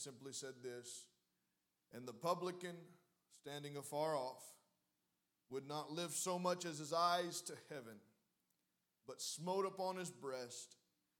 simply 0.00 0.32
said 0.32 0.54
this 0.62 1.06
And 1.92 2.06
the 2.06 2.12
publican, 2.12 2.76
standing 3.42 3.76
afar 3.76 4.16
off, 4.16 4.42
would 5.50 5.68
not 5.68 5.92
lift 5.92 6.14
so 6.14 6.38
much 6.38 6.64
as 6.64 6.78
his 6.78 6.92
eyes 6.92 7.40
to 7.42 7.52
heaven, 7.68 7.96
but 9.06 9.20
smote 9.20 9.66
upon 9.66 9.96
his 9.96 10.10
breast, 10.10 10.76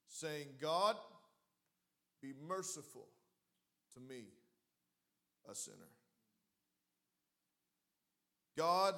saying, 0.08 0.46
God, 0.60 0.96
be 2.22 2.32
merciful 2.46 3.08
to 3.94 4.00
me, 4.00 4.24
a 5.50 5.54
sinner. 5.54 5.76
God, 8.56 8.94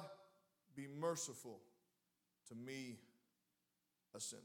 be 0.75 0.87
merciful 0.87 1.61
to 2.49 2.55
me, 2.55 2.97
a 4.15 4.19
sinner. 4.19 4.41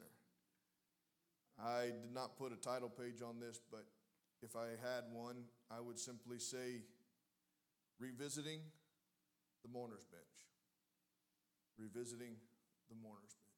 I 1.62 1.86
did 1.86 2.14
not 2.14 2.38
put 2.38 2.52
a 2.52 2.56
title 2.56 2.88
page 2.88 3.20
on 3.20 3.40
this, 3.40 3.60
but 3.70 3.84
if 4.42 4.56
I 4.56 4.68
had 4.82 5.04
one, 5.12 5.44
I 5.70 5.80
would 5.80 5.98
simply 5.98 6.38
say, 6.38 6.82
Revisiting 7.98 8.60
the 9.62 9.68
Mourner's 9.68 10.04
Bench. 10.04 10.22
Revisiting 11.78 12.36
the 12.88 12.94
Mourner's 12.94 13.34
Bench. 13.34 13.48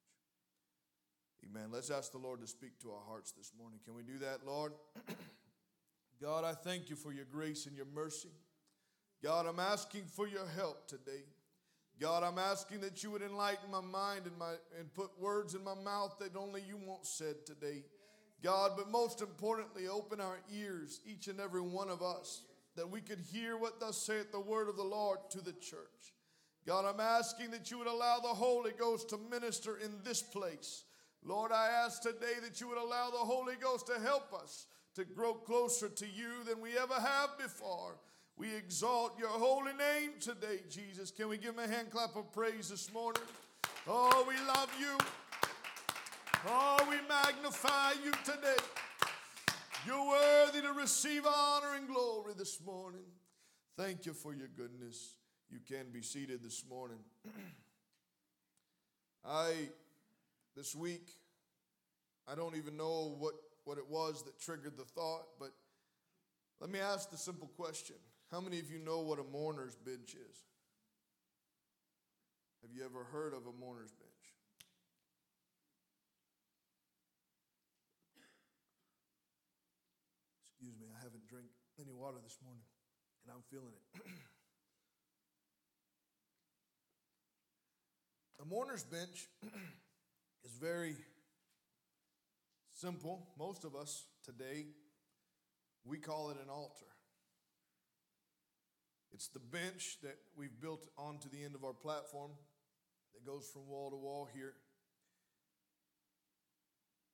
Amen. 1.45 1.71
Let's 1.71 1.91
ask 1.91 2.13
the 2.13 2.19
Lord 2.19 2.41
to 2.41 2.47
speak 2.47 2.79
to 2.81 2.91
our 2.91 3.03
hearts 3.07 3.33
this 3.33 3.53
morning. 3.59 3.81
Can 3.85 3.95
we 3.95 4.03
do 4.03 4.19
that, 4.19 4.47
Lord? 4.47 4.73
God, 6.23 6.45
I 6.45 6.53
thank 6.53 6.91
you 6.91 6.97
for 6.97 7.13
your 7.13 7.25
grace 7.25 7.67
and 7.67 7.77
your 7.77 7.87
mercy. 7.87 8.31
God, 9.23 9.47
I'm 9.47 9.61
asking 9.61 10.05
for 10.05 10.27
your 10.27 10.47
help 10.57 10.87
today. 10.87 11.25
God, 12.01 12.23
I'm 12.23 12.39
asking 12.39 12.81
that 12.81 13.03
you 13.03 13.11
would 13.11 13.21
enlighten 13.23 13.71
my 13.71 13.83
mind 13.83 14.23
and, 14.25 14.39
my, 14.39 14.55
and 14.79 14.93
put 14.95 15.11
words 15.21 15.55
in 15.55 15.63
my 15.63 15.75
mouth 15.75 16.17
that 16.21 16.35
only 16.35 16.63
you 16.67 16.79
want 16.79 17.05
said 17.05 17.45
today. 17.45 17.85
God, 18.43 18.73
but 18.77 18.91
most 18.91 19.21
importantly, 19.21 19.89
open 19.89 20.21
our 20.21 20.39
ears, 20.53 21.01
each 21.07 21.29
and 21.29 21.41
every 21.41 21.61
one 21.61 21.91
of 21.91 22.03
us, 22.03 22.43
that 22.77 22.91
we 22.91 23.01
could 23.01 23.21
hear 23.21 23.57
what 23.57 23.81
thus 23.81 23.97
saith 23.97 24.33
the 24.33 24.41
word 24.41 24.69
of 24.69 24.77
the 24.77 24.83
Lord 24.83 25.19
to 25.31 25.41
the 25.41 25.53
church. 25.53 26.15
God, 26.67 26.85
I'm 26.85 27.01
asking 27.01 27.51
that 27.51 27.71
you 27.71 27.79
would 27.79 27.87
allow 27.87 28.19
the 28.19 28.29
Holy 28.29 28.73
Ghost 28.79 29.09
to 29.11 29.19
minister 29.31 29.79
in 29.79 29.93
this 30.05 30.23
place. 30.23 30.85
Lord, 31.25 31.53
I 31.53 31.69
ask 31.85 32.01
today 32.01 32.35
that 32.43 32.61
you 32.61 32.69
would 32.69 32.79
allow 32.79 33.11
the 33.11 33.19
Holy 33.19 33.57
Ghost 33.61 33.87
to 33.89 34.01
help 34.01 34.33
us 34.33 34.67
to 34.95 35.05
grow 35.05 35.35
closer 35.35 35.89
to 35.89 36.07
you 36.07 36.45
than 36.47 36.61
we 36.61 36.79
ever 36.79 36.95
have 36.95 37.37
before. 37.39 37.97
We 38.37 38.55
exalt 38.55 39.19
your 39.19 39.29
holy 39.29 39.73
name 39.73 40.13
today, 40.19 40.61
Jesus. 40.71 41.11
Can 41.11 41.29
we 41.29 41.37
give 41.37 41.55
him 41.59 41.65
a 41.65 41.69
hand 41.69 41.91
clap 41.91 42.17
of 42.17 42.33
praise 42.33 42.71
this 42.71 42.93
morning? 42.93 43.23
Oh, 43.87 44.25
we 44.27 44.35
love 44.47 44.71
you. 44.81 44.97
Oh, 46.47 46.87
we 46.89 46.97
magnify 47.07 47.93
you 48.03 48.13
today. 48.25 48.57
You're 49.87 50.09
worthy 50.09 50.63
to 50.63 50.73
receive 50.73 51.27
honor 51.27 51.75
and 51.77 51.87
glory 51.87 52.33
this 52.37 52.65
morning. 52.65 53.05
Thank 53.77 54.07
you 54.07 54.15
for 54.15 54.33
your 54.33 54.49
goodness. 54.49 55.17
You 55.51 55.59
can 55.69 55.91
be 55.93 56.01
seated 56.01 56.43
this 56.43 56.65
morning. 56.67 56.99
I, 59.25 59.53
this 60.57 60.75
week, 60.75 61.11
I 62.27 62.35
don't 62.35 62.57
even 62.57 62.75
know 62.75 63.17
what, 63.19 63.35
what 63.65 63.77
it 63.77 63.89
was 63.91 64.23
that 64.23 64.41
triggered 64.41 64.79
the 64.79 64.85
thought, 64.85 65.27
but 65.39 65.51
let 66.59 66.71
me 66.71 66.79
ask 66.79 67.11
the 67.11 67.19
simple 67.19 67.49
question 67.49 67.97
how 68.31 68.41
many 68.41 68.61
of 68.61 68.71
you 68.71 68.79
know 68.79 69.01
what 69.01 69.19
a 69.19 69.25
mourner's 69.25 69.77
bench 69.77 70.15
is? 70.15 70.37
Have 72.63 72.71
you 72.73 72.85
ever 72.85 73.05
heard 73.05 73.35
of 73.35 73.47
a 73.47 73.53
mourner's 73.59 73.93
bench? 73.93 74.11
Excuse 80.61 80.77
me, 80.77 80.93
I 80.93 81.01
haven't 81.01 81.25
drank 81.25 81.49
any 81.81 81.90
water 82.01 82.17
this 82.25 82.39
morning, 82.43 82.65
and 83.25 83.35
I'm 83.35 83.43
feeling 83.51 83.75
it. 83.77 83.83
a 88.43 88.47
mourner's 88.47 88.85
bench 88.85 89.29
is 90.45 90.53
very 90.53 90.97
simple. 92.73 93.29
Most 93.39 93.65
of 93.65 93.77
us 93.77 94.07
today, 94.25 94.69
we 95.85 95.99
call 95.99 96.31
it 96.31 96.39
an 96.43 96.49
altar. 96.49 96.87
It's 99.13 99.29
the 99.29 99.41
bench 99.41 99.99
that 100.03 100.17
we've 100.35 100.59
built 100.59 100.89
onto 100.97 101.29
the 101.29 101.45
end 101.45 101.55
of 101.55 101.65
our 101.65 101.75
platform 101.75 102.31
that 103.13 103.27
goes 103.31 103.47
from 103.53 103.69
wall 103.69 103.91
to 103.91 103.97
wall 103.97 104.27
here. 104.33 104.55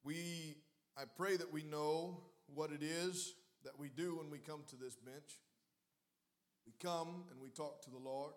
We, 0.04 0.58
I 0.96 1.06
pray 1.16 1.36
that 1.36 1.52
we 1.52 1.64
know 1.64 2.20
what 2.54 2.70
it 2.70 2.84
is 2.84 3.34
that 3.64 3.78
we 3.78 3.88
do 3.88 4.16
when 4.16 4.30
we 4.30 4.38
come 4.38 4.60
to 4.70 4.76
this 4.76 4.96
bench. 4.96 5.40
We 6.66 6.72
come 6.80 7.24
and 7.30 7.40
we 7.40 7.50
talk 7.50 7.82
to 7.84 7.90
the 7.90 7.98
Lord 7.98 8.32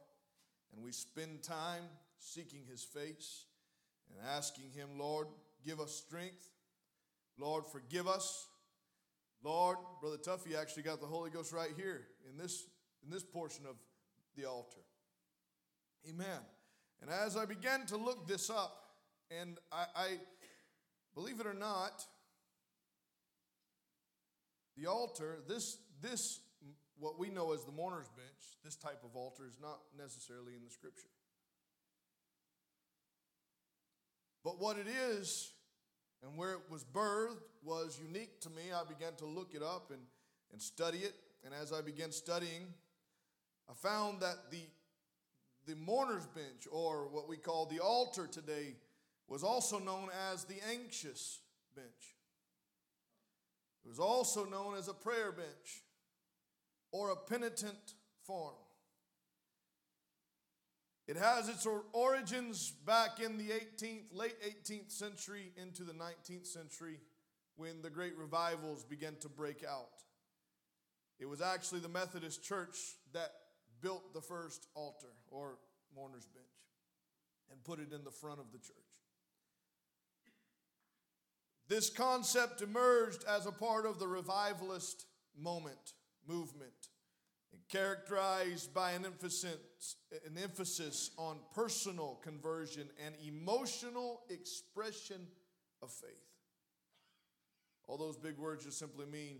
and 0.74 0.84
we 0.84 0.92
spend 0.92 1.44
time 1.44 1.84
seeking 2.20 2.62
His 2.70 2.84
face 2.84 3.46
and 4.10 4.28
asking 4.28 4.72
Him, 4.72 4.90
Lord, 4.98 5.28
give 5.66 5.80
us 5.80 5.92
strength. 5.92 6.50
Lord, 7.38 7.66
forgive 7.66 8.08
us. 8.08 8.48
Lord, 9.44 9.78
Brother 10.02 10.18
Tuffy 10.18 10.56
actually 10.60 10.84
got 10.84 11.00
the 11.00 11.08
Holy 11.08 11.30
Ghost 11.30 11.54
right 11.54 11.72
here 11.78 12.08
in 12.30 12.38
this 12.38 12.66
in 13.04 13.10
this 13.10 13.24
portion 13.24 13.66
of 13.66 13.76
the 14.36 14.46
altar. 14.46 14.82
Amen. 16.08 16.40
And 17.02 17.10
as 17.10 17.38
I 17.38 17.46
began 17.46 17.86
to 17.88 17.98
look 17.98 18.28
this 18.28 18.50
up, 18.50 18.90
and 19.32 19.58
I, 19.72 19.86
I 19.96 20.08
believe 21.16 21.40
it 21.40 21.48
or 21.48 21.54
not, 21.54 22.06
the 24.80 24.90
altar, 24.90 25.40
this, 25.48 25.78
this, 26.02 26.40
what 27.00 27.20
we 27.20 27.30
know 27.30 27.54
as 27.54 27.64
the 27.66 27.72
mourner's 27.72 28.10
bench, 28.10 28.58
this 28.64 28.76
type 28.76 29.04
of 29.04 29.16
altar 29.16 29.44
is 29.48 29.58
not 29.62 29.80
necessarily 29.98 30.54
in 30.56 30.64
the 30.64 30.70
scripture. 30.70 31.10
But 34.44 34.60
what 34.60 34.78
it 34.78 34.88
is 34.88 35.52
and 36.24 36.38
where 36.38 36.54
it 36.54 36.62
was 36.70 36.84
birthed 36.84 37.38
was 37.64 38.00
unique 38.02 38.40
to 38.42 38.50
me. 38.50 38.64
I 38.74 38.84
began 38.88 39.16
to 39.18 39.26
look 39.26 39.54
it 39.54 39.62
up 39.62 39.92
and, 39.92 40.02
and 40.52 40.62
study 40.62 41.00
it. 41.00 41.14
And 41.46 41.54
as 41.54 41.74
I 41.74 41.82
began 41.82 42.12
studying, 42.12 42.74
I 43.70 43.74
found 43.74 44.22
that 44.22 44.52
the, 44.52 44.62
the 45.68 45.76
mourner's 45.76 46.26
bench, 46.28 46.68
or 46.72 47.08
what 47.10 47.30
we 47.30 47.38
call 47.38 47.66
the 47.66 47.80
altar 47.80 48.28
today, 48.28 48.76
was 49.28 49.44
also 49.44 49.78
known 49.80 50.10
as 50.32 50.46
the 50.46 50.58
anxious 50.70 51.42
bench. 51.76 52.19
It 53.86 53.88
was 53.88 54.00
also 54.00 54.46
known 54.46 54.76
as 54.76 54.88
a 54.88 54.94
prayer 54.94 55.32
bench 55.32 55.84
or 56.92 57.10
a 57.10 57.16
penitent 57.16 57.94
form. 58.24 58.56
It 61.08 61.18
has 61.18 61.50
its 61.50 61.66
origins 61.92 62.72
back 62.86 63.20
in 63.20 63.38
the 63.38 63.50
18th, 63.50 64.04
late 64.12 64.36
18th 64.44 64.92
century 64.92 65.52
into 65.58 65.84
the 65.84 65.94
19th 65.94 66.46
century 66.46 67.00
when 67.56 67.82
the 67.82 67.90
great 67.90 68.16
revivals 68.16 68.84
began 68.84 69.16
to 69.22 69.30
break 69.30 69.64
out. 69.64 70.04
It 71.20 71.28
was 71.28 71.42
actually 71.42 71.80
the 71.80 71.90
Methodist 71.90 72.44
Church 72.44 72.78
that 73.14 73.32
built 73.82 74.14
the 74.14 74.22
first 74.22 74.68
altar 74.76 75.12
or 75.30 75.58
mourner's 75.96 76.28
bench 76.28 76.46
and 77.52 77.64
put 77.64 77.80
it 77.80 77.92
in 77.92 78.04
the 78.04 78.12
front 78.12 78.40
of 78.40 78.52
the 78.52 78.60
church. 78.60 78.89
This 81.70 81.92
concept 81.92 82.64
emerged 82.64 83.24
as 83.26 83.46
a 83.46 83.52
part 83.52 83.86
of 83.86 84.00
the 84.00 84.08
revivalist 84.08 85.06
moment, 85.38 85.94
movement, 86.28 86.74
characterized 87.70 88.74
by 88.74 88.94
an 88.94 89.06
emphasis, 89.06 89.96
an 90.26 90.36
emphasis 90.42 91.12
on 91.16 91.38
personal 91.54 92.20
conversion 92.24 92.90
and 93.06 93.14
emotional 93.24 94.22
expression 94.32 95.28
of 95.84 95.92
faith. 95.92 96.26
All 97.88 97.98
those 97.98 98.18
big 98.18 98.40
words 98.40 98.66
just 98.66 98.80
simply 98.80 99.06
mean 99.06 99.38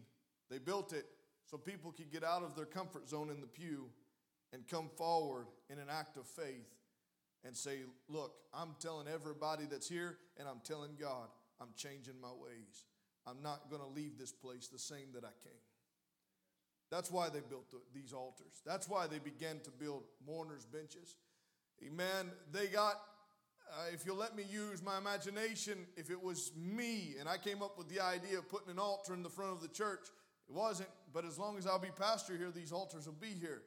they 0.52 0.60
built 0.60 0.94
it 0.94 1.06
so 1.48 1.58
people 1.58 1.92
could 1.92 2.12
get 2.12 2.24
out 2.24 2.44
of 2.44 2.56
their 2.56 2.66
comfort 2.66 3.10
zone 3.10 3.32
in 3.32 3.42
the 3.42 3.48
pew 3.48 3.90
and 4.54 4.68
come 4.68 4.90
forward 4.98 5.48
in 5.72 5.80
an 5.80 5.88
act 5.90 6.16
of 6.16 6.28
faith 6.28 6.70
and 7.44 7.58
say, 7.58 7.80
Look, 8.08 8.34
I'm 8.54 8.76
telling 8.80 9.08
everybody 9.08 9.66
that's 9.66 9.90
here, 9.90 10.18
and 10.38 10.48
I'm 10.48 10.62
telling 10.64 10.92
God, 11.00 11.28
I'm 11.62 11.70
changing 11.76 12.20
my 12.22 12.32
ways. 12.32 12.86
I'm 13.28 13.42
not 13.42 13.70
going 13.70 13.82
to 13.82 13.88
leave 13.88 14.18
this 14.18 14.32
place 14.32 14.68
the 14.68 14.80
same 14.80 15.12
that 15.14 15.24
I 15.24 15.34
came. 15.44 15.62
That's 16.90 17.12
why 17.12 17.30
they 17.30 17.42
built 17.42 17.70
the, 17.70 17.80
these 17.94 18.14
altars. 18.14 18.62
That's 18.66 18.90
why 18.90 19.08
they 19.08 19.20
began 19.20 19.60
to 19.62 19.72
build 19.72 20.04
mourners' 20.26 20.66
benches. 20.66 21.16
Amen. 21.86 22.32
They 22.52 22.68
got, 22.68 22.96
uh, 23.72 23.94
if 23.94 24.06
you'll 24.06 24.18
let 24.18 24.36
me 24.36 24.44
use 24.50 24.82
my 24.82 24.98
imagination, 24.98 25.86
if 25.96 26.10
it 26.10 26.22
was 26.22 26.52
me 26.58 27.16
and 27.20 27.30
I 27.30 27.38
came 27.38 27.62
up 27.62 27.78
with 27.78 27.90
the 27.90 28.00
idea 28.00 28.40
of 28.40 28.50
putting 28.50 28.72
an 28.72 28.80
altar 28.80 29.14
in 29.14 29.22
the 29.22 29.30
front 29.30 29.52
of 29.52 29.62
the 29.62 29.68
church, 29.68 30.08
it 30.50 30.56
wasn't, 30.56 30.90
but 31.14 31.26
as 31.26 31.38
long 31.38 31.58
as 31.58 31.68
I'll 31.68 31.78
be 31.80 31.90
pastor 31.96 32.36
here, 32.36 32.52
these 32.52 32.72
altars 32.72 33.06
will 33.06 33.14
be 33.14 33.36
here. 33.40 33.62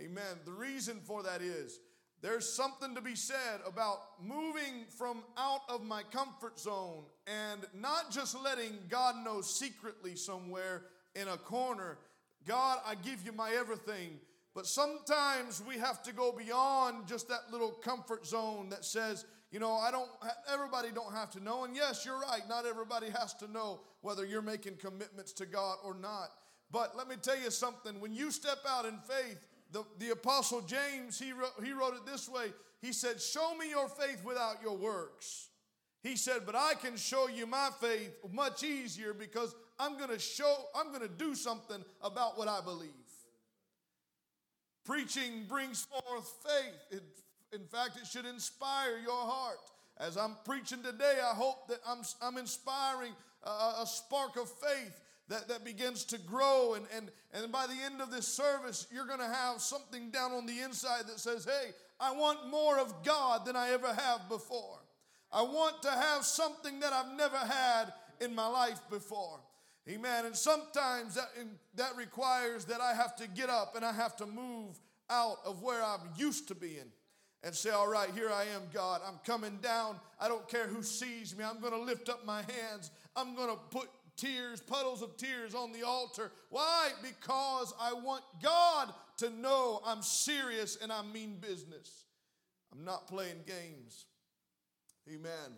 Amen. 0.00 0.38
The 0.44 0.52
reason 0.52 1.00
for 1.04 1.24
that 1.24 1.42
is 1.42 1.80
there's 2.22 2.48
something 2.52 2.94
to 2.94 3.00
be 3.00 3.14
said 3.14 3.60
about 3.66 3.98
moving 4.22 4.84
from 4.98 5.22
out 5.38 5.62
of 5.68 5.82
my 5.82 6.02
comfort 6.02 6.58
zone 6.58 7.04
and 7.26 7.60
not 7.74 8.10
just 8.10 8.36
letting 8.42 8.78
God 8.88 9.24
know 9.24 9.40
secretly 9.40 10.16
somewhere 10.16 10.82
in 11.14 11.28
a 11.28 11.36
corner 11.36 11.98
God, 12.46 12.78
I 12.86 12.94
give 12.94 13.24
you 13.24 13.32
my 13.32 13.52
everything. 13.52 14.18
But 14.54 14.66
sometimes 14.66 15.62
we 15.66 15.78
have 15.78 16.02
to 16.02 16.12
go 16.12 16.32
beyond 16.32 17.06
just 17.06 17.28
that 17.28 17.52
little 17.52 17.70
comfort 17.70 18.26
zone 18.26 18.68
that 18.70 18.84
says, 18.84 19.24
you 19.52 19.60
know, 19.60 19.74
I 19.74 19.90
don't, 19.90 20.08
everybody 20.52 20.88
don't 20.92 21.12
have 21.12 21.30
to 21.32 21.42
know. 21.42 21.64
And 21.64 21.76
yes, 21.76 22.04
you're 22.04 22.18
right. 22.18 22.42
Not 22.48 22.66
everybody 22.66 23.10
has 23.10 23.34
to 23.34 23.50
know 23.50 23.80
whether 24.00 24.24
you're 24.24 24.42
making 24.42 24.76
commitments 24.76 25.32
to 25.34 25.46
God 25.46 25.76
or 25.84 25.94
not. 25.94 26.30
But 26.72 26.96
let 26.96 27.08
me 27.08 27.16
tell 27.20 27.38
you 27.38 27.50
something. 27.50 28.00
When 28.00 28.12
you 28.12 28.30
step 28.30 28.58
out 28.68 28.84
in 28.84 28.98
faith, 28.98 29.46
the, 29.72 29.84
the 29.98 30.10
apostle 30.10 30.60
James, 30.62 31.18
he 31.18 31.32
wrote, 31.32 31.52
he 31.62 31.72
wrote 31.72 31.94
it 31.94 32.06
this 32.06 32.28
way. 32.28 32.46
He 32.80 32.92
said, 32.92 33.20
show 33.20 33.54
me 33.56 33.70
your 33.70 33.88
faith 33.88 34.24
without 34.24 34.62
your 34.62 34.76
works. 34.76 35.48
He 36.02 36.16
said, 36.16 36.42
but 36.46 36.54
I 36.54 36.74
can 36.74 36.96
show 36.96 37.28
you 37.28 37.46
my 37.46 37.68
faith 37.80 38.10
much 38.32 38.64
easier 38.64 39.12
because 39.12 39.54
I'm 39.78 39.98
going 39.98 40.10
to 40.10 40.18
show, 40.18 40.54
I'm 40.74 40.88
going 40.88 41.02
to 41.02 41.08
do 41.08 41.34
something 41.34 41.84
about 42.02 42.38
what 42.38 42.48
I 42.48 42.60
believe. 42.62 42.88
Preaching 44.84 45.44
brings 45.46 45.84
forth 45.84 46.32
faith. 46.42 46.98
It, 46.98 47.02
in 47.52 47.66
fact, 47.66 47.98
it 48.00 48.06
should 48.06 48.26
inspire 48.26 48.98
your 49.02 49.12
heart. 49.12 49.58
As 49.98 50.16
I'm 50.16 50.36
preaching 50.46 50.82
today, 50.82 51.18
I 51.22 51.34
hope 51.34 51.68
that 51.68 51.80
I'm, 51.86 51.98
I'm 52.22 52.38
inspiring 52.38 53.12
a, 53.42 53.82
a 53.82 53.86
spark 53.86 54.36
of 54.36 54.48
faith 54.48 54.98
that, 55.30 55.48
that 55.48 55.64
begins 55.64 56.04
to 56.06 56.18
grow. 56.18 56.74
And, 56.74 56.84
and, 56.94 57.10
and 57.32 57.50
by 57.50 57.66
the 57.66 57.76
end 57.84 58.02
of 58.02 58.10
this 58.10 58.28
service, 58.28 58.86
you're 58.92 59.06
going 59.06 59.20
to 59.20 59.32
have 59.32 59.60
something 59.60 60.10
down 60.10 60.32
on 60.32 60.44
the 60.44 60.60
inside 60.60 61.06
that 61.06 61.18
says, 61.18 61.44
Hey, 61.44 61.70
I 61.98 62.12
want 62.12 62.50
more 62.50 62.78
of 62.78 63.02
God 63.04 63.46
than 63.46 63.56
I 63.56 63.70
ever 63.70 63.88
have 63.88 64.28
before. 64.28 64.78
I 65.32 65.42
want 65.42 65.82
to 65.82 65.90
have 65.90 66.24
something 66.24 66.80
that 66.80 66.92
I've 66.92 67.16
never 67.16 67.36
had 67.36 67.92
in 68.20 68.34
my 68.34 68.48
life 68.48 68.80
before. 68.90 69.38
Amen. 69.88 70.26
And 70.26 70.36
sometimes 70.36 71.14
that, 71.14 71.30
that 71.76 71.96
requires 71.96 72.64
that 72.66 72.80
I 72.80 72.94
have 72.94 73.16
to 73.16 73.28
get 73.28 73.48
up 73.48 73.76
and 73.76 73.84
I 73.84 73.92
have 73.92 74.16
to 74.16 74.26
move 74.26 74.78
out 75.08 75.38
of 75.44 75.62
where 75.62 75.82
I'm 75.82 76.00
used 76.16 76.48
to 76.48 76.54
being 76.54 76.92
and 77.42 77.54
say, 77.54 77.70
All 77.70 77.88
right, 77.88 78.10
here 78.14 78.30
I 78.30 78.44
am, 78.54 78.62
God. 78.74 79.00
I'm 79.06 79.18
coming 79.24 79.58
down. 79.62 79.96
I 80.20 80.28
don't 80.28 80.48
care 80.48 80.66
who 80.66 80.82
sees 80.82 81.36
me. 81.36 81.44
I'm 81.44 81.60
going 81.60 81.72
to 81.72 81.80
lift 81.80 82.08
up 82.08 82.26
my 82.26 82.42
hands. 82.42 82.90
I'm 83.16 83.34
going 83.34 83.50
to 83.50 83.56
put 83.70 83.88
tears, 84.16 84.60
puddles 84.60 85.02
of 85.02 85.16
tears 85.16 85.54
on 85.54 85.72
the 85.72 85.82
altar. 85.82 86.30
Why? 86.48 86.90
Because 87.02 87.72
I 87.80 87.92
want 87.92 88.22
God 88.42 88.92
to 89.18 89.30
know 89.30 89.80
I'm 89.84 90.02
serious 90.02 90.76
and 90.80 90.92
I 90.92 91.02
mean 91.02 91.36
business. 91.40 92.04
I'm 92.72 92.84
not 92.84 93.08
playing 93.08 93.40
games. 93.46 94.06
Amen. 95.08 95.56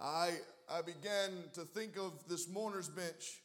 I, 0.00 0.30
I 0.70 0.82
began 0.82 1.30
to 1.54 1.62
think 1.62 1.96
of 1.96 2.12
this 2.28 2.48
mourner's 2.48 2.88
bench. 2.88 3.42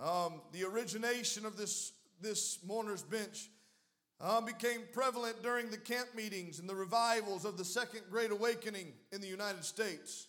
Um, 0.00 0.42
the 0.52 0.64
origination 0.64 1.46
of 1.46 1.56
this, 1.56 1.92
this 2.20 2.58
mourner's 2.66 3.02
bench 3.02 3.48
uh, 4.20 4.40
became 4.40 4.80
prevalent 4.92 5.42
during 5.42 5.70
the 5.70 5.76
camp 5.76 6.08
meetings 6.14 6.58
and 6.58 6.68
the 6.68 6.74
revivals 6.74 7.44
of 7.44 7.56
the 7.56 7.64
Second 7.64 8.02
Great 8.10 8.30
Awakening 8.30 8.92
in 9.12 9.20
the 9.20 9.26
United 9.26 9.64
States. 9.64 10.26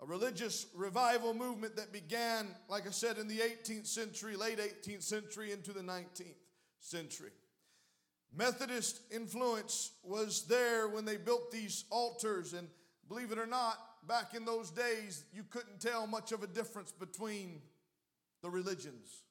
A 0.00 0.06
religious 0.06 0.66
revival 0.74 1.32
movement 1.32 1.76
that 1.76 1.92
began, 1.92 2.48
like 2.68 2.86
I 2.86 2.90
said, 2.90 3.16
in 3.16 3.28
the 3.28 3.38
18th 3.38 3.86
century, 3.86 4.36
late 4.36 4.58
18th 4.58 5.02
century, 5.02 5.52
into 5.52 5.72
the 5.72 5.80
19th 5.80 6.34
century. 6.80 7.30
Methodist 8.36 9.00
influence 9.10 9.92
was 10.02 10.46
there 10.46 10.88
when 10.88 11.06
they 11.06 11.16
built 11.16 11.50
these 11.50 11.84
altars, 11.90 12.52
and 12.52 12.68
believe 13.08 13.32
it 13.32 13.38
or 13.38 13.46
not, 13.46 13.78
back 14.06 14.34
in 14.34 14.44
those 14.44 14.70
days, 14.70 15.24
you 15.32 15.42
couldn't 15.44 15.80
tell 15.80 16.06
much 16.06 16.32
of 16.32 16.42
a 16.42 16.46
difference 16.46 16.92
between 16.92 17.62
the 18.42 18.50
religions. 18.50 19.22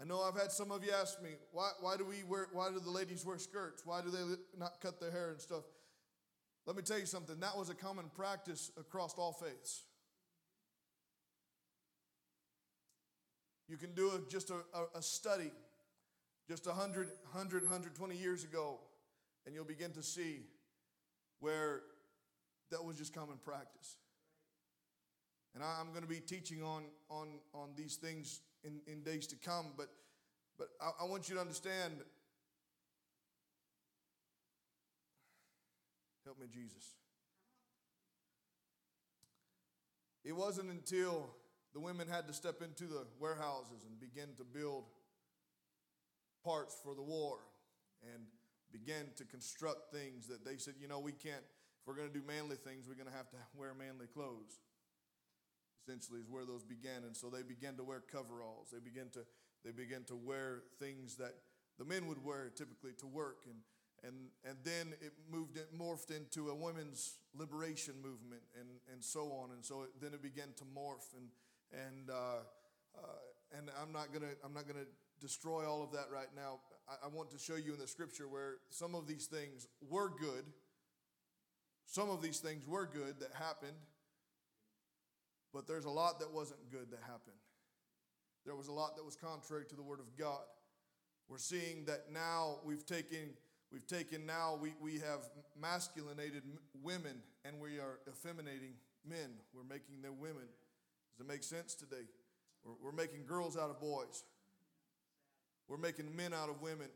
I 0.00 0.04
know 0.04 0.22
I've 0.22 0.38
had 0.38 0.50
some 0.50 0.72
of 0.72 0.84
you 0.84 0.90
ask 0.90 1.22
me, 1.22 1.30
why, 1.52 1.70
why 1.80 1.96
do 1.96 2.04
we 2.04 2.24
wear, 2.24 2.48
why 2.52 2.70
do 2.70 2.80
the 2.80 2.90
ladies 2.90 3.24
wear 3.24 3.38
skirts? 3.38 3.86
Why 3.86 4.02
do 4.02 4.10
they 4.10 4.18
not 4.58 4.80
cut 4.80 5.00
their 5.00 5.12
hair 5.12 5.30
and 5.30 5.40
stuff? 5.40 5.62
Let 6.66 6.76
me 6.76 6.82
tell 6.82 6.98
you 6.98 7.06
something, 7.06 7.40
that 7.40 7.56
was 7.56 7.68
a 7.68 7.74
common 7.74 8.06
practice 8.16 8.70
across 8.78 9.14
all 9.18 9.32
faiths. 9.32 9.82
You 13.68 13.76
can 13.76 13.94
do 13.94 14.10
a, 14.10 14.30
just 14.30 14.50
a, 14.50 14.56
a, 14.94 15.02
study 15.02 15.50
just 16.48 16.66
100, 16.66 17.08
100, 17.32 17.62
120 17.62 18.16
years 18.16 18.44
ago, 18.44 18.78
and 19.46 19.54
you'll 19.54 19.64
begin 19.64 19.90
to 19.92 20.02
see 20.02 20.42
where 21.40 21.82
that 22.70 22.84
was 22.84 22.96
just 22.96 23.14
common 23.14 23.36
practice. 23.42 23.96
And 25.54 25.62
I'm 25.62 25.90
going 25.90 26.02
to 26.02 26.08
be 26.08 26.20
teaching 26.20 26.62
on, 26.62 26.84
on, 27.08 27.28
on 27.54 27.70
these 27.76 27.96
things 27.96 28.40
in, 28.64 28.80
in 28.86 29.02
days 29.02 29.26
to 29.28 29.36
come, 29.36 29.66
but, 29.76 29.88
but 30.58 30.68
I, 30.80 31.04
I 31.04 31.04
want 31.06 31.28
you 31.28 31.34
to 31.36 31.40
understand 31.40 31.94
Help 36.24 36.40
me, 36.40 36.46
Jesus. 36.52 36.96
It 40.24 40.32
wasn't 40.32 40.70
until 40.70 41.28
the 41.74 41.80
women 41.80 42.08
had 42.08 42.26
to 42.28 42.32
step 42.32 42.62
into 42.62 42.84
the 42.84 43.04
warehouses 43.20 43.84
and 43.86 44.00
begin 44.00 44.30
to 44.38 44.44
build 44.44 44.84
parts 46.42 46.76
for 46.82 46.94
the 46.94 47.02
war 47.02 47.38
and 48.02 48.24
begin 48.72 49.10
to 49.16 49.24
construct 49.24 49.92
things 49.92 50.26
that 50.28 50.44
they 50.44 50.56
said, 50.56 50.74
you 50.80 50.88
know, 50.88 50.98
we 50.98 51.12
can't, 51.12 51.42
if 51.42 51.86
we're 51.86 51.94
going 51.94 52.08
to 52.08 52.14
do 52.14 52.24
manly 52.26 52.56
things, 52.56 52.86
we're 52.88 52.94
going 52.94 53.10
to 53.10 53.16
have 53.16 53.30
to 53.30 53.36
wear 53.54 53.74
manly 53.74 54.06
clothes. 54.06 54.60
Essentially, 55.86 56.20
is 56.20 56.30
where 56.30 56.46
those 56.46 56.64
began. 56.64 57.04
And 57.04 57.14
so 57.14 57.28
they 57.28 57.42
began 57.42 57.76
to 57.76 57.84
wear 57.84 58.00
coveralls. 58.00 58.68
They 58.72 58.80
began 58.80 59.10
to, 59.12 59.20
they 59.64 59.72
began 59.72 60.04
to 60.04 60.16
wear 60.16 60.62
things 60.80 61.16
that 61.16 61.34
the 61.78 61.84
men 61.84 62.06
would 62.08 62.24
wear 62.24 62.50
typically 62.54 62.92
to 63.00 63.06
work. 63.06 63.44
And 63.44 63.56
and, 64.06 64.14
and 64.44 64.58
then 64.64 64.94
it 65.00 65.12
moved, 65.30 65.56
it 65.56 65.76
morphed 65.76 66.14
into 66.14 66.50
a 66.50 66.54
women's 66.54 67.18
liberation 67.34 67.94
movement 68.02 68.42
and, 68.58 68.68
and 68.92 69.02
so 69.02 69.32
on. 69.32 69.50
And 69.52 69.64
so 69.64 69.82
it, 69.82 69.90
then 70.00 70.12
it 70.12 70.22
began 70.22 70.48
to 70.58 70.64
morph. 70.64 71.14
And, 71.16 71.28
and, 71.72 72.10
uh, 72.10 72.44
uh, 72.96 73.56
and 73.56 73.70
I'm 73.80 73.92
not 73.92 74.12
to 74.12 74.20
I'm 74.44 74.52
not 74.52 74.66
gonna 74.66 74.86
destroy 75.20 75.68
all 75.68 75.82
of 75.82 75.92
that 75.92 76.06
right 76.12 76.28
now. 76.34 76.60
I, 76.88 77.06
I 77.06 77.08
want 77.08 77.30
to 77.30 77.38
show 77.38 77.56
you 77.56 77.72
in 77.72 77.78
the 77.78 77.86
scripture 77.86 78.28
where 78.28 78.56
some 78.70 78.94
of 78.94 79.06
these 79.06 79.26
things 79.26 79.66
were 79.88 80.10
good. 80.10 80.44
Some 81.86 82.10
of 82.10 82.22
these 82.22 82.38
things 82.38 82.66
were 82.66 82.86
good 82.86 83.20
that 83.20 83.30
happened, 83.34 83.76
but 85.52 85.66
there's 85.66 85.84
a 85.84 85.90
lot 85.90 86.18
that 86.20 86.32
wasn't 86.32 86.70
good 86.70 86.90
that 86.90 87.00
happened. 87.02 87.36
There 88.46 88.56
was 88.56 88.68
a 88.68 88.72
lot 88.72 88.96
that 88.96 89.04
was 89.04 89.16
contrary 89.16 89.64
to 89.68 89.76
the 89.76 89.82
Word 89.82 90.00
of 90.00 90.16
God. 90.18 90.44
We're 91.28 91.38
seeing 91.38 91.84
that 91.86 92.12
now 92.12 92.58
we've 92.64 92.84
taken 92.84 93.34
We've 93.72 93.86
taken 93.86 94.24
now, 94.26 94.58
we, 94.60 94.74
we 94.80 94.94
have 95.00 95.28
masculinated 95.60 96.42
women 96.82 97.22
and 97.44 97.60
we 97.60 97.78
are 97.78 97.98
effeminating 98.08 98.74
men. 99.08 99.30
We're 99.52 99.64
making 99.64 100.02
them 100.02 100.20
women. 100.20 100.46
Does 101.16 101.26
it 101.26 101.28
make 101.28 101.42
sense 101.42 101.74
today? 101.74 102.06
We're, 102.64 102.74
we're 102.82 102.96
making 102.96 103.26
girls 103.26 103.56
out 103.56 103.70
of 103.70 103.80
boys. 103.80 104.24
We're 105.68 105.78
making 105.78 106.14
men 106.14 106.32
out 106.32 106.48
of 106.48 106.60
women. 106.60 106.88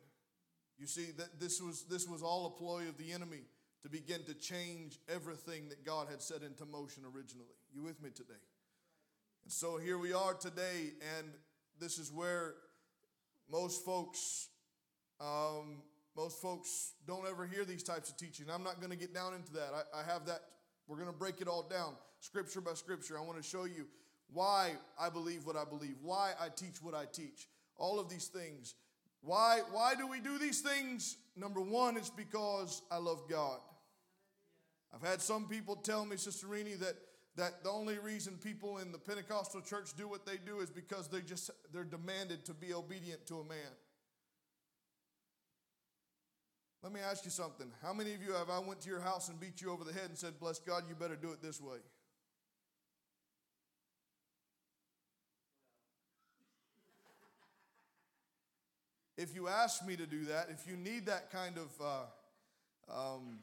You 0.79 0.87
see, 0.87 1.07
that 1.17 1.41
this 1.41 1.61
was, 1.61 1.85
this 1.85 2.07
was 2.07 2.23
all 2.23 2.47
a 2.47 2.51
ploy 2.51 2.89
of 2.89 2.97
the 2.97 3.13
enemy 3.13 3.43
to 3.83 3.89
begin 3.89 4.25
to 4.25 4.35
change 4.35 4.99
everything 5.09 5.69
that 5.69 5.85
God 5.85 6.09
had 6.11 6.23
set 6.23 6.43
into 6.43 6.65
motion 6.65 7.03
originally. 7.05 7.47
You 7.75 7.83
with 7.83 8.03
me 8.03 8.11
today? 8.11 8.35
And 9.45 9.53
so 9.53 9.79
here 9.79 9.99
we 9.99 10.13
are 10.13 10.35
today, 10.35 10.93
and 11.19 11.29
this 11.81 11.99
is 11.99 12.13
where 12.13 12.55
most 13.51 13.85
folks 13.85 14.49
um, 15.21 15.83
most 16.19 16.43
folks 16.43 16.95
don't 17.07 17.25
ever 17.29 17.47
hear 17.47 17.65
these 17.65 17.85
types 17.85 18.11
of 18.11 18.17
teaching. 18.17 18.47
I'm 18.53 18.65
not 18.65 18.81
going 18.81 18.91
to 18.91 18.97
get 18.97 19.15
down 19.15 19.35
into 19.35 19.53
that. 19.53 19.71
I, 19.73 20.01
I 20.01 20.13
have 20.13 20.27
that. 20.27 20.41
We're 20.89 20.97
going 20.97 21.07
to 21.07 21.17
break 21.17 21.41
it 21.41 21.47
all 21.47 21.63
down, 21.63 21.95
scripture 22.19 22.61
by 22.61 22.75
scripture. 22.75 23.17
I 23.17 23.21
want 23.21 23.41
to 23.41 23.49
show 23.49 23.67
you 23.67 23.87
why 24.33 24.73
I 25.01 25.11
believe 25.11 25.47
what 25.47 25.55
I 25.55 25.65
believe, 25.65 25.95
why 26.03 26.33
I 26.41 26.49
teach 26.49 26.83
what 26.83 26.93
I 26.93 27.05
teach, 27.05 27.47
all 27.77 28.01
of 28.01 28.11
these 28.11 28.27
things. 28.27 28.75
Why, 29.21 29.61
why 29.71 29.95
do 29.95 30.09
we 30.09 30.19
do 30.19 30.39
these 30.39 30.61
things? 30.61 31.19
Number 31.37 31.61
one, 31.61 31.97
it's 31.97 32.11
because 32.11 32.83
I 32.91 32.97
love 32.97 33.23
God. 33.31 33.61
I've 34.93 35.09
had 35.09 35.23
some 35.23 35.47
people 35.47 35.77
tell 35.77 36.05
me, 36.05 36.17
Sister 36.17 36.49
Rini, 36.49 36.81
that, 36.81 36.95
that 37.37 37.63
the 37.63 37.71
only 37.71 37.97
reason 38.01 38.39
people 38.43 38.79
in 38.79 38.91
the 38.91 38.99
Pentecostal 38.99 39.61
church 39.61 39.91
do 39.97 40.09
what 40.09 40.27
they 40.27 40.39
do 40.45 40.59
is 40.59 40.71
because 40.71 41.07
they 41.07 41.21
just 41.21 41.53
they're 41.73 41.85
demanded 41.85 42.45
to 42.47 42.55
be 42.55 42.75
obedient 42.75 43.25
to 43.27 43.37
a 43.37 43.45
man. 43.45 43.71
Let 46.83 46.93
me 46.93 47.01
ask 47.01 47.25
you 47.25 47.31
something. 47.31 47.67
How 47.83 47.93
many 47.93 48.15
of 48.15 48.23
you 48.23 48.33
have 48.33 48.51
I 48.51 48.59
went 48.61 48.81
to 48.83 48.89
your 48.89 49.01
house 49.01 49.29
and 49.29 49.41
beat 49.41 49.61
you 49.61 49.71
over 49.73 49.85
the 49.85 49.93
head 49.93 50.09
and 50.09 50.17
said, 50.17 50.39
Bless 50.39 50.59
God, 50.59 50.85
you 50.89 50.95
better 50.95 51.17
do 51.17 51.33
it 51.33 51.43
this 51.43 51.61
way? 51.61 51.79
if 59.19 59.35
you 59.35 59.49
ask 59.49 59.85
me 59.85 59.97
to 59.97 60.07
do 60.07 60.25
that, 60.27 60.49
if 60.49 60.65
you 60.71 60.77
need 60.77 61.07
that 61.07 61.31
kind 61.33 61.59
of, 61.59 61.69
uh, 61.85 63.17
um, 63.17 63.41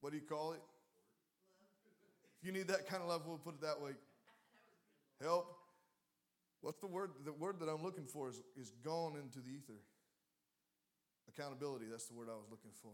what 0.00 0.10
do 0.10 0.16
you 0.16 0.24
call 0.26 0.52
it? 0.52 0.60
If 2.40 2.46
you 2.46 2.52
need 2.52 2.68
that 2.68 2.88
kind 2.88 3.02
of 3.02 3.08
love, 3.10 3.22
we'll 3.26 3.36
put 3.36 3.54
it 3.54 3.60
that 3.60 3.80
way. 3.80 3.90
Help. 5.22 5.54
What's 6.62 6.80
the 6.80 6.86
word? 6.86 7.10
The 7.26 7.32
word 7.32 7.60
that 7.60 7.68
I'm 7.68 7.82
looking 7.82 8.06
for 8.06 8.30
is, 8.30 8.40
is 8.58 8.72
gone 8.82 9.16
into 9.22 9.38
the 9.38 9.50
ether. 9.50 9.78
Accountability, 11.36 11.86
that's 11.90 12.06
the 12.06 12.14
word 12.14 12.28
I 12.30 12.36
was 12.36 12.46
looking 12.50 12.70
for. 12.82 12.92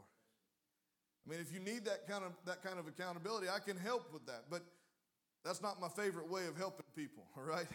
I 1.26 1.30
mean, 1.30 1.40
if 1.40 1.52
you 1.52 1.60
need 1.60 1.84
that 1.84 2.08
kind 2.08 2.24
of 2.24 2.32
that 2.46 2.62
kind 2.62 2.78
of 2.78 2.86
accountability, 2.86 3.48
I 3.48 3.58
can 3.58 3.76
help 3.76 4.12
with 4.12 4.24
that. 4.26 4.44
But 4.50 4.62
that's 5.44 5.62
not 5.62 5.80
my 5.80 5.88
favorite 5.88 6.30
way 6.30 6.46
of 6.46 6.56
helping 6.56 6.86
people, 6.96 7.24
all 7.36 7.42
right? 7.42 7.66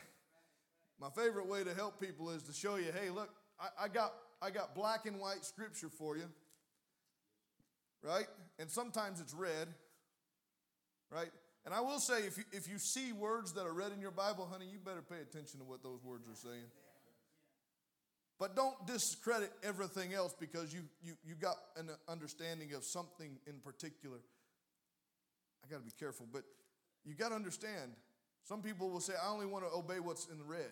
My 0.99 1.09
favorite 1.09 1.47
way 1.47 1.63
to 1.63 1.73
help 1.73 1.99
people 1.99 2.29
is 2.31 2.43
to 2.43 2.53
show 2.53 2.77
you, 2.77 2.91
hey, 2.97 3.09
look, 3.09 3.29
I, 3.59 3.85
I 3.85 3.87
got 3.87 4.13
I 4.41 4.49
got 4.49 4.75
black 4.75 5.05
and 5.05 5.19
white 5.19 5.45
scripture 5.45 5.89
for 5.89 6.17
you. 6.17 6.25
Right? 8.01 8.27
And 8.59 8.69
sometimes 8.69 9.19
it's 9.19 9.33
red. 9.33 9.67
Right? 11.11 11.31
And 11.65 11.73
I 11.73 11.81
will 11.81 11.99
say, 11.99 12.19
if 12.27 12.37
you, 12.37 12.43
if 12.51 12.69
you 12.69 12.77
see 12.77 13.11
words 13.11 13.53
that 13.53 13.65
are 13.65 13.73
red 13.73 13.91
in 13.91 13.99
your 13.99 14.11
Bible, 14.11 14.47
honey, 14.51 14.67
you 14.71 14.77
better 14.77 15.01
pay 15.01 15.19
attention 15.21 15.59
to 15.59 15.65
what 15.65 15.81
those 15.81 16.03
words 16.03 16.27
are 16.29 16.35
saying. 16.35 16.65
But 18.39 18.55
don't 18.55 18.85
discredit 18.85 19.51
everything 19.63 20.13
else 20.13 20.35
because 20.37 20.73
you, 20.73 20.81
you, 21.01 21.13
you 21.25 21.35
got 21.35 21.55
an 21.77 21.89
understanding 22.09 22.73
of 22.73 22.83
something 22.83 23.37
in 23.47 23.59
particular. 23.59 24.17
I 25.63 25.71
got 25.71 25.77
to 25.77 25.85
be 25.85 25.93
careful, 25.97 26.27
but 26.31 26.43
you 27.05 27.13
got 27.15 27.29
to 27.29 27.35
understand. 27.35 27.91
Some 28.43 28.61
people 28.61 28.89
will 28.89 28.99
say, 28.99 29.13
I 29.13 29.29
only 29.29 29.45
want 29.45 29.65
to 29.65 29.71
obey 29.75 29.99
what's 29.99 30.27
in 30.27 30.37
the 30.37 30.43
red. 30.43 30.71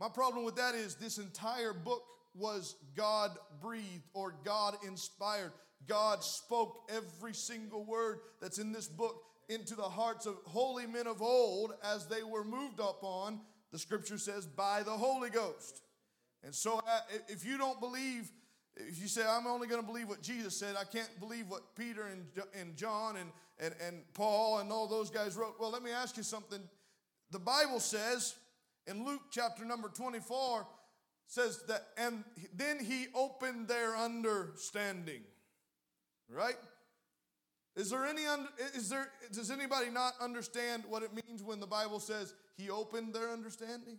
My 0.00 0.08
problem 0.08 0.44
with 0.44 0.56
that 0.56 0.74
is 0.74 0.94
this 0.96 1.18
entire 1.18 1.72
book 1.72 2.02
was 2.34 2.76
God 2.96 3.30
breathed 3.60 4.08
or 4.12 4.34
God 4.44 4.76
inspired. 4.86 5.52
God 5.86 6.22
spoke 6.24 6.90
every 6.90 7.34
single 7.34 7.84
word 7.84 8.20
that's 8.40 8.58
in 8.58 8.72
this 8.72 8.88
book 8.88 9.22
into 9.48 9.74
the 9.74 9.82
hearts 9.82 10.26
of 10.26 10.36
holy 10.44 10.86
men 10.86 11.06
of 11.06 11.20
old 11.20 11.72
as 11.82 12.06
they 12.06 12.22
were 12.22 12.44
moved 12.44 12.80
up 12.80 13.02
on, 13.02 13.40
the 13.72 13.78
scripture 13.78 14.18
says, 14.18 14.46
by 14.46 14.82
the 14.82 14.90
Holy 14.90 15.30
Ghost. 15.30 15.82
And 16.42 16.54
so 16.54 16.80
if 17.28 17.44
you 17.44 17.58
don't 17.58 17.80
believe, 17.80 18.30
if 18.76 19.00
you 19.00 19.08
say, 19.08 19.24
I'm 19.26 19.46
only 19.46 19.68
going 19.68 19.80
to 19.80 19.86
believe 19.86 20.08
what 20.08 20.22
Jesus 20.22 20.56
said, 20.56 20.76
I 20.78 20.84
can't 20.84 21.10
believe 21.20 21.48
what 21.48 21.74
Peter 21.76 22.06
and, 22.06 22.26
and 22.58 22.76
John 22.76 23.16
and, 23.16 23.30
and, 23.58 23.74
and 23.86 24.02
Paul 24.14 24.58
and 24.58 24.72
all 24.72 24.86
those 24.86 25.10
guys 25.10 25.36
wrote. 25.36 25.56
Well, 25.60 25.70
let 25.70 25.82
me 25.82 25.90
ask 25.90 26.16
you 26.16 26.22
something. 26.22 26.60
The 27.30 27.38
Bible 27.38 27.80
says 27.80 28.34
in 28.86 29.04
Luke 29.04 29.22
chapter 29.30 29.64
number 29.64 29.88
24 29.88 30.66
says 31.26 31.62
that, 31.68 31.86
and 31.96 32.24
then 32.56 32.84
he 32.84 33.06
opened 33.14 33.68
their 33.68 33.96
understanding. 33.96 35.20
Right? 36.28 36.56
Is 37.76 37.90
there 37.90 38.04
any, 38.04 38.22
is 38.74 38.88
there, 38.88 39.08
does 39.32 39.50
anybody 39.50 39.90
not 39.90 40.14
understand 40.20 40.84
what 40.88 41.02
it 41.02 41.10
means 41.14 41.42
when 41.42 41.60
the 41.60 41.66
Bible 41.66 42.00
says 42.00 42.34
he 42.56 42.68
opened 42.68 43.14
their 43.14 43.30
understanding? 43.30 43.98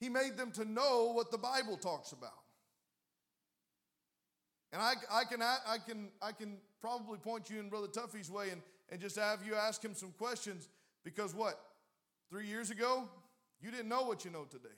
He 0.00 0.08
made 0.08 0.36
them 0.36 0.50
to 0.52 0.64
know 0.64 1.12
what 1.12 1.30
the 1.30 1.38
Bible 1.38 1.76
talks 1.76 2.12
about. 2.12 2.30
And 4.72 4.82
I, 4.82 4.94
I, 5.10 5.24
can, 5.24 5.40
I, 5.40 5.78
can, 5.86 6.08
I 6.20 6.32
can 6.32 6.58
probably 6.80 7.18
point 7.18 7.48
you 7.48 7.60
in 7.60 7.68
Brother 7.68 7.86
Tuffy's 7.86 8.30
way 8.30 8.50
and, 8.50 8.60
and 8.90 9.00
just 9.00 9.16
have 9.16 9.40
you 9.46 9.54
ask 9.54 9.82
him 9.82 9.94
some 9.94 10.12
questions 10.18 10.68
because 11.04 11.34
what? 11.34 11.58
Three 12.28 12.46
years 12.46 12.70
ago, 12.70 13.08
you 13.60 13.70
didn't 13.70 13.88
know 13.88 14.02
what 14.02 14.24
you 14.24 14.30
know 14.30 14.44
today. 14.44 14.68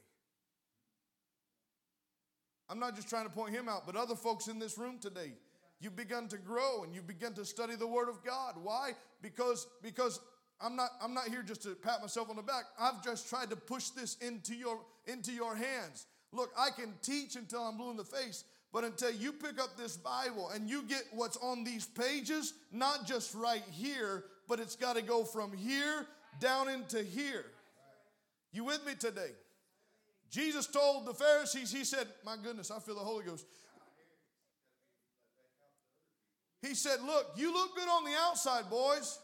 I'm 2.71 2.79
not 2.79 2.95
just 2.95 3.09
trying 3.09 3.25
to 3.25 3.31
point 3.31 3.55
him 3.55 3.69
out, 3.69 3.87
but 3.87 3.97
other 3.97 4.15
folks 4.15 4.49
in 4.49 4.59
this 4.59 4.77
room 4.79 4.99
today. 4.99 5.33
You've 5.81 5.97
begun 5.97 6.29
to 6.29 6.37
grow 6.37 6.83
and 6.83 6.95
you've 6.95 7.07
begun 7.07 7.35
to 7.35 7.45
study 7.45 7.77
the 7.77 7.87
Word 7.87 8.09
of 8.09 8.25
God. 8.25 8.55
Why? 8.63 8.93
Because, 9.23 9.67
because 9.83 10.21
I'm 10.61 10.75
not, 10.75 10.91
I'm 11.01 11.15
not 11.15 11.29
here 11.29 11.43
just 11.43 11.63
to 11.63 11.71
pat 11.71 12.01
myself 12.01 12.31
on 12.31 12.37
the 12.37 12.43
back. 12.43 12.65
I've 12.79 13.03
just 13.03 13.29
tried 13.29 13.51
to 13.51 13.57
push 13.57 13.91
this 13.91 14.17
into 14.17 14.55
your, 14.55 14.81
into 15.07 15.33
your 15.33 15.55
hands. 15.55 16.07
Look, 16.33 16.51
I 16.59 16.71
can 16.71 16.95
teach 17.01 17.37
until 17.37 17.63
I'm 17.63 17.77
blue 17.77 17.91
in 17.91 17.97
the 17.97 18.05
face, 18.05 18.45
but 18.73 18.85
until 18.85 19.13
you 19.13 19.33
pick 19.33 19.61
up 19.61 19.77
this 19.77 19.97
Bible 19.97 20.51
and 20.53 20.69
you 20.69 20.83
get 20.83 21.05
what's 21.13 21.37
on 21.39 21.65
these 21.65 21.87
pages, 21.87 22.55
not 22.73 23.07
just 23.07 23.35
right 23.35 23.65
here, 23.71 24.25
but 24.49 24.61
it's 24.61 24.77
got 24.77 24.97
to 24.97 25.03
go 25.03 25.25
from 25.25 25.53
here 25.53 26.07
down 26.41 26.69
into 26.69 27.03
here. 27.03 27.47
You 28.53 28.65
with 28.65 28.85
me 28.85 28.95
today? 28.95 29.31
Jesus 30.31 30.67
told 30.67 31.07
the 31.07 31.15
Pharisees, 31.15 31.73
He 31.73 31.85
said, 31.85 32.07
My 32.25 32.37
goodness, 32.43 32.71
I 32.71 32.79
feel 32.81 32.95
the 32.95 33.01
Holy 33.01 33.25
Ghost. 33.25 33.47
He 36.61 36.75
said, 36.75 37.01
Look, 37.05 37.33
you 37.37 37.53
look 37.53 37.75
good 37.77 37.89
on 37.89 38.05
the 38.05 38.15
outside, 38.27 38.69
boys, 38.69 39.19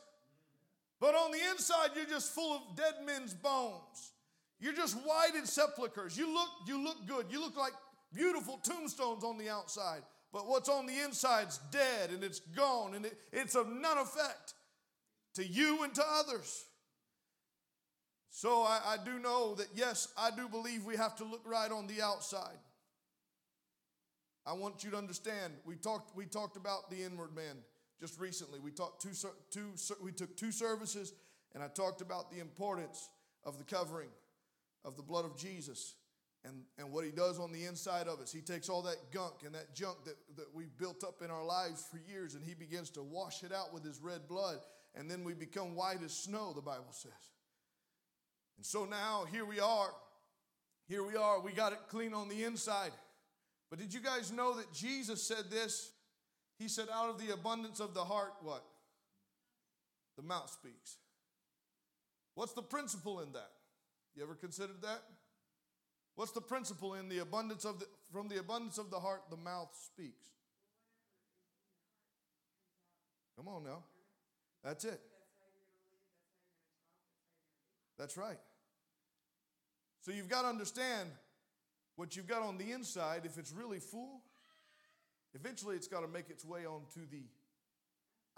but 1.00 1.14
on 1.14 1.32
the 1.32 1.40
inside, 1.50 1.90
you're 1.94 2.06
just 2.06 2.32
full 2.32 2.56
of 2.56 2.76
dead 2.76 2.94
men's 3.04 3.34
bones. 3.34 4.12
You're 4.60 4.74
just 4.74 4.96
whited 5.04 5.46
sepulchres. 5.46 6.16
You 6.16 6.32
look, 6.32 6.48
you 6.66 6.82
look 6.82 7.06
good. 7.06 7.26
You 7.28 7.40
look 7.40 7.56
like 7.56 7.72
beautiful 8.14 8.58
tombstones 8.58 9.24
on 9.24 9.36
the 9.36 9.50
outside, 9.50 10.02
but 10.32 10.46
what's 10.46 10.68
on 10.68 10.86
the 10.86 11.00
inside's 11.04 11.58
dead 11.70 12.10
and 12.10 12.22
it's 12.22 12.40
gone 12.40 12.94
and 12.94 13.04
it, 13.04 13.18
it's 13.32 13.54
of 13.56 13.68
none 13.68 13.98
effect 13.98 14.54
to 15.34 15.46
you 15.46 15.82
and 15.82 15.94
to 15.94 16.02
others. 16.06 16.64
So 18.36 18.62
I, 18.62 18.80
I 18.84 18.96
do 19.04 19.20
know 19.20 19.54
that, 19.54 19.68
yes, 19.76 20.08
I 20.18 20.32
do 20.32 20.48
believe 20.48 20.84
we 20.84 20.96
have 20.96 21.14
to 21.18 21.24
look 21.24 21.42
right 21.46 21.70
on 21.70 21.86
the 21.86 22.02
outside. 22.02 22.58
I 24.44 24.54
want 24.54 24.82
you 24.82 24.90
to 24.90 24.96
understand. 24.96 25.52
We 25.64 25.76
talked, 25.76 26.16
we 26.16 26.26
talked 26.26 26.56
about 26.56 26.90
the 26.90 27.00
inward 27.00 27.32
man 27.32 27.58
just 28.00 28.18
recently. 28.18 28.58
We, 28.58 28.72
talked 28.72 29.00
two, 29.00 29.12
two, 29.52 29.70
we 30.02 30.10
took 30.10 30.36
two 30.36 30.50
services, 30.50 31.12
and 31.54 31.62
I 31.62 31.68
talked 31.68 32.00
about 32.00 32.32
the 32.32 32.40
importance 32.40 33.08
of 33.44 33.56
the 33.58 33.64
covering 33.64 34.08
of 34.84 34.96
the 34.96 35.04
blood 35.04 35.24
of 35.24 35.36
Jesus 35.36 35.94
and, 36.44 36.64
and 36.76 36.90
what 36.90 37.04
he 37.04 37.12
does 37.12 37.38
on 37.38 37.52
the 37.52 37.66
inside 37.66 38.08
of 38.08 38.18
us. 38.18 38.32
He 38.32 38.40
takes 38.40 38.68
all 38.68 38.82
that 38.82 39.12
gunk 39.12 39.44
and 39.46 39.54
that 39.54 39.76
junk 39.76 39.98
that, 40.06 40.16
that 40.36 40.52
we've 40.52 40.76
built 40.76 41.04
up 41.04 41.22
in 41.22 41.30
our 41.30 41.44
lives 41.44 41.86
for 41.88 42.00
years, 42.10 42.34
and 42.34 42.44
he 42.44 42.54
begins 42.54 42.90
to 42.90 43.02
wash 43.04 43.44
it 43.44 43.52
out 43.52 43.72
with 43.72 43.84
his 43.84 44.00
red 44.00 44.26
blood, 44.26 44.58
and 44.96 45.08
then 45.08 45.22
we 45.22 45.34
become 45.34 45.76
white 45.76 46.02
as 46.04 46.12
snow, 46.12 46.52
the 46.52 46.60
Bible 46.60 46.90
says. 46.90 47.12
And 48.56 48.64
so 48.64 48.84
now 48.84 49.24
here 49.30 49.44
we 49.44 49.60
are. 49.60 49.90
Here 50.88 51.02
we 51.02 51.16
are. 51.16 51.40
We 51.40 51.52
got 51.52 51.72
it 51.72 51.78
clean 51.88 52.14
on 52.14 52.28
the 52.28 52.44
inside. 52.44 52.92
But 53.70 53.78
did 53.78 53.92
you 53.92 54.00
guys 54.00 54.30
know 54.30 54.56
that 54.56 54.72
Jesus 54.72 55.22
said 55.22 55.50
this? 55.50 55.90
He 56.58 56.68
said, 56.68 56.88
out 56.92 57.10
of 57.10 57.18
the 57.18 57.32
abundance 57.32 57.80
of 57.80 57.94
the 57.94 58.04
heart, 58.04 58.34
what? 58.42 58.64
The 60.16 60.22
mouth 60.22 60.50
speaks. 60.50 60.98
What's 62.34 62.52
the 62.52 62.62
principle 62.62 63.20
in 63.20 63.32
that? 63.32 63.50
You 64.14 64.22
ever 64.22 64.34
considered 64.34 64.82
that? 64.82 65.02
What's 66.16 66.32
the 66.32 66.40
principle 66.40 66.94
in 66.94 67.08
the 67.08 67.18
abundance 67.18 67.64
of 67.64 67.80
the 67.80 67.86
from 68.12 68.28
the 68.28 68.38
abundance 68.38 68.78
of 68.78 68.90
the 68.90 69.00
heart 69.00 69.22
the 69.30 69.36
mouth 69.36 69.74
speaks? 69.74 70.28
Come 73.36 73.48
on 73.48 73.64
now. 73.64 73.82
That's 74.62 74.84
it. 74.84 75.00
That's 77.98 78.16
right. 78.16 78.38
So 80.00 80.12
you've 80.12 80.28
got 80.28 80.42
to 80.42 80.48
understand 80.48 81.10
what 81.96 82.16
you've 82.16 82.26
got 82.26 82.42
on 82.42 82.58
the 82.58 82.72
inside, 82.72 83.22
if 83.24 83.38
it's 83.38 83.52
really 83.52 83.78
full, 83.78 84.22
eventually 85.34 85.76
it's 85.76 85.86
got 85.86 86.00
to 86.00 86.08
make 86.08 86.28
its 86.28 86.44
way 86.44 86.66
onto 86.66 87.06
the 87.10 87.22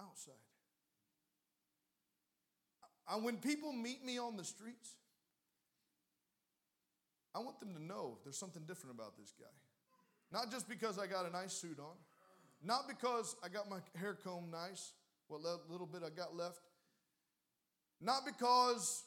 outside. 0.01 0.35
I, 3.09 3.17
when 3.17 3.39
people 3.39 3.73
meet 3.73 4.05
me 4.05 4.19
on 4.19 4.37
the 4.37 4.45
streets, 4.45 4.91
I 7.35 7.39
want 7.39 7.61
them 7.61 7.75
to 7.75 7.83
know 7.83 8.19
there's 8.25 8.39
something 8.39 8.63
different 8.67 8.95
about 8.95 9.17
this 9.17 9.33
guy. 9.39 9.47
Not 10.33 10.51
just 10.51 10.69
because 10.69 10.99
I 10.99 11.07
got 11.07 11.27
a 11.27 11.31
nice 11.31 11.53
suit 11.53 11.79
on, 11.79 11.97
not 12.63 12.89
because 12.89 13.37
I 13.45 13.49
got 13.49 13.69
my 13.69 13.79
hair 13.99 14.15
combed 14.15 14.51
nice, 14.51 14.93
what 15.29 15.41
little 15.71 15.87
bit 15.87 16.03
I 16.05 16.11
got 16.11 16.37
left, 16.37 16.61
not 18.01 18.27
because 18.27 19.05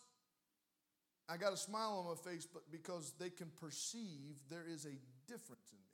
I 1.31 1.37
got 1.37 1.53
a 1.53 1.57
smile 1.57 2.03
on 2.03 2.09
my 2.09 2.31
face, 2.31 2.47
but 2.51 2.63
because 2.71 3.13
they 3.19 3.29
can 3.29 3.51
perceive 3.61 4.35
there 4.49 4.65
is 4.67 4.85
a 4.85 4.97
difference 5.27 5.71
in 5.71 5.77
me. 5.77 5.85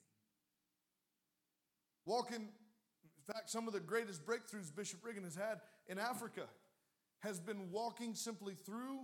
Walking, 2.06 2.42
in 2.44 3.34
fact, 3.34 3.50
some 3.50 3.68
of 3.68 3.74
the 3.74 3.82
greatest 3.82 4.26
breakthroughs 4.26 4.74
Bishop 4.74 5.04
Riggin 5.04 5.24
has 5.24 5.36
had 5.36 5.60
in 5.88 6.00
Africa 6.00 6.44
has 7.20 7.40
been 7.40 7.70
walking 7.72 8.16
simply 8.16 8.54
through, 8.54 9.00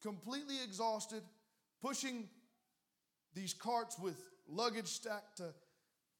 completely 0.00 0.62
exhausted, 0.62 1.22
pushing 1.82 2.28
these 3.34 3.52
carts 3.52 3.98
with 3.98 4.22
luggage 4.46 4.86
stacked 4.86 5.38
to 5.38 5.52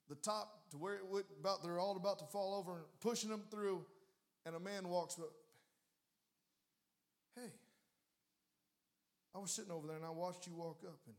the 0.09 0.15
top 0.17 0.71
to 0.71 0.79
where 0.79 0.97
it 0.97 1.07
would 1.07 1.25
about 1.39 1.63
they're 1.63 1.79
all 1.79 1.97
about 1.97 2.19
to 2.19 2.25
fall 2.27 2.55
over 2.55 2.79
and 2.79 2.85
pushing 3.01 3.31
them 3.31 3.43
through, 3.51 3.85
and 4.45 4.57
a 4.57 4.61
man 4.61 4.89
walks 4.89 5.19
up. 5.19 5.31
Hey, 7.37 7.53
I 9.39 9.41
was 9.41 9.53
sitting 9.53 9.71
over 9.71 9.87
there 9.87 9.95
and 9.95 10.05
I 10.05 10.11
watched 10.11 10.49
you 10.49 10.55
walk 10.55 10.83
up, 10.85 10.99
and 11.07 11.15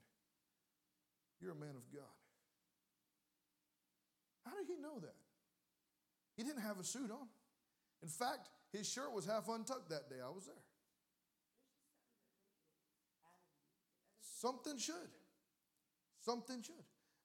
you're 1.39 1.53
a 1.53 1.55
man 1.55 1.69
of 1.69 1.89
God. 1.89 2.03
How 4.45 4.51
did 4.59 4.67
he 4.67 4.81
know 4.81 4.99
that? 4.99 5.15
He 6.35 6.43
didn't 6.43 6.63
have 6.63 6.79
a 6.79 6.83
suit 6.83 7.11
on. 7.11 7.27
In 8.03 8.09
fact, 8.09 8.49
his 8.73 8.91
shirt 8.91 9.13
was 9.13 9.25
half 9.25 9.47
untucked 9.47 9.89
that 9.89 10.09
day. 10.09 10.17
I 10.21 10.27
was 10.29 10.45
there. 10.45 10.63
Something 14.41 14.77
should. 14.77 15.15
Something 16.19 16.61
should. 16.61 16.83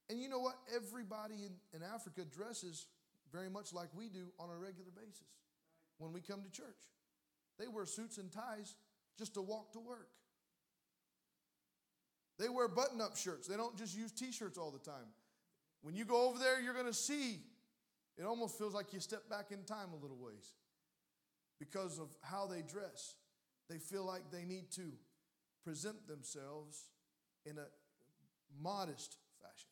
And 0.08 0.20
you 0.20 0.28
know 0.28 0.38
what? 0.38 0.54
Everybody 0.76 1.34
in, 1.34 1.54
in 1.74 1.82
Africa 1.82 2.22
dresses 2.24 2.86
very 3.32 3.50
much 3.50 3.72
like 3.72 3.88
we 3.96 4.08
do 4.08 4.28
on 4.38 4.48
a 4.48 4.56
regular 4.56 4.90
basis 4.94 5.26
when 5.98 6.12
we 6.12 6.20
come 6.20 6.42
to 6.42 6.50
church. 6.50 6.82
They 7.58 7.66
wear 7.66 7.84
suits 7.84 8.18
and 8.18 8.30
ties 8.30 8.76
just 9.18 9.34
to 9.34 9.42
walk 9.42 9.72
to 9.72 9.80
work. 9.80 10.08
They 12.38 12.48
wear 12.48 12.68
button 12.68 13.00
up 13.00 13.16
shirts. 13.16 13.46
They 13.46 13.56
don't 13.56 13.76
just 13.76 13.96
use 13.96 14.12
t 14.12 14.32
shirts 14.32 14.58
all 14.58 14.70
the 14.70 14.78
time. 14.78 15.06
When 15.82 15.94
you 15.94 16.04
go 16.04 16.28
over 16.28 16.38
there, 16.38 16.60
you're 16.60 16.74
going 16.74 16.86
to 16.86 16.94
see 16.94 17.40
it 18.16 18.24
almost 18.24 18.56
feels 18.58 18.74
like 18.74 18.92
you 18.92 19.00
step 19.00 19.28
back 19.28 19.50
in 19.50 19.64
time 19.64 19.88
a 19.92 20.00
little 20.00 20.18
ways 20.18 20.54
because 21.58 21.98
of 21.98 22.08
how 22.22 22.46
they 22.46 22.62
dress. 22.62 23.16
They 23.68 23.78
feel 23.78 24.04
like 24.04 24.30
they 24.30 24.44
need 24.44 24.70
to 24.72 24.92
present 25.64 26.06
themselves 26.06 26.90
in 27.44 27.58
a 27.58 27.66
modest 28.62 29.16
fashion. 29.40 29.70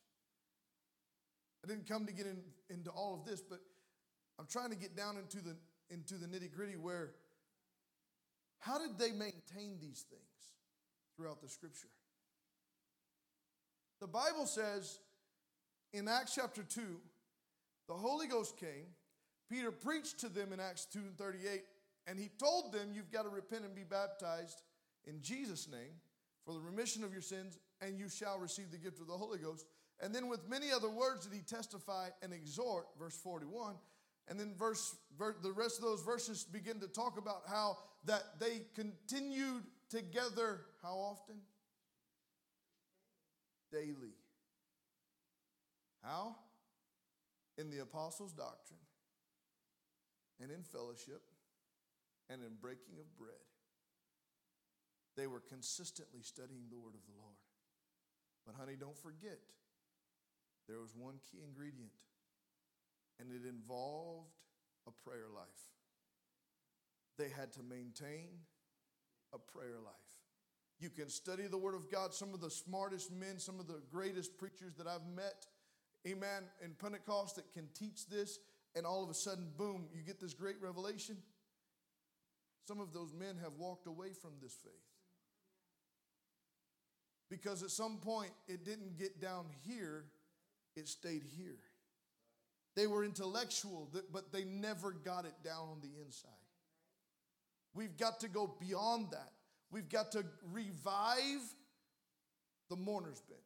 I 1.63 1.67
didn't 1.67 1.87
come 1.87 2.05
to 2.05 2.13
get 2.13 2.25
in, 2.25 2.41
into 2.69 2.89
all 2.89 3.13
of 3.13 3.25
this, 3.25 3.41
but 3.41 3.59
I'm 4.39 4.47
trying 4.47 4.71
to 4.71 4.75
get 4.75 4.95
down 4.97 5.17
into 5.17 5.37
the 5.37 5.55
into 5.89 6.15
the 6.15 6.25
nitty 6.25 6.51
gritty 6.51 6.75
where 6.75 7.11
how 8.59 8.79
did 8.79 8.97
they 8.97 9.11
maintain 9.11 9.77
these 9.81 10.05
things 10.09 10.23
throughout 11.15 11.41
the 11.41 11.49
scripture? 11.49 11.89
The 14.03 14.07
Bible 14.07 14.45
says 14.47 14.99
in 15.93 16.09
Acts 16.09 16.35
chapter 16.35 16.61
2, 16.61 16.81
the 17.87 17.93
Holy 17.93 18.27
Ghost 18.27 18.57
came. 18.57 18.87
Peter 19.49 19.71
preached 19.71 20.19
to 20.19 20.27
them 20.27 20.51
in 20.51 20.59
Acts 20.59 20.85
2 20.91 20.99
and 20.99 21.17
38, 21.17 21.61
and 22.07 22.19
he 22.19 22.29
told 22.37 22.73
them, 22.73 22.89
You've 22.93 23.13
got 23.13 23.21
to 23.23 23.29
repent 23.29 23.63
and 23.63 23.73
be 23.73 23.85
baptized 23.85 24.61
in 25.07 25.21
Jesus' 25.21 25.69
name 25.71 26.01
for 26.45 26.53
the 26.53 26.59
remission 26.59 27.05
of 27.05 27.13
your 27.13 27.21
sins, 27.21 27.59
and 27.79 27.97
you 27.97 28.09
shall 28.09 28.39
receive 28.39 28.71
the 28.71 28.77
gift 28.77 28.99
of 28.99 29.07
the 29.07 29.13
Holy 29.13 29.37
Ghost. 29.37 29.67
And 30.01 30.13
then, 30.13 30.27
with 30.27 30.49
many 30.49 30.69
other 30.69 30.89
words, 30.89 31.25
did 31.25 31.33
he 31.33 31.41
testify 31.41 32.09
and 32.21 32.33
exhort, 32.33 32.87
verse 32.99 33.15
41. 33.15 33.75
And 34.27 34.37
then, 34.37 34.53
verse, 34.59 34.97
verse 35.17 35.35
the 35.41 35.53
rest 35.53 35.77
of 35.77 35.85
those 35.85 36.01
verses 36.01 36.43
begin 36.43 36.81
to 36.81 36.89
talk 36.89 37.17
about 37.17 37.43
how 37.47 37.77
that 38.03 38.37
they 38.37 38.63
continued 38.75 39.63
together. 39.89 40.65
How 40.81 40.95
often? 40.95 41.35
Daily. 43.73 44.13
How? 46.03 46.35
In 47.57 47.71
the 47.71 47.79
apostles' 47.79 48.33
doctrine, 48.33 48.85
and 50.39 50.51
in 50.51 50.61
fellowship, 50.61 51.21
and 52.29 52.41
in 52.43 52.53
breaking 52.61 52.99
of 52.99 53.17
bread. 53.17 53.33
They 55.17 55.27
were 55.27 55.41
consistently 55.41 56.21
studying 56.21 56.69
the 56.69 56.77
word 56.77 56.93
of 56.93 57.05
the 57.05 57.17
Lord. 57.17 57.37
But, 58.45 58.55
honey, 58.55 58.75
don't 58.79 58.97
forget, 58.97 59.39
there 60.67 60.79
was 60.79 60.95
one 60.95 61.15
key 61.31 61.39
ingredient, 61.45 61.91
and 63.19 63.29
it 63.31 63.47
involved 63.47 64.33
a 64.87 64.91
prayer 64.91 65.29
life. 65.33 65.63
They 67.17 67.29
had 67.29 67.53
to 67.53 67.63
maintain 67.63 68.29
a 69.33 69.37
prayer 69.37 69.79
life. 69.83 70.02
You 70.79 70.89
can 70.89 71.09
study 71.09 71.47
the 71.47 71.57
Word 71.57 71.75
of 71.75 71.91
God. 71.91 72.13
Some 72.13 72.33
of 72.33 72.41
the 72.41 72.49
smartest 72.49 73.11
men, 73.11 73.39
some 73.39 73.59
of 73.59 73.67
the 73.67 73.81
greatest 73.91 74.37
preachers 74.37 74.73
that 74.77 74.87
I've 74.87 75.07
met, 75.15 75.45
amen, 76.07 76.43
in 76.63 76.71
Pentecost 76.73 77.37
that 77.37 77.51
can 77.53 77.67
teach 77.73 78.07
this, 78.07 78.39
and 78.75 78.85
all 78.85 79.03
of 79.03 79.09
a 79.09 79.13
sudden, 79.13 79.49
boom, 79.57 79.85
you 79.93 80.01
get 80.01 80.19
this 80.19 80.33
great 80.33 80.61
revelation. 80.61 81.17
Some 82.67 82.79
of 82.79 82.93
those 82.93 83.13
men 83.13 83.37
have 83.41 83.53
walked 83.57 83.87
away 83.87 84.13
from 84.13 84.31
this 84.41 84.55
faith. 84.63 84.73
Because 87.29 87.63
at 87.63 87.71
some 87.71 87.97
point, 87.97 88.31
it 88.47 88.63
didn't 88.63 88.97
get 88.97 89.19
down 89.21 89.45
here, 89.65 90.05
it 90.75 90.87
stayed 90.87 91.23
here. 91.37 91.59
They 92.75 92.87
were 92.87 93.03
intellectual, 93.03 93.89
but 94.11 94.31
they 94.31 94.43
never 94.45 94.91
got 94.91 95.25
it 95.25 95.33
down 95.43 95.69
on 95.69 95.81
the 95.81 95.91
inside. 96.03 96.31
We've 97.75 97.97
got 97.97 98.19
to 98.21 98.27
go 98.27 98.55
beyond 98.59 99.11
that. 99.11 99.32
We've 99.73 99.89
got 99.89 100.11
to 100.11 100.23
revive 100.51 101.41
the 102.69 102.75
mourner's 102.75 103.21
bench. 103.21 103.41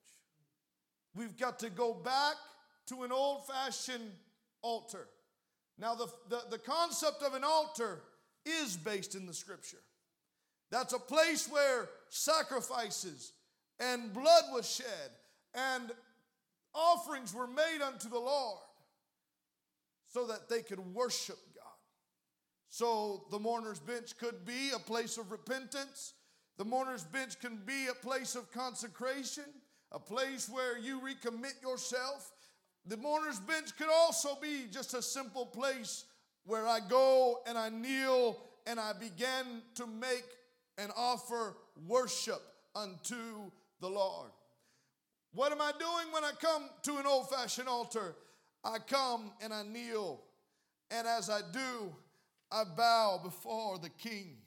We've 1.15 1.37
got 1.37 1.59
to 1.59 1.69
go 1.69 1.93
back 1.93 2.35
to 2.87 3.03
an 3.03 3.13
old 3.13 3.47
fashioned 3.47 4.11
altar. 4.61 5.07
Now, 5.79 5.95
the, 5.95 6.07
the, 6.27 6.41
the, 6.51 6.57
concept 6.57 7.23
of 7.23 7.33
an 7.33 7.45
altar 7.45 8.01
is 8.45 8.75
based 8.75 9.15
in 9.15 9.25
the 9.25 9.33
scripture. 9.33 9.81
That's 10.69 10.91
a 10.91 10.99
place 10.99 11.47
where 11.49 11.87
sacrifices 12.09 13.31
and 13.79 14.13
blood 14.13 14.43
was 14.51 14.69
shed 14.69 15.11
and 15.53 15.91
offerings 16.75 17.33
were 17.33 17.47
made 17.47 17.79
unto 17.81 18.09
the 18.09 18.19
Lord 18.19 18.59
so 20.11 20.27
that 20.27 20.49
they 20.49 20.61
could 20.61 20.79
worship. 20.93 21.39
So 22.69 23.25
the 23.31 23.39
mourner's 23.39 23.79
bench 23.79 24.17
could 24.17 24.45
be 24.45 24.71
a 24.75 24.79
place 24.79 25.17
of 25.17 25.31
repentance. 25.31 26.13
The 26.57 26.65
mourner's 26.65 27.03
bench 27.03 27.39
can 27.39 27.61
be 27.65 27.87
a 27.87 27.93
place 27.93 28.35
of 28.35 28.51
consecration 28.51 29.45
a 29.91 29.99
place 29.99 30.49
where 30.49 30.77
you 30.77 30.99
recommit 30.99 31.61
yourself. 31.61 32.31
The 32.85 32.97
mourner's 32.97 33.39
bench 33.39 33.75
could 33.77 33.89
also 33.89 34.37
be 34.41 34.65
just 34.71 34.93
a 34.93 35.01
simple 35.01 35.45
place 35.45 36.05
where 36.45 36.67
I 36.67 36.79
go 36.87 37.39
and 37.47 37.57
I 37.57 37.69
kneel 37.69 38.37
and 38.65 38.79
I 38.79 38.93
begin 38.93 39.61
to 39.75 39.87
make 39.87 40.25
and 40.77 40.91
offer 40.95 41.55
worship 41.85 42.41
unto 42.75 43.51
the 43.81 43.89
Lord. 43.89 44.31
What 45.33 45.51
am 45.51 45.61
I 45.61 45.71
doing 45.77 46.13
when 46.13 46.23
I 46.23 46.31
come 46.39 46.69
to 46.83 46.97
an 46.97 47.05
old 47.05 47.29
fashioned 47.29 47.67
altar? 47.67 48.15
I 48.63 48.79
come 48.79 49.31
and 49.41 49.53
I 49.53 49.63
kneel, 49.63 50.21
and 50.89 51.07
as 51.07 51.29
I 51.29 51.41
do, 51.53 51.95
I 52.51 52.63
bow 52.63 53.19
before 53.23 53.77
the 53.77 53.89
King 53.89 54.37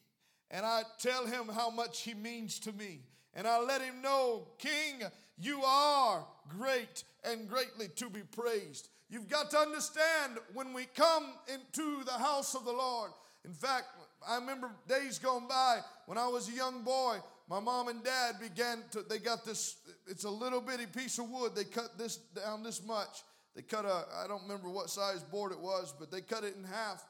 and 0.50 0.66
I 0.66 0.82
tell 0.98 1.26
him 1.26 1.48
how 1.48 1.70
much 1.70 2.02
he 2.02 2.14
means 2.14 2.58
to 2.60 2.72
me. 2.72 3.00
And 3.34 3.46
I 3.46 3.60
let 3.60 3.80
him 3.80 4.02
know, 4.02 4.48
King, 4.58 5.02
you 5.38 5.62
are 5.62 6.26
great 6.48 7.04
and 7.24 7.48
greatly 7.48 7.88
to 7.96 8.10
be 8.10 8.22
praised. 8.22 8.88
You've 9.08 9.28
got 9.28 9.50
to 9.50 9.58
understand 9.58 10.38
when 10.52 10.72
we 10.72 10.86
come 10.94 11.26
into 11.52 12.04
the 12.04 12.12
house 12.12 12.54
of 12.54 12.64
the 12.64 12.72
Lord. 12.72 13.12
In 13.44 13.52
fact, 13.52 13.86
I 14.28 14.36
remember 14.36 14.70
days 14.88 15.18
gone 15.18 15.46
by 15.48 15.78
when 16.06 16.18
I 16.18 16.26
was 16.26 16.48
a 16.48 16.52
young 16.52 16.82
boy, 16.82 17.18
my 17.48 17.60
mom 17.60 17.88
and 17.88 18.02
dad 18.04 18.36
began 18.40 18.82
to, 18.92 19.02
they 19.02 19.18
got 19.18 19.44
this, 19.44 19.76
it's 20.06 20.24
a 20.24 20.30
little 20.30 20.60
bitty 20.60 20.86
piece 20.86 21.18
of 21.18 21.30
wood. 21.30 21.52
They 21.54 21.64
cut 21.64 21.96
this 21.96 22.16
down 22.16 22.62
this 22.62 22.84
much. 22.84 23.22
They 23.56 23.62
cut 23.62 23.84
a, 23.84 24.04
I 24.22 24.26
don't 24.28 24.42
remember 24.42 24.68
what 24.68 24.90
size 24.90 25.22
board 25.22 25.52
it 25.52 25.58
was, 25.58 25.94
but 25.98 26.10
they 26.10 26.20
cut 26.20 26.44
it 26.44 26.54
in 26.56 26.64
half 26.64 27.04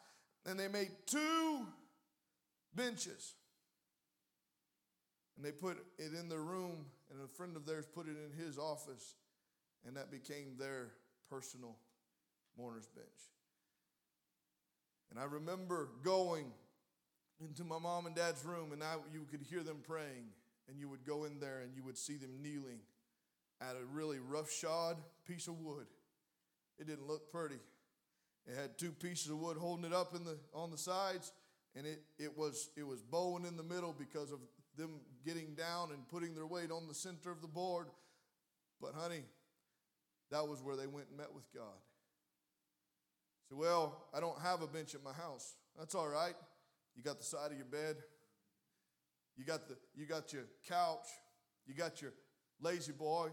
and 0.47 0.59
they 0.59 0.69
made 0.69 0.91
two 1.07 1.67
benches. 2.75 3.35
And 5.37 5.45
they 5.45 5.53
put 5.53 5.79
it 5.99 6.13
in 6.13 6.29
their 6.29 6.41
room, 6.43 6.87
and 7.11 7.23
a 7.23 7.29
friend 7.29 7.57
of 7.57 7.67
theirs 7.67 7.87
put 7.87 8.07
it 8.07 8.17
in 8.17 8.45
his 8.45 8.59
office, 8.59 9.15
and 9.87 9.97
that 9.97 10.11
became 10.11 10.57
their 10.59 10.89
personal 11.29 11.77
mourner's 12.59 12.87
bench. 12.87 13.07
And 15.11 15.19
I 15.19 15.25
remember 15.25 15.89
going 16.05 16.47
into 17.41 17.65
my 17.65 17.79
mom 17.79 18.07
and 18.07 18.15
dad's 18.15 18.45
room, 18.45 18.73
and 18.73 18.83
I, 18.83 18.97
you 19.13 19.27
could 19.31 19.43
hear 19.43 19.63
them 19.63 19.79
praying, 19.83 20.27
and 20.69 20.79
you 20.79 20.89
would 20.89 21.05
go 21.05 21.25
in 21.25 21.41
there 21.41 21.61
and 21.61 21.75
you 21.75 21.83
would 21.83 21.99
see 21.99 22.17
them 22.17 22.43
kneeling 22.43 22.81
at 23.61 23.77
a 23.77 23.85
really 23.93 24.19
roughshod 24.19 24.97
piece 25.27 25.49
of 25.49 25.59
wood. 25.61 25.87
It 26.79 26.87
didn't 26.87 27.09
look 27.09 27.31
pretty. 27.31 27.59
It 28.47 28.57
had 28.57 28.79
two 28.79 28.91
pieces 28.93 29.31
of 29.31 29.39
wood 29.39 29.57
holding 29.57 29.85
it 29.85 29.93
up 29.93 30.15
in 30.15 30.25
the, 30.25 30.39
on 30.55 30.71
the 30.71 30.79
sides, 30.79 31.33
and 31.77 31.87
it, 31.87 32.03
it, 32.19 32.37
was, 32.37 32.71
it 32.77 32.87
was 32.87 33.03
bowing 33.03 33.45
in 33.45 33.57
the 33.57 33.63
middle 33.63 33.95
because 33.97 34.33
of 34.33 34.39
them 34.77 35.01
getting 35.25 35.55
down 35.55 35.91
and 35.93 36.09
putting 36.09 36.35
their 36.35 36.47
weight 36.47 36.71
on 36.71 36.89
the 36.89 36.95
center 36.95 37.31
of 37.31 37.43
the 37.43 37.49
board. 37.49 37.87
But, 38.81 38.95
honey, 38.95 39.25
that 40.31 40.47
was 40.47 40.63
where 40.63 40.77
they 40.77 40.87
went 40.87 41.09
and 41.09 41.19
met 41.19 41.33
with 41.35 41.45
God. 41.55 41.79
So, 43.49 43.57
well, 43.57 44.07
I 44.15 44.21
don't 44.21 44.41
have 44.41 44.63
a 44.63 44.67
bench 44.67 44.95
at 44.95 45.03
my 45.03 45.13
house. 45.13 45.55
That's 45.79 45.95
all 45.95 46.09
right. 46.09 46.35
You 46.97 47.03
got 47.03 47.19
the 47.19 47.25
side 47.25 47.51
of 47.51 47.57
your 47.57 47.67
bed. 47.67 47.97
You 49.37 49.45
got 49.45 49.69
the 49.69 49.77
you 49.97 50.07
got 50.07 50.33
your 50.33 50.45
couch. 50.69 51.07
You 51.67 51.75
got 51.75 52.01
your 52.03 52.13
lazy 52.61 52.93
boy. 52.93 53.29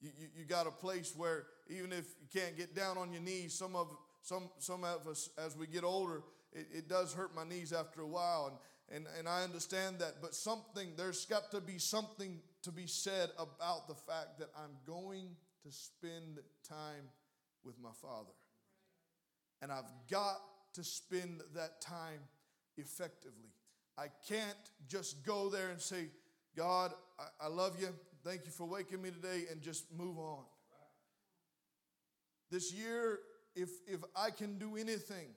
You, 0.00 0.10
you, 0.18 0.28
you 0.38 0.44
got 0.44 0.66
a 0.66 0.70
place 0.70 1.14
where 1.16 1.46
even 1.68 1.92
if 1.92 2.06
you 2.20 2.40
can't 2.40 2.56
get 2.56 2.74
down 2.74 2.98
on 2.98 3.12
your 3.12 3.22
knees, 3.22 3.54
some 3.54 3.76
of 3.76 3.88
some 4.26 4.50
some 4.58 4.84
of 4.84 5.06
us 5.06 5.30
as 5.44 5.56
we 5.56 5.66
get 5.66 5.84
older, 5.84 6.22
it, 6.52 6.66
it 6.72 6.88
does 6.88 7.14
hurt 7.14 7.34
my 7.34 7.44
knees 7.44 7.72
after 7.72 8.00
a 8.00 8.06
while. 8.06 8.48
And 8.48 8.56
and, 8.88 9.06
and 9.18 9.28
I 9.28 9.42
understand 9.42 9.98
that, 9.98 10.16
but 10.22 10.34
something, 10.34 10.92
there's 10.96 11.24
got 11.24 11.50
to 11.50 11.60
be 11.60 11.78
something 11.78 12.38
to 12.62 12.70
be 12.70 12.86
said 12.86 13.30
about 13.36 13.88
the 13.88 13.94
fact 13.94 14.38
that 14.38 14.48
I'm 14.56 14.76
going 14.86 15.34
to 15.64 15.72
spend 15.72 16.38
time 16.68 17.10
with 17.64 17.80
my 17.80 17.90
Father. 18.00 18.30
And 19.60 19.72
I've 19.72 19.90
got 20.08 20.40
to 20.74 20.84
spend 20.84 21.42
that 21.54 21.80
time 21.80 22.20
effectively. 22.76 23.50
I 23.98 24.06
can't 24.28 24.70
just 24.88 25.26
go 25.26 25.48
there 25.48 25.70
and 25.70 25.80
say, 25.80 26.06
God, 26.56 26.92
I, 27.18 27.46
I 27.46 27.48
love 27.48 27.80
you. 27.80 27.88
Thank 28.22 28.44
you 28.44 28.52
for 28.52 28.66
waking 28.66 29.02
me 29.02 29.10
today 29.10 29.44
and 29.50 29.60
just 29.62 29.92
move 29.92 30.18
on. 30.18 30.44
This 32.52 32.72
year, 32.72 33.18
if, 33.56 33.70
if 33.86 34.00
I 34.14 34.30
can 34.30 34.58
do 34.58 34.76
anything, 34.76 35.28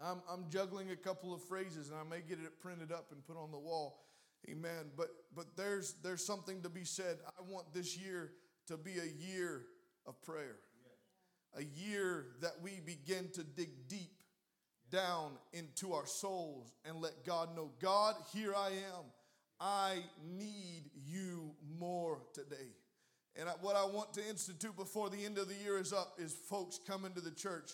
I'm, 0.00 0.20
I'm 0.30 0.44
juggling 0.50 0.90
a 0.90 0.96
couple 0.96 1.32
of 1.32 1.42
phrases 1.42 1.90
and 1.90 1.98
I 1.98 2.04
may 2.08 2.20
get 2.20 2.38
it 2.38 2.60
printed 2.60 2.92
up 2.92 3.06
and 3.12 3.24
put 3.26 3.36
on 3.36 3.50
the 3.50 3.58
wall. 3.58 4.04
Amen. 4.48 4.90
But, 4.96 5.08
but 5.34 5.56
there's, 5.56 5.94
there's 6.02 6.24
something 6.24 6.62
to 6.62 6.68
be 6.68 6.84
said. 6.84 7.18
I 7.26 7.42
want 7.48 7.72
this 7.72 7.96
year 7.96 8.32
to 8.66 8.76
be 8.76 8.98
a 8.98 9.32
year 9.32 9.62
of 10.06 10.20
prayer, 10.22 10.56
a 11.56 11.64
year 11.64 12.26
that 12.40 12.60
we 12.62 12.80
begin 12.84 13.28
to 13.34 13.42
dig 13.42 13.88
deep 13.88 14.22
down 14.90 15.32
into 15.52 15.92
our 15.92 16.06
souls 16.06 16.72
and 16.84 17.00
let 17.00 17.24
God 17.24 17.54
know 17.56 17.70
God, 17.80 18.14
here 18.32 18.54
I 18.56 18.68
am. 18.68 19.04
I 19.60 19.96
need 20.24 20.84
you 20.94 21.50
more 21.78 22.20
today. 22.32 22.70
And 23.38 23.48
what 23.60 23.76
I 23.76 23.84
want 23.84 24.12
to 24.14 24.28
institute 24.28 24.76
before 24.76 25.10
the 25.10 25.24
end 25.24 25.38
of 25.38 25.48
the 25.48 25.54
year 25.54 25.78
is 25.78 25.92
up 25.92 26.18
is 26.18 26.34
folks 26.34 26.80
coming 26.84 27.12
to 27.12 27.20
the 27.20 27.30
church, 27.30 27.70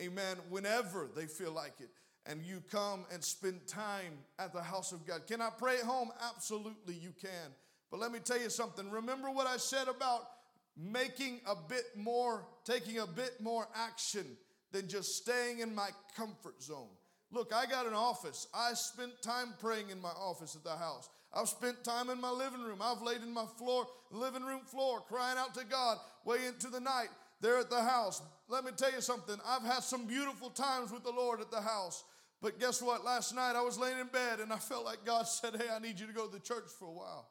amen, 0.00 0.36
whenever 0.48 1.10
they 1.14 1.26
feel 1.26 1.52
like 1.52 1.74
it. 1.80 1.90
And 2.24 2.40
you 2.44 2.62
come 2.70 3.04
and 3.12 3.22
spend 3.22 3.66
time 3.66 4.12
at 4.38 4.52
the 4.52 4.62
house 4.62 4.92
of 4.92 5.04
God. 5.04 5.26
Can 5.26 5.40
I 5.40 5.50
pray 5.58 5.78
at 5.78 5.82
home? 5.82 6.10
Absolutely, 6.32 6.94
you 6.94 7.12
can. 7.20 7.50
But 7.90 7.98
let 7.98 8.12
me 8.12 8.20
tell 8.20 8.40
you 8.40 8.48
something. 8.48 8.88
Remember 8.92 9.28
what 9.28 9.48
I 9.48 9.56
said 9.56 9.88
about 9.88 10.28
making 10.76 11.40
a 11.48 11.56
bit 11.56 11.84
more, 11.96 12.46
taking 12.64 13.00
a 13.00 13.06
bit 13.06 13.40
more 13.40 13.66
action 13.74 14.24
than 14.70 14.86
just 14.86 15.16
staying 15.16 15.58
in 15.58 15.74
my 15.74 15.90
comfort 16.16 16.62
zone. 16.62 16.88
Look, 17.32 17.52
I 17.52 17.66
got 17.66 17.86
an 17.86 17.94
office. 17.94 18.46
I 18.54 18.74
spent 18.74 19.20
time 19.20 19.54
praying 19.58 19.90
in 19.90 20.00
my 20.00 20.10
office 20.10 20.54
at 20.54 20.62
the 20.62 20.76
house. 20.76 21.08
I've 21.34 21.48
spent 21.48 21.82
time 21.82 22.10
in 22.10 22.20
my 22.20 22.30
living 22.30 22.60
room. 22.60 22.80
I've 22.82 23.02
laid 23.02 23.22
in 23.22 23.32
my 23.32 23.46
floor, 23.56 23.86
living 24.10 24.42
room 24.42 24.60
floor, 24.66 25.00
crying 25.00 25.38
out 25.38 25.54
to 25.54 25.64
God 25.64 25.98
way 26.24 26.46
into 26.46 26.68
the 26.68 26.80
night 26.80 27.08
there 27.40 27.58
at 27.58 27.70
the 27.70 27.82
house. 27.82 28.22
Let 28.48 28.64
me 28.64 28.70
tell 28.76 28.92
you 28.92 29.00
something. 29.00 29.36
I've 29.46 29.62
had 29.62 29.82
some 29.82 30.06
beautiful 30.06 30.50
times 30.50 30.92
with 30.92 31.04
the 31.04 31.10
Lord 31.10 31.40
at 31.40 31.50
the 31.50 31.60
house. 31.60 32.04
But 32.42 32.58
guess 32.58 32.82
what? 32.82 33.04
Last 33.04 33.34
night 33.34 33.54
I 33.56 33.62
was 33.62 33.78
laying 33.78 33.98
in 33.98 34.08
bed 34.08 34.40
and 34.40 34.52
I 34.52 34.56
felt 34.56 34.84
like 34.84 35.04
God 35.04 35.22
said, 35.28 35.56
Hey, 35.56 35.68
I 35.74 35.78
need 35.78 35.98
you 35.98 36.06
to 36.06 36.12
go 36.12 36.26
to 36.26 36.32
the 36.32 36.40
church 36.40 36.68
for 36.78 36.88
a 36.88 36.92
while. 36.92 37.28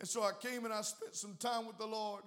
And 0.00 0.08
so 0.08 0.22
I 0.22 0.32
came 0.40 0.64
and 0.64 0.74
I 0.74 0.82
spent 0.82 1.14
some 1.14 1.36
time 1.38 1.66
with 1.66 1.78
the 1.78 1.86
Lord. 1.86 2.22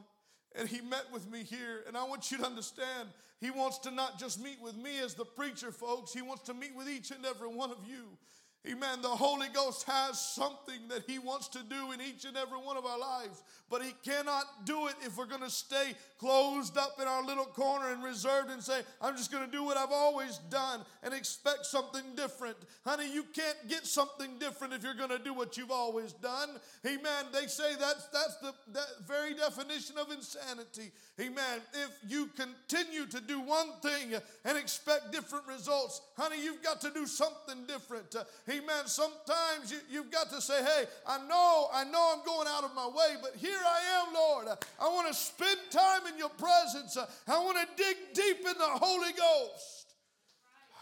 And 0.55 0.69
he 0.69 0.81
met 0.81 1.05
with 1.11 1.29
me 1.29 1.43
here. 1.43 1.83
And 1.87 1.97
I 1.97 2.03
want 2.03 2.31
you 2.31 2.37
to 2.37 2.45
understand, 2.45 3.09
he 3.39 3.49
wants 3.49 3.79
to 3.79 3.91
not 3.91 4.19
just 4.19 4.41
meet 4.41 4.61
with 4.61 4.77
me 4.77 4.99
as 4.99 5.15
the 5.15 5.25
preacher, 5.25 5.71
folks, 5.71 6.13
he 6.13 6.21
wants 6.21 6.43
to 6.43 6.53
meet 6.53 6.75
with 6.75 6.87
each 6.87 7.09
and 7.09 7.25
every 7.25 7.47
one 7.47 7.71
of 7.71 7.79
you. 7.87 8.17
Amen. 8.65 9.01
The 9.01 9.09
Holy 9.09 9.49
Ghost 9.53 9.83
has 9.89 10.17
something 10.17 10.87
that 10.87 11.03
He 11.05 11.19
wants 11.19 11.49
to 11.49 11.59
do 11.63 11.91
in 11.91 11.99
each 11.99 12.23
and 12.23 12.37
every 12.37 12.57
one 12.57 12.77
of 12.77 12.85
our 12.85 12.97
lives, 12.97 13.43
but 13.69 13.81
He 13.81 13.93
cannot 14.05 14.65
do 14.65 14.87
it 14.87 14.95
if 15.05 15.17
we're 15.17 15.25
going 15.25 15.41
to 15.41 15.49
stay 15.49 15.93
closed 16.17 16.77
up 16.77 16.97
in 17.01 17.05
our 17.05 17.25
little 17.25 17.43
corner 17.43 17.91
and 17.91 18.01
reserved 18.01 18.49
and 18.49 18.63
say, 18.63 18.79
I'm 19.01 19.17
just 19.17 19.33
going 19.33 19.45
to 19.45 19.51
do 19.51 19.65
what 19.65 19.75
I've 19.75 19.91
always 19.91 20.37
done 20.49 20.79
and 21.03 21.13
expect 21.13 21.65
something 21.65 22.03
different. 22.15 22.55
Honey, 22.85 23.13
you 23.13 23.25
can't 23.33 23.67
get 23.67 23.85
something 23.85 24.39
different 24.39 24.73
if 24.73 24.81
you're 24.81 24.93
going 24.93 25.09
to 25.09 25.19
do 25.19 25.33
what 25.33 25.57
you've 25.57 25.69
always 25.69 26.13
done. 26.13 26.51
Amen. 26.85 27.25
They 27.33 27.47
say 27.47 27.75
that's, 27.77 28.07
that's 28.07 28.37
the 28.37 28.53
that 28.71 28.87
very 29.05 29.33
definition 29.33 29.97
of 29.97 30.09
insanity. 30.09 30.93
Amen. 31.19 31.59
If 31.73 31.91
you 32.09 32.27
continue 32.27 33.05
to 33.07 33.19
do 33.19 33.41
one 33.41 33.73
thing 33.81 34.13
and 34.45 34.57
expect 34.57 35.11
different 35.11 35.47
results, 35.47 36.01
honey, 36.17 36.41
you've 36.41 36.63
got 36.63 36.79
to 36.81 36.91
do 36.91 37.05
something 37.05 37.65
different. 37.67 38.15
Amen. 38.47 38.52
Sometimes 38.85 39.71
you, 39.71 39.77
you've 39.89 40.11
got 40.11 40.29
to 40.31 40.41
say, 40.41 40.63
hey, 40.63 40.85
I 41.07 41.17
know, 41.27 41.67
I 41.73 41.83
know 41.85 42.13
I'm 42.15 42.25
going 42.25 42.47
out 42.47 42.63
of 42.63 42.75
my 42.75 42.87
way, 42.87 43.15
but 43.21 43.35
here 43.35 43.59
I 43.65 44.01
am, 44.01 44.13
Lord. 44.13 44.47
I 44.79 44.87
want 44.89 45.07
to 45.07 45.13
spend 45.13 45.59
time 45.71 46.01
in 46.11 46.17
your 46.17 46.29
presence. 46.29 46.97
I 47.27 47.43
want 47.43 47.57
to 47.57 47.83
dig 47.83 47.97
deep 48.13 48.39
in 48.39 48.57
the 48.57 48.65
Holy 48.65 49.11
Ghost. 49.13 49.95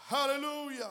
Hallelujah. 0.06 0.90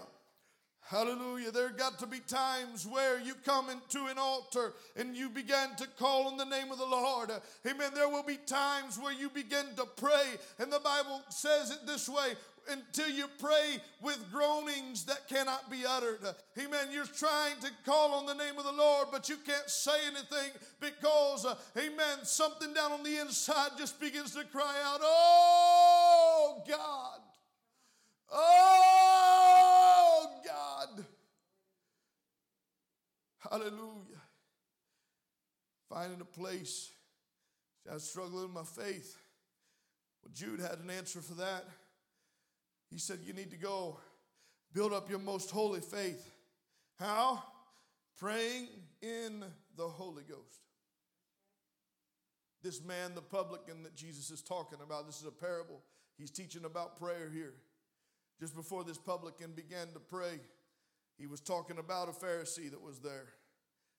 Hallelujah. 0.92 1.52
There 1.52 1.70
got 1.70 2.00
to 2.00 2.06
be 2.06 2.20
times 2.20 2.86
where 2.86 3.18
you 3.22 3.34
come 3.46 3.70
into 3.70 4.08
an 4.08 4.18
altar 4.18 4.74
and 4.98 5.16
you 5.16 5.30
begin 5.30 5.70
to 5.78 5.88
call 5.98 6.28
on 6.28 6.36
the 6.36 6.44
name 6.44 6.70
of 6.70 6.80
the 6.80 6.86
Lord. 6.86 7.32
Amen. 7.66 7.92
There 7.96 8.10
will 8.10 8.24
be 8.24 8.36
times 8.36 9.00
where 9.00 9.14
you 9.14 9.30
begin 9.30 9.68
to 9.78 9.86
pray, 9.96 10.36
and 10.60 10.70
the 10.70 10.82
Bible 10.82 11.22
says 11.30 11.72
it 11.72 11.88
this 11.88 12.10
way 12.10 12.34
until 12.70 13.10
you 13.10 13.26
pray 13.40 13.78
with 14.02 14.32
groanings 14.32 15.06
that 15.06 15.28
cannot 15.28 15.70
be 15.70 15.84
uttered. 15.88 16.20
Amen. 16.58 16.88
You're 16.92 17.06
trying 17.06 17.58
to 17.62 17.70
call 17.86 18.14
on 18.14 18.26
the 18.26 18.34
name 18.34 18.58
of 18.58 18.66
the 18.66 18.72
Lord, 18.72 19.08
but 19.12 19.30
you 19.30 19.38
can't 19.38 19.70
say 19.70 19.98
anything 20.08 20.52
because, 20.80 21.46
uh, 21.46 21.56
amen, 21.78 22.24
something 22.24 22.74
down 22.74 22.92
on 22.92 23.04
the 23.04 23.20
inside 23.20 23.72
just 23.78 24.00
begins 24.00 24.36
to 24.36 24.44
cry 24.46 24.76
out, 24.86 25.00
Oh 25.02 26.64
God. 26.68 27.20
Oh 28.32 30.30
God. 30.46 31.06
Hallelujah. 33.40 34.22
Finding 35.90 36.22
a 36.22 36.26
place. 36.26 36.92
I 37.90 37.96
was 37.96 38.10
struggling 38.10 38.44
with 38.44 38.54
my 38.54 38.64
faith. 38.64 39.18
Well, 40.24 40.32
Jude 40.34 40.60
had 40.60 40.80
an 40.80 40.90
answer 40.90 41.20
for 41.20 41.34
that. 41.36 41.66
He 42.92 43.00
said, 43.00 43.20
You 43.24 43.34
need 43.34 43.52
to 43.52 43.58
go 43.58 43.98
build 44.74 44.94
up 44.94 45.10
your 45.10 45.20
most 45.20 45.50
holy 45.50 45.80
faith. 45.80 46.30
How? 47.00 47.42
Praying 48.20 48.68
in 49.02 49.44
the 49.76 49.88
Holy 49.88 50.24
Ghost. 50.24 50.60
This 52.62 52.84
man, 52.84 53.16
the 53.16 53.22
publican 53.22 53.82
that 53.84 53.96
Jesus 53.96 54.30
is 54.30 54.42
talking 54.44 54.80
about, 54.84 55.08
this 55.08 55.20
is 55.20 55.26
a 55.26 55.32
parable. 55.32 55.82
He's 56.18 56.30
teaching 56.30 56.66
about 56.66 56.98
prayer 56.98 57.30
here. 57.34 57.54
Just 58.40 58.56
before 58.56 58.84
this 58.84 58.98
publican 58.98 59.54
began 59.54 59.88
to 59.94 60.00
pray, 60.00 60.40
he 61.18 61.26
was 61.26 61.40
talking 61.40 61.80
about 61.80 62.10
a 62.10 62.12
Pharisee 62.12 62.70
that 62.70 62.82
was 62.82 63.00
there. 63.00 63.30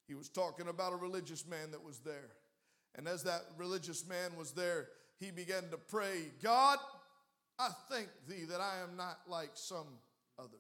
He 0.07 0.15
was 0.15 0.29
talking 0.29 0.69
about 0.69 0.93
a 0.93 0.97
religious 0.97 1.47
man 1.47 1.71
that 1.73 1.83
was 1.83 1.99
there. 2.01 2.31
And 2.95 3.09
as 3.09 3.25
that 3.25 3.43
religious 3.57 4.07
man 4.07 4.37
was 4.37 4.53
there, 4.53 4.89
he 5.19 5.31
began 5.31 5.71
to 5.71 5.77
pray, 5.77 6.27
God, 6.43 6.79
I 7.59 7.69
thank 7.91 8.09
thee 8.29 8.45
that 8.49 8.61
I 8.61 8.83
am 8.83 8.97
not 8.97 9.21
like 9.29 9.51
some 9.55 9.87
others. 10.39 10.51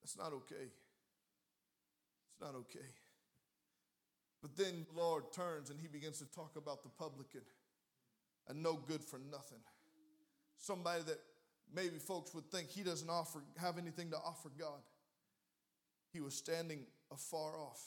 That's 0.00 0.16
not 0.16 0.32
okay. 0.32 0.70
It's 2.30 2.40
not 2.40 2.54
okay. 2.54 2.86
But 4.40 4.56
then 4.56 4.86
the 4.92 5.00
Lord 5.00 5.32
turns 5.32 5.70
and 5.70 5.80
he 5.80 5.88
begins 5.88 6.18
to 6.18 6.32
talk 6.32 6.56
about 6.56 6.82
the 6.82 6.88
publican, 6.88 7.42
a 8.48 8.54
no 8.54 8.74
good 8.74 9.02
for 9.02 9.18
nothing. 9.18 9.58
Somebody 10.58 11.02
that 11.04 11.18
maybe 11.74 11.98
folks 11.98 12.34
would 12.34 12.50
think 12.50 12.68
he 12.68 12.82
doesn't 12.82 13.10
offer, 13.10 13.42
have 13.58 13.78
anything 13.78 14.10
to 14.10 14.16
offer 14.16 14.50
God. 14.58 14.80
He 16.12 16.20
was 16.20 16.34
standing 16.34 16.86
afar 17.12 17.58
off. 17.58 17.82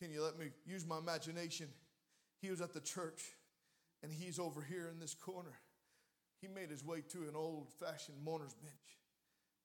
Can 0.00 0.12
you 0.12 0.22
let 0.22 0.38
me 0.38 0.46
use 0.66 0.86
my 0.86 0.98
imagination? 0.98 1.68
He 2.40 2.50
was 2.50 2.60
at 2.60 2.72
the 2.72 2.80
church 2.80 3.22
and 4.02 4.12
he's 4.12 4.38
over 4.38 4.62
here 4.62 4.88
in 4.92 5.00
this 5.00 5.14
corner 5.14 5.52
he 6.40 6.48
made 6.48 6.70
his 6.70 6.84
way 6.84 7.02
to 7.08 7.18
an 7.28 7.34
old 7.34 7.68
fashioned 7.80 8.18
mourner's 8.22 8.54
bench 8.54 8.74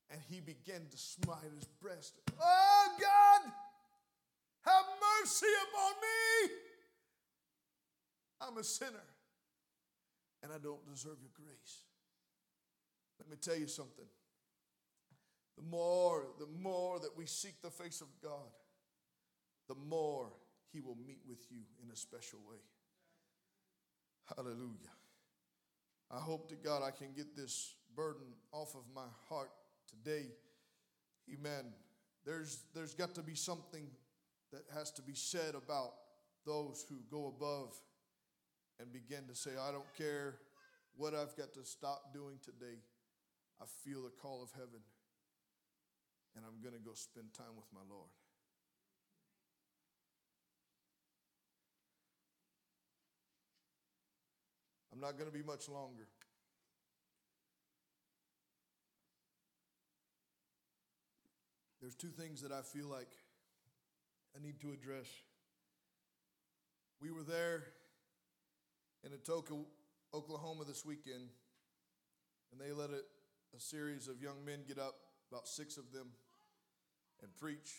and 0.10 0.20
he 0.30 0.42
began 0.42 0.82
to 0.90 0.98
smite 0.98 1.52
his 1.56 1.68
breast. 1.82 2.20
Oh, 2.40 2.88
God, 3.00 3.52
have 4.62 4.86
mercy 5.20 5.48
upon 5.70 5.94
me. 6.02 6.54
I'm 8.42 8.58
a 8.58 8.64
sinner 8.64 9.08
and 10.44 10.52
I 10.52 10.58
don't 10.58 10.86
deserve 10.86 11.18
your 11.22 11.32
grace. 11.34 11.84
Let 13.20 13.30
me 13.30 13.38
tell 13.40 13.56
you 13.56 13.68
something. 13.68 14.06
The 15.58 15.64
more, 15.64 16.26
the 16.40 16.48
more 16.60 17.00
that 17.00 17.16
we 17.16 17.26
seek 17.26 17.62
the 17.62 17.70
face 17.70 18.02
of 18.02 18.08
God, 18.22 18.50
the 19.68 19.76
more 19.76 20.28
He 20.74 20.82
will 20.82 20.98
meet 21.06 21.20
with 21.28 21.46
you 21.52 21.60
in 21.84 21.92
a 21.92 21.96
special 21.96 22.40
way. 22.50 22.58
Hallelujah. 24.36 25.01
I 26.14 26.20
hope 26.20 26.50
to 26.50 26.56
God 26.56 26.84
I 26.84 26.92
can 26.92 27.14
get 27.16 27.38
this 27.38 27.76
burden 27.96 28.28
off 28.52 28.76
of 28.76 28.84
my 28.94 29.08
heart 29.30 29.52
today. 29.88 30.28
Amen. 31.34 31.72
There's, 32.26 32.64
there's 32.76 32.94
got 32.94 33.16
to 33.16 33.22
be 33.22 33.36
something 33.36 33.88
that 34.52 34.64
has 34.74 34.92
to 34.92 35.02
be 35.02 35.16
said 35.16 35.56
about 35.56 35.94
those 36.46 36.86
who 36.90 36.98
go 37.10 37.28
above 37.28 37.76
and 38.80 38.92
begin 38.92 39.28
to 39.30 39.36
say, 39.36 39.52
I 39.52 39.72
don't 39.72 39.88
care 39.98 40.36
what 40.98 41.14
I've 41.14 41.36
got 41.38 41.54
to 41.54 41.64
stop 41.64 42.14
doing 42.14 42.40
today. 42.44 42.80
I 43.62 43.66
feel 43.86 44.04
the 44.04 44.10
call 44.10 44.44
of 44.44 44.52
heaven, 44.52 44.82
and 46.36 46.44
I'm 46.46 46.62
going 46.62 46.74
to 46.74 46.82
go 46.84 46.94
spend 46.94 47.32
time 47.34 47.56
with 47.56 47.68
my 47.74 47.82
Lord. 47.90 48.10
I'm 54.94 55.00
not 55.00 55.18
going 55.18 55.30
to 55.30 55.38
be 55.38 55.44
much 55.44 55.70
longer. 55.70 56.08
There's 61.82 61.96
two 61.96 62.10
things 62.10 62.42
that 62.42 62.52
I 62.52 62.62
feel 62.62 62.88
like 62.88 63.10
I 64.36 64.44
need 64.44 64.60
to 64.62 64.72
address. 64.72 65.08
We 67.02 67.10
were 67.10 67.24
there 67.24 67.64
in 69.04 69.12
Atoka, 69.12 69.64
Oklahoma 70.14 70.64
this 70.68 70.86
weekend, 70.86 71.30
and 72.52 72.62
they 72.62 72.72
let 72.72 72.92
it, 72.92 73.06
a 73.58 73.60
series 73.60 74.08
of 74.08 74.22
young 74.22 74.46
men 74.46 74.60
get 74.68 74.78
up, 74.78 74.96
about 75.32 75.48
six 75.48 75.78
of 75.78 75.92
them, 75.92 76.08
and 77.24 77.36
preach. 77.38 77.72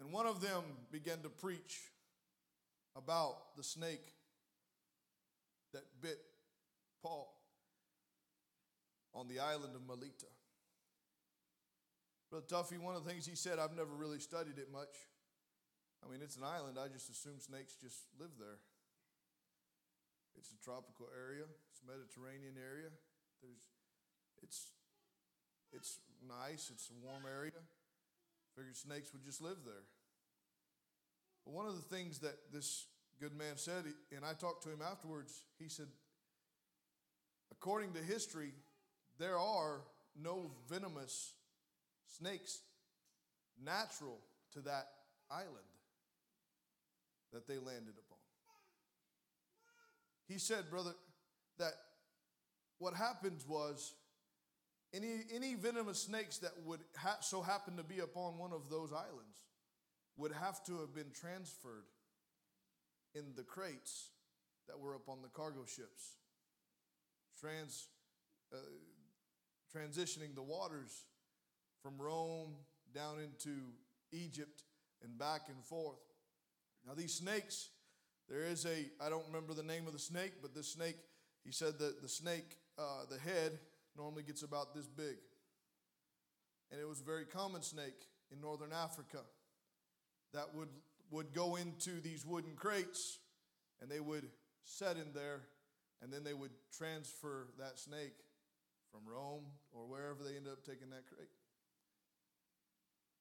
And 0.00 0.10
one 0.10 0.26
of 0.26 0.40
them 0.40 0.62
began 0.90 1.18
to 1.22 1.28
preach 1.28 1.80
about 2.96 3.56
the 3.56 3.62
snake 3.62 4.14
that 5.72 5.84
bit 6.00 6.18
Paul 7.02 7.34
on 9.14 9.28
the 9.28 9.40
island 9.40 9.74
of 9.76 9.86
Melita. 9.86 10.30
Brother 12.30 12.46
Tuffy, 12.48 12.80
one 12.80 12.96
of 12.96 13.04
the 13.04 13.10
things 13.10 13.26
he 13.26 13.36
said, 13.36 13.58
I've 13.58 13.76
never 13.76 13.92
really 13.92 14.18
studied 14.18 14.56
it 14.56 14.72
much. 14.72 14.96
I 16.00 16.10
mean, 16.10 16.20
it's 16.22 16.36
an 16.36 16.44
island. 16.44 16.78
I 16.80 16.88
just 16.88 17.10
assume 17.10 17.38
snakes 17.38 17.76
just 17.76 18.08
live 18.18 18.32
there. 18.40 18.58
It's 20.38 20.50
a 20.50 20.64
tropical 20.64 21.12
area. 21.12 21.44
It's 21.70 21.80
a 21.84 21.86
Mediterranean 21.86 22.56
area. 22.56 22.88
There's, 23.42 23.68
it's, 24.42 24.72
it's 25.72 26.00
nice. 26.26 26.70
It's 26.72 26.88
a 26.88 26.96
warm 27.04 27.24
area. 27.28 27.60
Figured 28.56 28.76
snakes 28.76 29.12
would 29.12 29.24
just 29.24 29.42
live 29.42 29.60
there. 29.64 29.84
But 31.44 31.52
one 31.52 31.66
of 31.66 31.76
the 31.76 31.84
things 31.94 32.20
that 32.20 32.36
this 32.52 32.86
good 33.20 33.36
man 33.36 33.56
said, 33.56 33.84
and 34.14 34.24
I 34.24 34.32
talked 34.34 34.62
to 34.64 34.70
him 34.70 34.80
afterwards, 34.82 35.42
he 35.58 35.68
said, 35.68 35.86
according 37.50 37.92
to 37.92 38.00
history, 38.00 38.52
there 39.18 39.38
are 39.38 39.82
no 40.20 40.50
venomous 40.68 41.34
snakes 42.18 42.60
natural 43.62 44.18
to 44.52 44.60
that 44.60 44.88
island 45.30 45.56
that 47.32 47.46
they 47.46 47.54
landed 47.54 47.94
upon. 47.98 48.18
He 50.28 50.38
said, 50.38 50.70
brother, 50.70 50.94
that 51.58 51.72
what 52.78 52.94
happened 52.94 53.44
was 53.48 53.94
any, 54.94 55.22
any 55.32 55.54
venomous 55.54 56.02
snakes 56.02 56.38
that 56.38 56.52
would 56.64 56.80
ha- 56.96 57.18
so 57.20 57.40
happen 57.40 57.76
to 57.76 57.82
be 57.82 58.00
upon 58.00 58.38
one 58.38 58.52
of 58.52 58.68
those 58.68 58.92
islands 58.92 59.42
would 60.16 60.32
have 60.32 60.62
to 60.64 60.78
have 60.80 60.94
been 60.94 61.10
transferred 61.14 61.84
in 63.14 63.34
the 63.36 63.42
crates 63.42 64.10
that 64.68 64.78
were 64.78 64.94
up 64.94 65.08
on 65.08 65.22
the 65.22 65.28
cargo 65.28 65.64
ships, 65.66 66.16
trans, 67.38 67.88
uh, 68.52 68.56
transitioning 69.74 70.34
the 70.34 70.42
waters 70.42 71.04
from 71.82 72.00
Rome 72.00 72.54
down 72.94 73.18
into 73.18 73.72
Egypt 74.12 74.62
and 75.02 75.18
back 75.18 75.42
and 75.48 75.64
forth. 75.64 75.98
Now, 76.86 76.94
these 76.94 77.14
snakes, 77.14 77.70
there 78.28 78.44
is 78.44 78.66
a, 78.66 78.86
I 79.00 79.08
don't 79.08 79.26
remember 79.26 79.54
the 79.54 79.62
name 79.62 79.86
of 79.86 79.92
the 79.92 79.98
snake, 79.98 80.34
but 80.40 80.54
this 80.54 80.72
snake, 80.72 80.96
he 81.44 81.52
said 81.52 81.78
that 81.78 82.02
the 82.02 82.08
snake, 82.08 82.58
uh, 82.78 83.04
the 83.10 83.18
head 83.18 83.58
normally 83.96 84.22
gets 84.22 84.42
about 84.42 84.74
this 84.74 84.86
big. 84.86 85.16
And 86.70 86.80
it 86.80 86.88
was 86.88 87.00
a 87.00 87.04
very 87.04 87.24
common 87.24 87.62
snake 87.62 88.06
in 88.30 88.40
northern 88.40 88.72
Africa 88.72 89.18
that 90.32 90.54
would, 90.54 90.68
would 91.12 91.32
go 91.34 91.56
into 91.56 92.00
these 92.00 92.24
wooden 92.26 92.54
crates 92.56 93.18
and 93.80 93.90
they 93.90 94.00
would 94.00 94.26
set 94.64 94.96
in 94.96 95.12
there 95.14 95.42
and 96.02 96.12
then 96.12 96.24
they 96.24 96.32
would 96.34 96.50
transfer 96.76 97.48
that 97.58 97.78
snake 97.78 98.14
from 98.90 99.02
Rome 99.06 99.44
or 99.72 99.86
wherever 99.86 100.24
they 100.24 100.36
ended 100.36 100.52
up 100.52 100.64
taking 100.64 100.90
that 100.90 101.06
crate. 101.06 101.28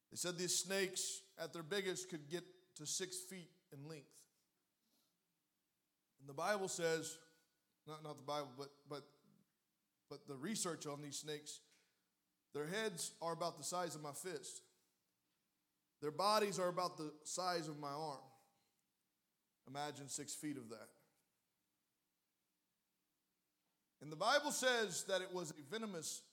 They 0.09 0.17
said 0.17 0.37
these 0.37 0.57
snakes, 0.57 1.21
at 1.37 1.53
their 1.53 1.63
biggest, 1.63 2.09
could 2.09 2.29
get 2.29 2.43
to 2.77 2.85
six 2.85 3.17
feet 3.17 3.49
in 3.71 3.87
length. 3.87 4.07
And 6.19 6.27
the 6.29 6.33
Bible 6.33 6.67
says, 6.67 7.17
not, 7.87 8.03
not 8.03 8.17
the 8.17 8.23
Bible, 8.23 8.49
but, 8.57 8.69
but, 8.89 9.03
but 10.09 10.27
the 10.27 10.35
research 10.35 10.85
on 10.87 11.01
these 11.01 11.17
snakes, 11.17 11.59
their 12.53 12.67
heads 12.67 13.11
are 13.21 13.33
about 13.33 13.57
the 13.57 13.63
size 13.63 13.95
of 13.95 14.01
my 14.01 14.11
fist. 14.11 14.61
Their 16.01 16.11
bodies 16.11 16.59
are 16.59 16.67
about 16.67 16.97
the 16.97 17.11
size 17.23 17.67
of 17.67 17.79
my 17.79 17.91
arm. 17.91 18.17
Imagine 19.67 20.07
six 20.07 20.33
feet 20.33 20.57
of 20.57 20.69
that. 20.69 20.87
And 24.01 24.11
the 24.11 24.15
Bible 24.15 24.51
says 24.51 25.03
that 25.07 25.21
it 25.21 25.31
was 25.31 25.51
a 25.51 25.71
venomous 25.71 26.23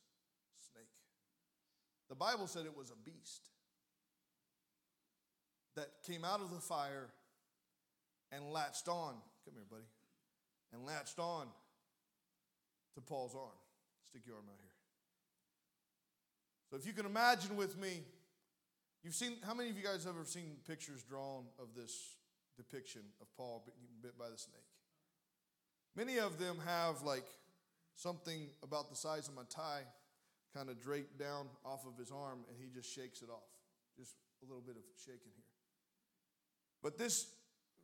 snake. 0.73 0.89
The 2.09 2.15
Bible 2.15 2.47
said 2.47 2.65
it 2.65 2.77
was 2.77 2.91
a 2.91 2.97
beast 3.05 3.49
that 5.77 5.89
came 6.07 6.25
out 6.25 6.41
of 6.41 6.51
the 6.51 6.61
fire 6.61 7.09
and 8.33 8.51
latched 8.51 8.89
on. 8.89 9.15
Come 9.45 9.55
here, 9.55 9.67
buddy. 9.71 9.85
And 10.73 10.85
latched 10.87 11.19
on 11.19 11.47
to 12.95 13.01
Paul's 13.03 13.35
arm. 13.35 13.57
Stick 14.09 14.23
your 14.27 14.37
arm 14.37 14.47
out 14.51 14.59
here. 14.61 14.69
So 16.71 16.77
if 16.77 16.87
you 16.87 16.93
can 16.93 17.07
imagine 17.07 17.57
with 17.57 17.79
me, 17.79 18.03
you've 19.03 19.15
seen, 19.15 19.37
how 19.47 19.55
many 19.55 19.71
of 19.71 19.77
you 19.77 19.85
guys 19.85 20.05
have 20.05 20.15
ever 20.15 20.25
seen 20.25 20.57
pictures 20.67 21.03
drawn 21.03 21.45
of 21.59 21.69
this 21.75 22.17
depiction 22.57 23.03
of 23.21 23.27
Paul 23.37 23.63
being 23.67 23.89
bit 24.03 24.19
by 24.19 24.29
the 24.29 24.39
snake? 24.39 24.63
Many 25.97 26.19
of 26.19 26.39
them 26.39 26.59
have 26.65 27.03
like 27.03 27.27
something 27.97 28.49
about 28.63 28.91
the 28.91 28.97
size 28.97 29.29
of 29.29 29.35
my 29.35 29.43
tie 29.49 29.83
kind 30.55 30.71
of 30.71 30.81
draped 30.81 31.19
down 31.19 31.47
off 31.65 31.87
of 31.87 31.99
his 31.99 32.11
arm 32.11 32.41
and 32.49 32.57
he 32.59 32.69
just 32.73 32.95
shakes 32.95 33.23
it 33.23 33.31
off. 33.31 33.49
Just 33.99 34.15
a 34.43 34.47
little 34.47 34.63
bit 34.63 34.77
of 34.77 34.83
shaking 34.97 35.33
here. 35.35 35.45
But 36.83 36.99
this 36.99 37.27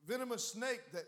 venomous 0.07 0.47
snake 0.47 0.93
that 0.93 1.05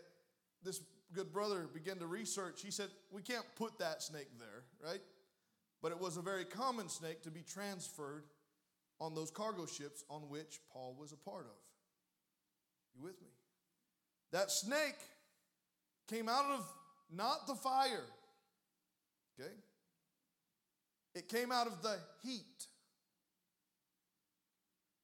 this 0.63 0.81
good 1.13 1.31
brother 1.31 1.67
began 1.73 1.97
to 1.99 2.07
research, 2.07 2.61
he 2.61 2.71
said, 2.71 2.89
We 3.11 3.21
can't 3.21 3.45
put 3.55 3.79
that 3.79 4.03
snake 4.03 4.27
there, 4.37 4.63
right? 4.83 5.01
But 5.81 5.91
it 5.91 5.99
was 5.99 6.17
a 6.17 6.21
very 6.21 6.43
common 6.43 6.89
snake 6.89 7.21
to 7.23 7.31
be 7.31 7.41
transferred 7.41 8.23
on 8.99 9.13
those 9.13 9.31
cargo 9.31 9.65
ships 9.65 10.03
on 10.09 10.21
which 10.29 10.59
Paul 10.71 10.95
was 10.99 11.11
a 11.11 11.17
part 11.17 11.45
of. 11.45 11.57
You 12.95 13.03
with 13.03 13.21
me? 13.21 13.27
That 14.31 14.51
snake 14.51 14.97
came 16.07 16.27
out 16.27 16.45
of 16.45 16.65
not 17.11 17.47
the 17.47 17.55
fire, 17.55 18.05
okay? 19.39 19.51
It 21.15 21.29
came 21.29 21.51
out 21.51 21.67
of 21.67 21.81
the 21.81 21.97
heat. 22.23 22.65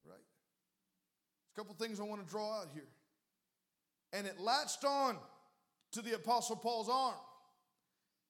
Right? 0.06 0.16
A 0.16 1.60
couple 1.60 1.76
things 1.76 2.00
I 2.00 2.04
want 2.04 2.26
to 2.26 2.30
draw 2.30 2.60
out 2.60 2.68
here. 2.74 2.88
And 4.12 4.28
it 4.28 4.40
latched 4.40 4.84
on 4.86 5.18
to 5.94 6.02
the 6.02 6.16
Apostle 6.16 6.56
Paul's 6.56 6.90
arm. 6.90 7.16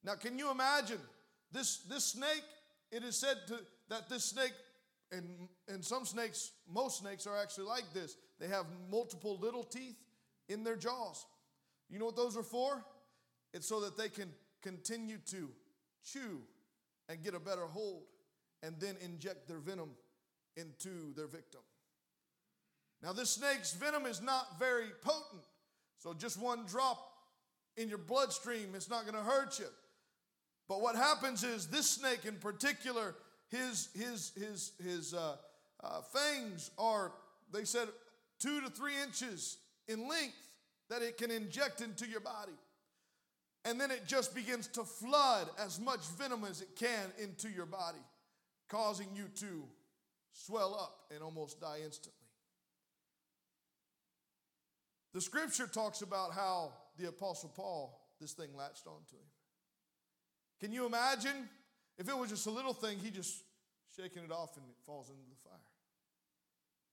Now, 0.04 0.16
can 0.16 0.38
you 0.38 0.52
imagine 0.52 1.00
this, 1.52 1.80
this 1.90 2.06
snake? 2.06 2.44
It 2.92 3.04
is 3.04 3.20
said 3.20 3.38
to, 3.48 3.60
that 3.90 4.10
this 4.10 4.26
snake, 4.26 4.54
and, 5.16 5.48
and 5.68 5.84
some 5.84 6.06
snakes, 6.06 6.52
most 6.68 7.00
snakes 7.00 7.28
are 7.28 7.38
actually 7.38 7.66
like 7.66 7.94
this. 7.94 8.18
They 8.40 8.48
have 8.48 8.66
multiple 8.90 9.38
little 9.40 9.64
teeth 9.64 9.98
in 10.50 10.64
their 10.64 10.76
jaws. 10.76 11.26
You 11.90 12.00
know 12.00 12.06
what 12.06 12.16
those 12.16 12.36
are 12.36 12.44
for? 12.44 12.84
It's 13.54 13.68
so 13.68 13.82
that 13.82 13.98
they 13.98 14.10
can 14.10 14.30
continue 14.62 15.18
to 15.28 15.50
chew 16.04 16.42
and 17.10 17.24
get 17.24 17.36
a 17.36 17.40
better 17.40 17.66
hold 17.66 18.04
and 18.64 18.76
then 18.80 18.96
inject 19.04 19.48
their 19.48 19.60
venom 19.60 19.92
into 20.58 21.14
their 21.16 21.28
victim. 21.28 21.62
Now, 23.02 23.12
this 23.12 23.32
snake's 23.32 23.74
venom 23.74 24.06
is 24.06 24.22
not 24.22 24.58
very 24.60 24.88
potent, 25.02 25.44
so 26.00 26.14
just 26.14 26.40
one 26.40 26.66
drop 26.66 27.10
in 27.76 27.90
your 27.90 27.98
bloodstream, 27.98 28.76
it's 28.76 28.90
not 28.90 29.06
to 29.06 29.14
hurt 29.18 29.60
you. 29.60 29.66
But 30.70 30.82
what 30.82 30.96
happens 30.96 31.44
is 31.44 31.68
this 31.68 31.90
snake 31.90 32.26
in 32.26 32.36
particular, 32.36 33.16
his, 33.54 33.90
his, 33.94 34.32
his, 34.36 34.72
his 34.84 35.14
uh, 35.14 35.36
uh, 35.84 36.02
fangs 36.02 36.72
are, 36.78 37.12
they 37.52 37.66
said, 37.66 37.88
two 38.40 38.62
to 38.62 38.70
three 38.70 38.94
inches 39.02 39.58
in 39.88 40.10
length 40.10 40.36
that 40.90 41.04
it 41.04 41.18
can 41.18 41.30
inject 41.30 41.82
into 41.82 42.08
your 42.08 42.20
body. 42.20 42.58
And 43.64 43.80
then 43.80 43.92
it 43.92 44.08
just 44.08 44.34
begins 44.36 44.68
to 44.70 44.84
flood 44.84 45.48
as 45.64 45.80
much 45.80 46.00
venom 46.18 46.44
as 46.50 46.62
it 46.62 46.76
can 46.76 47.12
into 47.22 47.48
your 47.48 47.68
body, 47.68 48.04
causing 48.70 49.08
you 49.16 49.26
to 49.36 49.64
swell 50.32 50.74
up 50.74 51.14
and 51.14 51.24
almost 51.24 51.62
die 51.62 51.80
instantly. 51.86 52.20
The 55.14 55.22
scripture 55.22 55.68
talks 55.68 56.02
about 56.02 56.34
how 56.34 56.74
the 56.98 57.08
Apostle 57.08 57.54
Paul, 57.56 58.02
this 58.20 58.34
thing 58.34 58.50
latched 58.58 58.88
onto 58.88 59.16
him. 59.16 59.28
Can 60.60 60.72
you 60.72 60.88
imagine 60.88 61.48
if 61.98 62.10
it 62.10 62.18
was 62.18 62.30
just 62.30 62.48
a 62.48 62.52
little 62.52 62.74
thing, 62.74 62.98
he 63.00 63.12
just 63.12 63.44
shaking 63.96 64.24
it 64.24 64.32
off 64.32 64.58
and 64.58 64.66
it 64.66 64.76
falls 64.86 65.10
into 65.10 65.22
the 65.30 65.50
fire? 65.50 65.60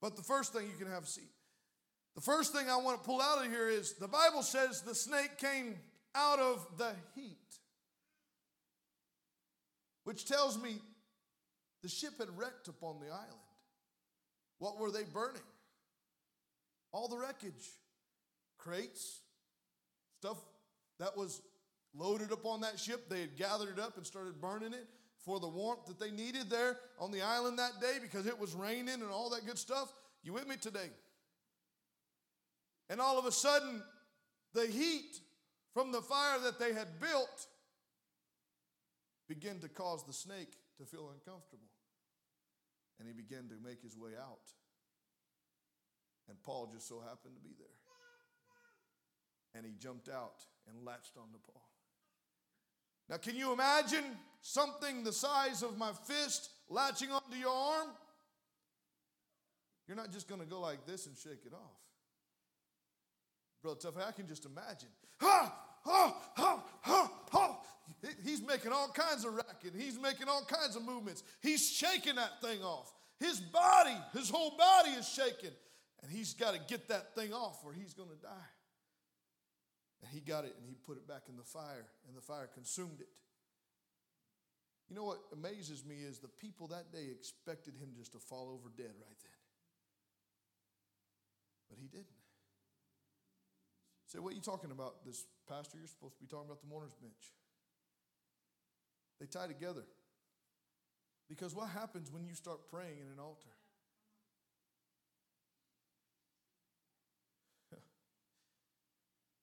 But 0.01 0.17
the 0.17 0.23
first 0.23 0.53
thing 0.53 0.67
you 0.67 0.77
can 0.83 0.93
have 0.93 1.05
a 1.05 1.07
seat. 1.07 1.31
The 2.15 2.21
first 2.21 2.53
thing 2.53 2.69
I 2.69 2.77
want 2.77 3.01
to 3.01 3.07
pull 3.07 3.21
out 3.21 3.45
of 3.45 3.51
here 3.51 3.69
is 3.69 3.95
the 3.95 4.09
Bible 4.09 4.43
says 4.43 4.83
the 4.83 4.95
snake 4.95 5.39
came 5.39 5.77
out 6.15 6.39
of 6.39 6.67
the 6.77 6.93
heat, 7.15 7.39
which 10.05 10.27
tells 10.27 10.61
me 10.61 10.81
The 11.83 11.89
ship 11.89 12.19
had 12.19 12.37
wrecked 12.37 12.69
upon 12.69 13.01
the 13.01 13.07
island. 13.07 13.31
What 14.59 14.79
were 14.79 14.91
they 14.91 15.05
burning? 15.05 15.41
All 16.93 17.09
the 17.09 17.17
wreckage, 17.17 17.71
crates, 18.59 19.21
stuff 20.19 20.37
that 20.99 21.17
was 21.17 21.41
loaded 21.95 22.33
up 22.33 22.45
on 22.45 22.61
that 22.61 22.79
ship. 22.79 23.09
They 23.09 23.21
had 23.21 23.37
gathered 23.37 23.71
it 23.71 23.79
up 23.79 23.97
and 23.97 24.07
started 24.07 24.41
burning 24.41 24.73
it 24.73 24.87
for 25.25 25.41
the 25.41 25.49
warmth 25.49 25.87
that 25.87 25.99
they 25.99 26.11
needed 26.11 26.49
there 26.49 26.77
on 26.99 27.11
the 27.11 27.23
island 27.23 27.59
that 27.59 27.81
day 27.81 27.99
because 28.01 28.27
it 28.27 28.39
was 28.39 28.55
raining 28.55 28.95
and 28.95 29.11
all 29.11 29.31
that 29.31 29.47
good 29.47 29.59
stuff. 29.59 29.93
You 30.23 30.33
with 30.33 30.47
me 30.47 30.57
today? 30.57 30.91
And 32.89 33.01
all 33.01 33.19
of 33.19 33.27
a 33.27 33.33
sudden, 33.33 33.83
the 34.55 34.67
heat 34.67 35.21
from 35.73 35.93
the 35.93 36.01
fire 36.01 36.39
that 36.41 36.59
they 36.59 36.73
had 36.73 37.01
built 37.01 37.47
began 39.29 39.61
to 39.61 39.69
cause 39.69 40.05
the 40.05 40.13
snake 40.13 40.57
to 40.79 40.85
feel 40.85 41.11
uncomfortable. 41.13 41.69
And 42.99 43.07
he 43.07 43.15
began 43.15 43.49
to 43.49 43.55
make 43.65 43.83
his 43.83 43.97
way 43.97 44.11
out. 44.21 44.51
And 46.29 46.43
Paul 46.43 46.69
just 46.73 46.89
so 46.89 47.01
happened 47.01 47.37
to 47.37 47.41
be 47.41 47.55
there. 47.59 47.67
And 49.55 49.65
he 49.65 49.73
jumped 49.79 50.09
out 50.09 50.45
and 50.69 50.85
latched 50.85 51.17
onto 51.17 51.39
Paul. 51.39 51.70
Now, 53.11 53.17
can 53.17 53.35
you 53.35 53.53
imagine 53.53 54.05
something 54.41 55.03
the 55.03 55.13
size 55.13 55.65
of 55.65 55.77
my 55.77 55.91
fist 56.07 56.49
latching 56.69 57.11
onto 57.11 57.37
your 57.37 57.51
arm? 57.51 57.89
You're 59.89 59.97
not 59.97 60.13
just 60.13 60.29
going 60.29 60.41
to 60.41 60.47
go 60.47 60.61
like 60.61 60.87
this 60.87 61.07
and 61.07 61.17
shake 61.17 61.45
it 61.45 61.53
off. 61.53 61.81
Brother 63.63 63.81
Tuffy, 63.81 64.07
I 64.07 64.13
can 64.13 64.29
just 64.29 64.47
imagine. 64.47 64.89
Ha! 65.21 65.53
Ha! 65.85 66.17
Ha! 66.37 66.63
Ha! 66.83 67.11
Ha! 67.33 67.61
He's 68.25 68.41
making 68.41 68.71
all 68.71 68.89
kinds 68.89 69.25
of 69.25 69.35
racket. 69.35 69.73
He's 69.77 69.99
making 69.99 70.29
all 70.29 70.45
kinds 70.45 70.77
of 70.77 70.85
movements. 70.85 71.25
He's 71.43 71.69
shaking 71.69 72.15
that 72.15 72.41
thing 72.41 72.63
off. 72.63 72.95
His 73.19 73.41
body, 73.41 73.97
his 74.13 74.31
whole 74.31 74.57
body 74.57 74.91
is 74.91 75.09
shaking. 75.09 75.51
And 76.03 76.13
he's 76.13 76.33
got 76.33 76.55
to 76.55 76.61
get 76.69 76.89
that 76.89 77.17
thing 77.17 77.33
off 77.33 77.61
or 77.65 77.73
he's 77.73 77.93
going 77.93 78.09
to 78.09 78.23
die. 78.23 78.51
And 80.03 80.11
he 80.11 80.21
got 80.21 80.45
it 80.45 80.55
and 80.57 80.67
he 80.67 80.75
put 80.75 80.97
it 80.97 81.07
back 81.07 81.23
in 81.29 81.37
the 81.37 81.45
fire, 81.45 81.87
and 82.09 82.17
the 82.17 82.23
fire 82.23 82.49
consumed 82.53 83.01
it. 83.01 83.09
You 84.89 84.97
know 84.97 85.05
what 85.05 85.21
amazes 85.33 85.85
me 85.85 85.97
is 86.03 86.19
the 86.19 86.29
people 86.29 86.67
that 86.69 86.91
day 86.91 87.07
expected 87.13 87.75
him 87.77 87.91
just 87.97 88.13
to 88.13 88.19
fall 88.19 88.51
over 88.51 88.71
dead 88.77 88.91
right 88.99 89.19
then. 89.23 89.39
But 91.69 91.79
he 91.79 91.87
didn't. 91.87 92.07
Say, 94.07 94.19
what 94.19 94.33
are 94.33 94.35
you 94.35 94.43
talking 94.43 94.73
about? 94.73 95.07
This 95.07 95.25
pastor, 95.49 95.79
you're 95.79 95.87
supposed 95.87 96.17
to 96.17 96.21
be 96.21 96.27
talking 96.27 96.47
about 96.47 96.61
the 96.61 96.67
mourner's 96.67 96.95
bench. 96.95 97.31
They 99.21 99.27
tie 99.27 99.47
together. 99.47 99.85
Because 101.29 101.55
what 101.55 101.69
happens 101.69 102.11
when 102.11 102.25
you 102.25 102.35
start 102.35 102.59
praying 102.69 102.99
in 102.99 103.07
an 103.07 103.21
altar? 103.21 103.55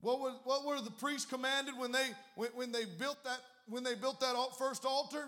What, 0.02 0.20
was, 0.20 0.40
what 0.44 0.66
were 0.66 0.80
the 0.82 0.92
priests 0.92 1.26
commanded 1.26 1.78
when 1.78 1.92
they, 1.92 2.08
when, 2.36 2.50
when 2.54 2.72
they 2.72 2.86
built 2.86 3.24
that, 3.24 3.40
when 3.68 3.84
they 3.84 3.96
built 3.96 4.20
that 4.20 4.36
first 4.58 4.86
altar? 4.86 5.26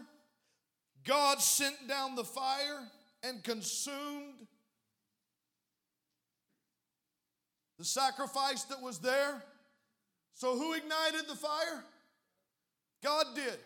God 1.05 1.41
sent 1.41 1.87
down 1.87 2.15
the 2.15 2.23
fire 2.23 2.87
and 3.23 3.43
consumed 3.43 4.47
the 7.77 7.85
sacrifice 7.85 8.63
that 8.65 8.81
was 8.81 8.99
there. 8.99 9.41
So, 10.33 10.55
who 10.55 10.73
ignited 10.73 11.27
the 11.27 11.35
fire? 11.35 11.83
God 13.03 13.25
did. 13.35 13.57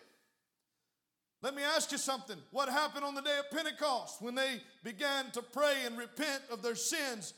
Let 1.42 1.54
me 1.54 1.62
ask 1.62 1.92
you 1.92 1.98
something. 1.98 2.36
What 2.52 2.70
happened 2.70 3.04
on 3.04 3.14
the 3.14 3.20
day 3.20 3.38
of 3.38 3.50
Pentecost 3.54 4.22
when 4.22 4.34
they 4.34 4.62
began 4.82 5.30
to 5.32 5.42
pray 5.42 5.82
and 5.84 5.98
repent 5.98 6.42
of 6.50 6.62
their 6.62 6.74
sins? 6.74 7.34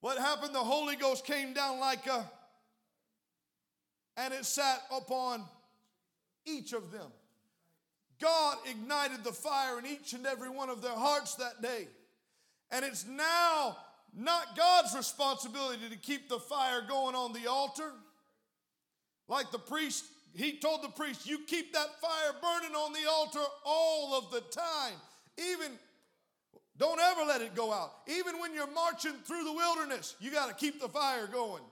What 0.00 0.18
happened? 0.18 0.54
The 0.54 0.60
Holy 0.60 0.96
Ghost 0.96 1.26
came 1.26 1.52
down 1.52 1.78
like 1.78 2.06
a, 2.06 2.28
and 4.16 4.34
it 4.34 4.44
sat 4.44 4.82
upon 4.94 5.44
each 6.44 6.72
of 6.72 6.90
them. 6.90 7.10
God 8.20 8.58
ignited 8.70 9.24
the 9.24 9.32
fire 9.32 9.78
in 9.78 9.86
each 9.86 10.12
and 10.12 10.26
every 10.26 10.48
one 10.48 10.68
of 10.68 10.80
their 10.80 10.94
hearts 10.94 11.34
that 11.36 11.60
day. 11.60 11.88
And 12.70 12.84
it's 12.84 13.06
now 13.06 13.76
not 14.16 14.56
God's 14.56 14.94
responsibility 14.94 15.88
to 15.90 15.96
keep 15.96 16.28
the 16.28 16.38
fire 16.38 16.82
going 16.88 17.14
on 17.14 17.32
the 17.32 17.50
altar. 17.50 17.90
Like 19.28 19.50
the 19.50 19.58
priest, 19.58 20.04
he 20.34 20.58
told 20.58 20.82
the 20.82 20.88
priest, 20.88 21.26
You 21.26 21.40
keep 21.46 21.72
that 21.72 22.00
fire 22.00 22.32
burning 22.40 22.76
on 22.76 22.92
the 22.92 23.10
altar 23.10 23.44
all 23.64 24.14
of 24.14 24.30
the 24.30 24.40
time. 24.40 24.94
Even, 25.38 25.72
don't 26.76 27.00
ever 27.00 27.24
let 27.26 27.40
it 27.40 27.54
go 27.54 27.72
out. 27.72 27.92
Even 28.06 28.38
when 28.38 28.54
you're 28.54 28.72
marching 28.72 29.14
through 29.24 29.44
the 29.44 29.52
wilderness, 29.52 30.14
you 30.20 30.30
got 30.30 30.48
to 30.48 30.54
keep 30.54 30.80
the 30.80 30.88
fire 30.88 31.26
going. 31.26 31.62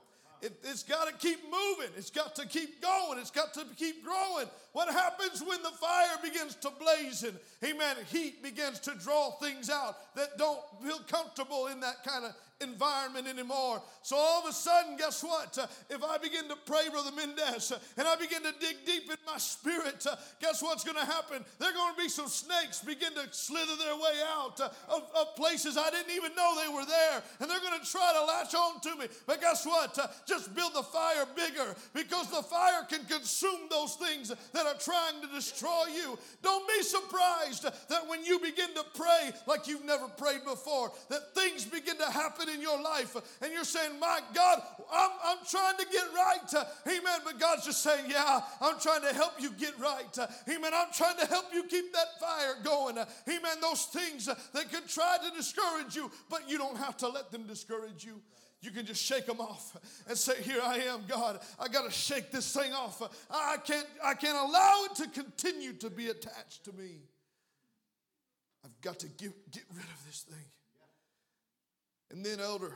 It, 0.41 0.53
has 0.65 0.83
got 0.83 1.07
to 1.07 1.13
keep 1.13 1.39
moving. 1.43 1.91
It's 1.97 2.09
got 2.09 2.35
to 2.35 2.47
keep 2.47 2.81
going. 2.81 3.19
It's 3.19 3.31
got 3.31 3.53
to 3.53 3.65
keep 3.77 4.03
growing. 4.03 4.47
What 4.73 4.91
happens 4.91 5.43
when 5.45 5.61
the 5.61 5.69
fire 5.69 6.17
begins 6.23 6.55
to 6.55 6.71
blaze 6.79 7.23
and, 7.23 7.37
amen, 7.63 7.97
heat 8.07 8.41
begins 8.41 8.79
to 8.81 8.95
draw 8.95 9.31
things 9.31 9.69
out 9.69 10.15
that 10.15 10.37
don't 10.37 10.59
feel 10.83 10.99
comfortable 11.07 11.67
in 11.67 11.79
that 11.81 12.03
kind 12.03 12.25
of 12.25 12.33
environment 12.61 13.27
anymore. 13.27 13.81
So 14.03 14.15
all 14.15 14.41
of 14.43 14.49
a 14.49 14.53
sudden, 14.53 14.97
guess 14.97 15.23
what? 15.23 15.57
Uh, 15.57 15.67
if 15.89 16.03
I 16.03 16.17
begin 16.17 16.47
to 16.49 16.55
pray, 16.65 16.89
Brother 16.89 17.11
Mendez, 17.15 17.71
uh, 17.71 17.79
and 17.97 18.07
I 18.07 18.15
begin 18.15 18.41
to 18.43 18.53
dig 18.59 18.85
deep 18.85 19.09
in 19.09 19.17
my 19.25 19.37
spirit, 19.37 20.05
uh, 20.09 20.15
guess 20.41 20.61
what's 20.61 20.83
going 20.83 20.97
to 20.97 21.05
happen? 21.05 21.43
There 21.59 21.69
are 21.69 21.73
going 21.73 21.95
to 21.95 22.01
be 22.01 22.09
some 22.09 22.27
snakes 22.27 22.81
begin 22.81 23.13
to 23.13 23.27
slither 23.31 23.75
their 23.77 23.95
way 23.95 24.21
out 24.37 24.59
of, 24.59 25.03
of, 25.15 25.35
places 25.35 25.77
I 25.77 25.89
didn't 25.89 26.13
even 26.13 26.35
know 26.35 26.55
they 26.61 26.73
were 26.73 26.85
there, 26.85 27.23
and 27.39 27.49
they're 27.49 27.59
going 27.59 27.79
to 27.79 27.89
try 27.89 28.11
to 28.13 28.25
latch 28.25 28.53
on 28.53 28.81
to 28.81 28.95
me. 28.97 29.05
But 29.25 29.41
guess 29.41 29.65
what? 29.65 29.97
Just 30.27 30.53
build 30.53 30.73
the 30.73 30.83
fire 30.83 31.25
bigger 31.35 31.75
because 31.93 32.29
the 32.29 32.43
fire 32.43 32.83
can 32.89 33.05
consume 33.05 33.69
those 33.69 33.95
things 33.95 34.29
that 34.29 34.65
are 34.65 34.75
trying 34.75 35.21
to 35.21 35.27
destroy 35.27 35.85
you. 35.95 36.17
Don't 36.43 36.67
be 36.67 36.83
surprised 36.83 37.63
that 37.63 38.07
when 38.07 38.25
you 38.25 38.39
begin 38.39 38.73
to 38.75 38.83
pray 38.93 39.31
like 39.47 39.67
you've 39.67 39.85
never 39.85 40.07
prayed 40.07 40.43
before, 40.43 40.91
that 41.09 41.33
things 41.33 41.65
begin 41.65 41.97
to 41.97 42.11
happen 42.11 42.49
in 42.53 42.61
your 42.61 42.81
life 42.81 43.15
and 43.41 43.51
you're 43.51 43.63
saying, 43.63 43.99
My 43.99 44.19
God, 44.33 44.61
I'm, 44.91 45.11
I'm 45.23 45.37
trying 45.49 45.77
to 45.77 45.85
get 45.91 46.05
right. 46.15 46.65
Amen. 46.87 47.19
But 47.23 47.39
God's 47.39 47.65
just 47.65 47.81
saying, 47.81 48.05
Yeah, 48.09 48.41
I'm 48.61 48.79
trying 48.79 49.01
to 49.01 49.13
help 49.13 49.33
you 49.39 49.51
get 49.51 49.77
right. 49.79 50.17
Amen. 50.49 50.71
I'm 50.73 50.91
trying 50.93 51.17
to 51.17 51.25
help 51.25 51.45
you 51.53 51.63
keep 51.63 51.93
that 51.93 52.19
fire 52.19 52.55
going. 52.63 52.97
Amen. 52.97 53.57
Those 53.61 53.85
things 53.85 54.25
that 54.25 54.71
could 54.71 54.87
try 54.87 55.17
to 55.23 55.35
discourage 55.35 55.95
you, 55.95 56.11
but 56.29 56.49
you 56.49 56.57
don't 56.57 56.77
have 56.77 56.97
to 56.97 57.07
let 57.07 57.31
them 57.31 57.47
discourage 57.47 58.03
you 58.03 58.21
you 58.61 58.69
can 58.69 58.85
just 58.85 59.03
shake 59.03 59.25
them 59.25 59.41
off 59.41 59.75
and 60.07 60.17
say 60.17 60.41
here 60.41 60.61
i 60.63 60.75
am 60.77 61.01
god 61.07 61.39
i 61.59 61.67
got 61.67 61.83
to 61.83 61.91
shake 61.91 62.31
this 62.31 62.53
thing 62.53 62.71
off 62.73 63.01
i 63.29 63.57
can't 63.57 63.87
i 64.03 64.13
can't 64.13 64.37
allow 64.37 64.85
it 64.85 64.95
to 64.95 65.07
continue 65.07 65.73
to 65.73 65.89
be 65.89 66.07
attached 66.07 66.63
to 66.63 66.71
me 66.73 67.01
i've 68.63 68.81
got 68.81 68.99
to 68.99 69.07
get, 69.07 69.31
get 69.51 69.63
rid 69.73 69.83
of 69.83 70.05
this 70.05 70.21
thing 70.21 70.45
and 72.11 72.25
then 72.25 72.39
Elder 72.39 72.75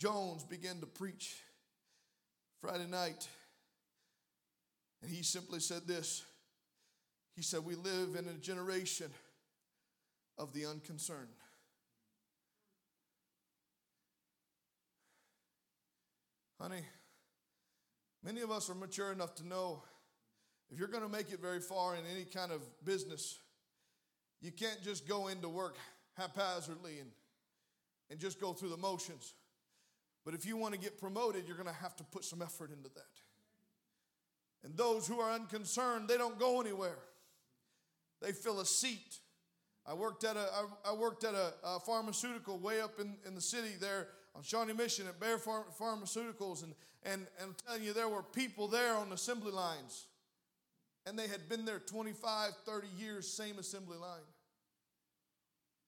Jones 0.00 0.44
began 0.44 0.80
to 0.80 0.86
preach 0.86 1.42
Friday 2.60 2.86
night. 2.86 3.28
And 5.02 5.10
he 5.10 5.22
simply 5.22 5.60
said 5.60 5.86
this 5.86 6.24
He 7.34 7.42
said, 7.42 7.64
We 7.64 7.76
live 7.76 8.16
in 8.16 8.28
a 8.28 8.34
generation 8.34 9.10
of 10.38 10.52
the 10.52 10.66
unconcerned. 10.66 11.28
Honey, 16.60 16.82
many 18.24 18.40
of 18.40 18.50
us 18.50 18.70
are 18.70 18.74
mature 18.74 19.12
enough 19.12 19.34
to 19.36 19.46
know 19.46 19.82
if 20.70 20.78
you're 20.78 20.88
going 20.88 21.02
to 21.02 21.08
make 21.08 21.30
it 21.30 21.40
very 21.40 21.60
far 21.60 21.94
in 21.94 22.02
any 22.12 22.24
kind 22.24 22.50
of 22.50 22.62
business, 22.82 23.38
you 24.40 24.50
can't 24.50 24.82
just 24.82 25.06
go 25.06 25.28
into 25.28 25.48
work 25.48 25.76
haphazardly 26.16 26.98
and 26.98 27.10
and 28.10 28.18
just 28.18 28.40
go 28.40 28.52
through 28.52 28.70
the 28.70 28.76
motions. 28.76 29.34
But 30.24 30.34
if 30.34 30.44
you 30.44 30.56
want 30.56 30.74
to 30.74 30.80
get 30.80 30.98
promoted, 30.98 31.44
you're 31.46 31.56
going 31.56 31.68
to 31.68 31.82
have 31.82 31.96
to 31.96 32.04
put 32.04 32.24
some 32.24 32.42
effort 32.42 32.70
into 32.70 32.90
that. 32.94 33.04
And 34.64 34.76
those 34.76 35.06
who 35.06 35.20
are 35.20 35.32
unconcerned, 35.32 36.08
they 36.08 36.16
don't 36.16 36.38
go 36.38 36.60
anywhere. 36.60 36.98
They 38.20 38.32
fill 38.32 38.60
a 38.60 38.66
seat. 38.66 39.20
I 39.86 39.94
worked 39.94 40.24
at 40.24 40.36
a, 40.36 40.48
I, 40.84 40.94
worked 40.94 41.22
at 41.22 41.34
a, 41.34 41.52
a, 41.62 41.78
pharmaceutical 41.78 42.58
way 42.58 42.80
up 42.80 42.98
in, 42.98 43.14
in 43.24 43.36
the 43.36 43.40
city 43.40 43.74
there 43.80 44.08
on 44.34 44.42
Shawnee 44.42 44.72
Mission 44.72 45.06
at 45.06 45.20
Bayer 45.20 45.38
Pharmaceuticals. 45.38 46.64
And, 46.64 46.74
and, 47.04 47.26
and 47.40 47.50
I'm 47.50 47.56
telling 47.64 47.84
you, 47.84 47.92
there 47.92 48.08
were 48.08 48.24
people 48.24 48.66
there 48.66 48.96
on 48.96 49.12
assembly 49.12 49.52
lines. 49.52 50.06
And 51.06 51.16
they 51.16 51.28
had 51.28 51.48
been 51.48 51.64
there 51.64 51.78
25, 51.78 52.50
30 52.64 52.88
years, 52.98 53.28
same 53.28 53.60
assembly 53.60 53.96
line. 53.96 54.26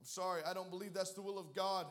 I'm 0.00 0.06
sorry, 0.06 0.42
I 0.48 0.54
don't 0.54 0.70
believe 0.70 0.94
that's 0.94 1.14
the 1.14 1.22
will 1.22 1.40
of 1.40 1.52
God 1.56 1.86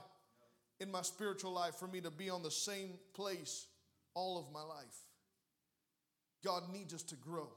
in 0.79 0.91
my 0.91 1.01
spiritual 1.01 1.51
life 1.51 1.75
for 1.75 1.87
me 1.87 2.01
to 2.01 2.11
be 2.11 2.29
on 2.29 2.43
the 2.43 2.51
same 2.51 2.91
place 3.13 3.67
all 4.13 4.37
of 4.37 4.51
my 4.51 4.61
life. 4.61 4.85
God 6.43 6.63
needs 6.71 6.93
us 6.93 7.03
to 7.03 7.15
grow. 7.15 7.49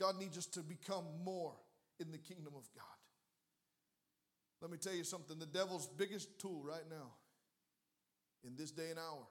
God 0.00 0.18
needs 0.18 0.36
us 0.36 0.46
to 0.46 0.60
become 0.60 1.04
more 1.24 1.54
in 2.00 2.10
the 2.10 2.18
kingdom 2.18 2.52
of 2.56 2.68
God. 2.74 2.84
Let 4.60 4.70
me 4.70 4.78
tell 4.78 4.94
you 4.94 5.04
something 5.04 5.38
the 5.38 5.46
devil's 5.46 5.86
biggest 5.86 6.40
tool 6.40 6.62
right 6.64 6.88
now 6.90 7.12
in 8.44 8.56
this 8.56 8.70
day 8.70 8.90
and 8.90 8.98
hour 8.98 9.26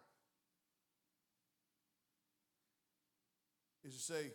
is 3.83 3.95
to 3.95 4.01
say, 4.01 4.31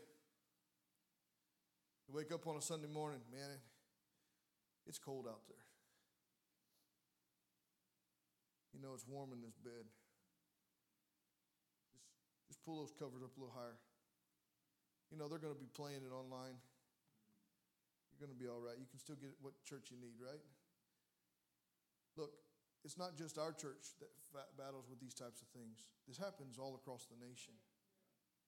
you 2.09 2.15
wake 2.15 2.33
up 2.33 2.47
on 2.47 2.57
a 2.57 2.63
Sunday 2.63 2.89
morning, 2.89 3.21
man, 3.33 3.59
it's 4.87 4.99
cold 4.99 5.27
out 5.29 5.43
there. 5.49 5.70
You 8.81 8.89
know 8.89 8.97
it's 8.97 9.05
warm 9.05 9.37
in 9.37 9.45
this 9.45 9.61
bed. 9.61 9.85
Just, 11.93 12.01
just 12.49 12.65
pull 12.65 12.81
those 12.81 12.97
covers 12.97 13.21
up 13.21 13.37
a 13.37 13.39
little 13.45 13.53
higher. 13.53 13.77
You 15.13 15.21
know, 15.21 15.29
they're 15.29 15.43
going 15.43 15.53
to 15.53 15.61
be 15.61 15.69
playing 15.69 16.01
it 16.01 16.17
online. 16.17 16.57
You're 18.09 18.25
going 18.25 18.33
to 18.33 18.41
be 18.41 18.49
all 18.49 18.57
right. 18.57 18.81
You 18.81 18.89
can 18.89 18.97
still 18.97 19.21
get 19.21 19.37
what 19.45 19.53
church 19.69 19.93
you 19.93 20.01
need, 20.01 20.17
right? 20.17 20.41
Look, 22.17 22.33
it's 22.81 22.97
not 22.97 23.21
just 23.21 23.37
our 23.37 23.53
church 23.53 24.01
that 24.01 24.49
battles 24.57 24.89
with 24.89 24.97
these 24.97 25.13
types 25.13 25.45
of 25.45 25.53
things. 25.53 25.85
This 26.09 26.17
happens 26.17 26.57
all 26.57 26.73
across 26.73 27.05
the 27.05 27.21
nation. 27.21 27.53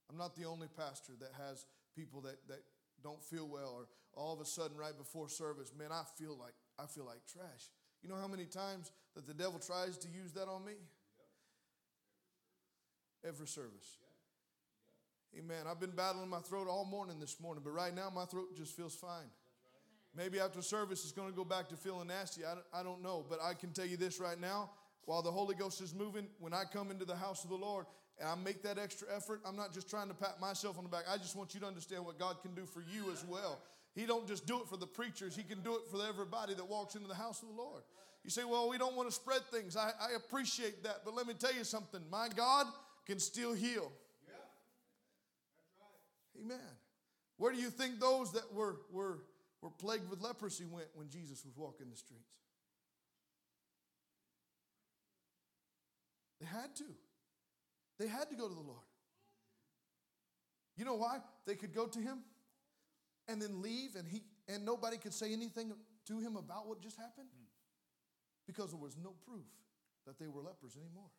I'm 0.09 0.17
not 0.17 0.33
the 0.33 0.49
only 0.49 0.73
pastor 0.73 1.13
that 1.21 1.37
has 1.37 1.69
people 1.93 2.25
that, 2.25 2.41
that 2.49 2.65
don't 3.05 3.21
feel 3.21 3.45
well 3.45 3.77
or 3.77 3.85
all 4.17 4.33
of 4.33 4.41
a 4.41 4.49
sudden 4.49 4.81
right 4.81 4.97
before 4.97 5.29
service, 5.29 5.77
man, 5.77 5.93
I 5.93 6.09
feel 6.17 6.41
like 6.41 6.57
I 6.81 6.89
feel 6.89 7.05
like 7.05 7.21
trash. 7.29 7.69
You 8.03 8.09
know 8.09 8.17
how 8.17 8.27
many 8.27 8.45
times 8.45 8.91
that 9.15 9.27
the 9.27 9.35
devil 9.35 9.59
tries 9.59 9.97
to 9.99 10.09
use 10.09 10.33
that 10.33 10.49
on 10.49 10.65
me? 10.65 10.73
Every 13.27 13.47
service. 13.47 13.99
Amen. 15.39 15.65
I've 15.71 15.81
been 15.81 15.93
battling 15.93 16.29
my 16.29 16.41
throat 16.41 16.67
all 16.69 16.85
morning 16.85 17.19
this 17.21 17.41
morning, 17.41 17.63
but 17.65 17.71
right 17.71 17.95
now 17.95 18.11
my 18.15 18.25
throat 18.25 18.57
just 18.57 18.77
feels 18.77 18.95
fine. 18.95 19.31
Maybe 20.15 20.41
after 20.41 20.61
service 20.61 21.05
it's 21.05 21.13
going 21.13 21.31
to 21.31 21.35
go 21.35 21.45
back 21.45 21.69
to 21.69 21.77
feeling 21.77 22.09
nasty. 22.09 22.45
I 22.45 22.55
don't, 22.55 22.67
I 22.75 22.83
don't 22.83 23.03
know. 23.03 23.25
But 23.29 23.39
I 23.43 23.55
can 23.55 23.71
tell 23.71 23.87
you 23.87 23.97
this 23.97 24.21
right 24.21 24.39
now 24.39 24.71
while 25.05 25.23
the 25.23 25.31
Holy 25.31 25.55
Ghost 25.55 25.81
is 25.81 25.95
moving, 25.95 26.27
when 26.39 26.53
I 26.53 26.65
come 26.71 26.91
into 26.91 27.05
the 27.05 27.17
house 27.17 27.45
of 27.45 27.51
the 27.51 27.57
Lord 27.57 27.87
and 28.21 28.29
I 28.29 28.35
make 28.35 28.63
that 28.63 28.79
extra 28.79 29.09
effort, 29.15 29.41
I'm 29.45 29.57
not 29.57 29.73
just 29.73 29.89
trying 29.89 30.09
to 30.09 30.15
pat 30.15 30.41
myself 30.41 30.79
on 30.79 30.85
the 30.85 30.91
back. 30.91 31.05
I 31.09 31.17
just 31.17 31.35
want 31.35 31.55
you 31.55 31.61
to 31.61 31.67
understand 31.67 32.05
what 32.05 32.19
God 32.19 32.43
can 32.43 32.55
do 32.55 32.67
for 32.67 32.81
you 32.81 33.11
as 33.11 33.25
well. 33.25 33.59
He 33.95 34.07
don't 34.07 34.27
just 34.27 34.47
do 34.47 34.61
it 34.61 34.69
for 34.69 34.77
the 34.77 34.87
preachers, 34.87 35.37
he 35.37 35.43
can 35.43 35.61
do 35.61 35.75
it 35.75 35.83
for 35.91 35.99
everybody 36.07 36.55
that 36.55 36.65
walks 36.65 36.95
into 36.95 37.09
the 37.09 37.15
house 37.15 37.43
of 37.43 37.49
the 37.49 37.55
Lord. 37.55 37.83
You 38.25 38.31
say, 38.31 38.45
well, 38.45 38.69
we 38.69 38.79
don't 38.79 38.95
want 38.95 39.09
to 39.09 39.15
spread 39.15 39.43
things. 39.51 39.77
I, 39.77 39.91
I 40.01 40.15
appreciate 40.17 40.85
that. 40.85 41.01
But 41.05 41.15
let 41.15 41.27
me 41.27 41.35
tell 41.35 41.53
you 41.53 41.65
something. 41.65 42.01
My 42.11 42.29
God 42.35 42.67
can 43.05 43.19
still 43.19 43.53
heal. 43.53 43.91
Yeah. 44.29 44.35
Right. 45.81 46.45
Amen. 46.45 46.71
Where 47.37 47.53
do 47.53 47.59
you 47.59 47.69
think 47.69 47.99
those 47.99 48.33
that 48.33 48.53
were, 48.55 48.77
were, 48.93 49.25
were 49.61 49.71
plagued 49.71 50.09
with 50.09 50.21
leprosy 50.21 50.65
went 50.65 50.87
when 50.95 51.09
Jesus 51.09 51.45
was 51.45 51.57
walking 51.57 51.91
the 51.91 51.97
streets? 51.97 52.23
They 56.41 56.47
had 56.47 56.75
to. 56.77 56.85
They 57.99 58.07
had 58.07 58.31
to 58.31 58.37
go 58.37 58.49
to 58.49 58.55
the 58.55 58.61
Lord. 58.61 58.87
You 60.77 60.85
know 60.85 60.95
why? 60.95 61.19
They 61.45 61.57
could 61.57 61.75
go 61.75 61.87
to 61.87 61.99
him 61.99 62.19
and 63.29 63.41
then 63.41 63.63
leave 63.63 63.97
and 63.97 64.07
he 64.09 64.23
and 64.49 64.65
nobody 64.65 64.97
could 64.97 65.15
say 65.15 65.33
anything 65.33 65.73
to 66.07 66.19
him 66.19 66.37
about 66.37 66.67
what 66.67 66.81
just 66.83 66.97
happened 66.97 67.29
hmm. 67.31 67.47
because 68.47 68.71
there 68.71 68.81
was 68.81 68.97
no 68.97 69.15
proof 69.27 69.47
that 70.07 70.19
they 70.19 70.27
were 70.27 70.43
lepers 70.43 70.77
anymore. 70.77 71.11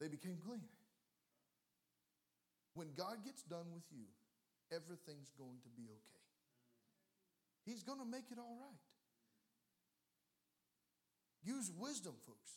They 0.00 0.08
became 0.08 0.38
clean. 0.44 0.68
When 2.74 2.88
God 2.96 3.24
gets 3.24 3.42
done 3.42 3.72
with 3.74 3.84
you, 3.90 4.06
everything's 4.70 5.30
going 5.36 5.58
to 5.62 5.68
be 5.76 5.84
okay. 5.84 6.18
He's 7.64 7.82
going 7.82 7.98
to 7.98 8.04
make 8.04 8.30
it 8.30 8.38
all 8.38 8.56
right. 8.60 8.78
Use 11.44 11.70
wisdom, 11.76 12.14
folks. 12.26 12.52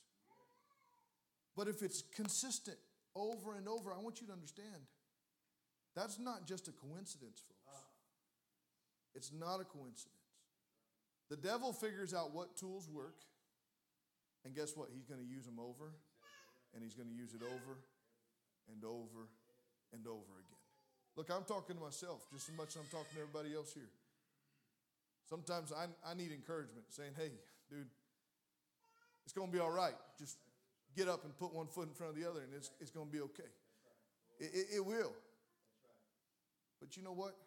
But 1.56 1.68
if 1.68 1.82
it's 1.82 2.04
consistent 2.16 2.78
over 3.16 3.56
and 3.56 3.68
over, 3.68 3.94
I 3.94 4.00
want 4.00 4.22
you 4.22 4.28
to 4.28 4.34
understand 4.34 4.86
that's 5.96 6.20
not 6.20 6.48
just 6.48 6.68
a 6.68 6.72
coincidence, 6.72 7.44
folks. 7.48 7.84
It's 9.14 9.32
not 9.32 9.60
a 9.60 9.66
coincidence. 9.66 10.08
The 11.30 11.36
devil 11.36 11.74
figures 11.74 12.14
out 12.14 12.34
what 12.34 12.56
tools 12.56 12.90
work, 12.90 13.16
and 14.46 14.56
guess 14.56 14.76
what? 14.76 14.90
He's 14.94 15.06
going 15.06 15.20
to 15.20 15.28
use 15.28 15.46
them 15.46 15.60
over, 15.60 15.92
and 16.74 16.84
he's 16.84 16.94
going 16.94 17.10
to 17.10 17.16
use 17.16 17.34
it 17.34 17.42
over 17.44 17.80
and 18.72 18.84
over 18.84 19.28
and 19.94 20.08
over 20.08 20.34
again. 20.40 20.62
Look, 21.16 21.30
I'm 21.30 21.44
talking 21.44 21.76
to 21.76 21.82
myself 21.82 22.28
just 22.32 22.50
as 22.50 22.56
much 22.56 22.70
as 22.70 22.78
I'm 22.78 22.92
talking 22.92 23.16
to 23.16 23.22
everybody 23.22 23.54
else 23.54 23.74
here. 23.74 23.92
Sometimes 25.28 25.72
I, 25.72 25.88
I 26.10 26.14
need 26.14 26.32
encouragement 26.32 26.86
saying, 26.90 27.12
hey, 27.18 27.32
dude, 27.70 27.88
it's 29.26 29.34
going 29.34 29.48
to 29.48 29.54
be 29.54 29.60
all 29.60 29.72
right. 29.72 29.96
Just 30.18 30.38
get 30.96 31.08
up 31.08 31.24
and 31.24 31.38
put 31.38 31.54
one 31.54 31.68
foot 31.68 31.88
in 31.88 31.94
front 31.94 32.16
of 32.16 32.22
the 32.22 32.30
other, 32.30 32.42
and 32.42 32.54
it's, 32.56 32.72
it's 32.80 32.92
going 32.92 33.08
to 33.08 33.12
be 33.12 33.22
okay. 33.22 33.52
It, 34.40 34.52
it, 34.54 34.66
it 34.78 34.86
will. 34.86 35.14
But 36.82 36.98
you 36.98 37.04
know 37.04 37.14
what? 37.14 37.38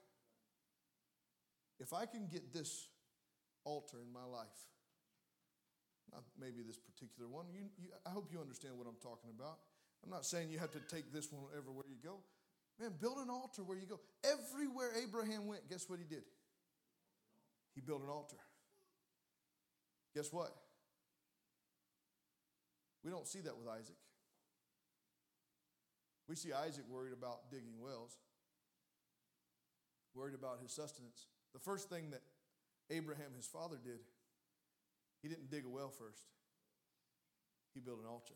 If 1.80 1.92
I 1.92 2.06
can 2.06 2.28
get 2.28 2.54
this 2.54 2.88
altar 3.64 3.98
in 4.00 4.12
my 4.12 4.24
life, 4.24 4.46
not 6.12 6.22
maybe 6.38 6.62
this 6.64 6.78
particular 6.78 7.28
one, 7.28 7.46
you, 7.52 7.66
you, 7.76 7.88
I 8.06 8.10
hope 8.10 8.28
you 8.32 8.40
understand 8.40 8.78
what 8.78 8.86
I'm 8.86 9.00
talking 9.02 9.30
about. 9.36 9.58
I'm 10.04 10.10
not 10.10 10.24
saying 10.24 10.50
you 10.50 10.58
have 10.60 10.70
to 10.72 10.80
take 10.88 11.12
this 11.12 11.32
one 11.32 11.42
everywhere 11.56 11.84
you 11.88 11.96
go. 12.02 12.20
Man, 12.78 12.92
build 13.00 13.18
an 13.18 13.30
altar 13.30 13.62
where 13.62 13.78
you 13.78 13.86
go. 13.86 14.00
Everywhere 14.22 14.90
Abraham 15.02 15.46
went, 15.46 15.68
guess 15.68 15.88
what 15.88 15.98
he 15.98 16.04
did? 16.04 16.22
He 17.74 17.80
built 17.80 18.02
an 18.02 18.08
altar. 18.08 18.36
Guess 20.14 20.32
what? 20.32 20.54
We 23.04 23.10
don't 23.10 23.26
see 23.26 23.40
that 23.40 23.56
with 23.56 23.66
Isaac. 23.68 23.96
We 26.28 26.36
see 26.36 26.52
Isaac 26.52 26.84
worried 26.88 27.12
about 27.12 27.50
digging 27.50 27.80
wells, 27.80 28.16
worried 30.14 30.34
about 30.34 30.60
his 30.62 30.72
sustenance. 30.72 31.26
The 31.52 31.58
first 31.58 31.88
thing 31.88 32.10
that 32.10 32.22
Abraham, 32.90 33.34
his 33.36 33.46
father, 33.46 33.76
did, 33.82 34.00
he 35.22 35.28
didn't 35.28 35.50
dig 35.50 35.64
a 35.64 35.68
well 35.68 35.90
first, 35.90 36.24
he 37.74 37.80
built 37.80 37.98
an 37.98 38.06
altar. 38.06 38.34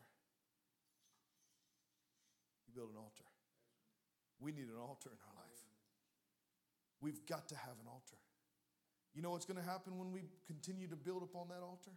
He 2.66 2.72
built 2.74 2.90
an 2.90 2.96
altar. 2.98 3.24
We 4.40 4.52
need 4.52 4.68
an 4.68 4.78
altar 4.80 5.10
in 5.10 5.18
our 5.18 5.34
life. 5.34 5.62
We've 7.00 7.24
got 7.26 7.48
to 7.48 7.56
have 7.56 7.78
an 7.80 7.86
altar. 7.86 8.18
You 9.14 9.22
know 9.22 9.30
what's 9.30 9.46
going 9.46 9.58
to 9.58 9.68
happen 9.68 9.98
when 9.98 10.12
we 10.12 10.22
continue 10.46 10.86
to 10.88 10.96
build 10.96 11.22
upon 11.22 11.48
that 11.48 11.62
altar? 11.62 11.90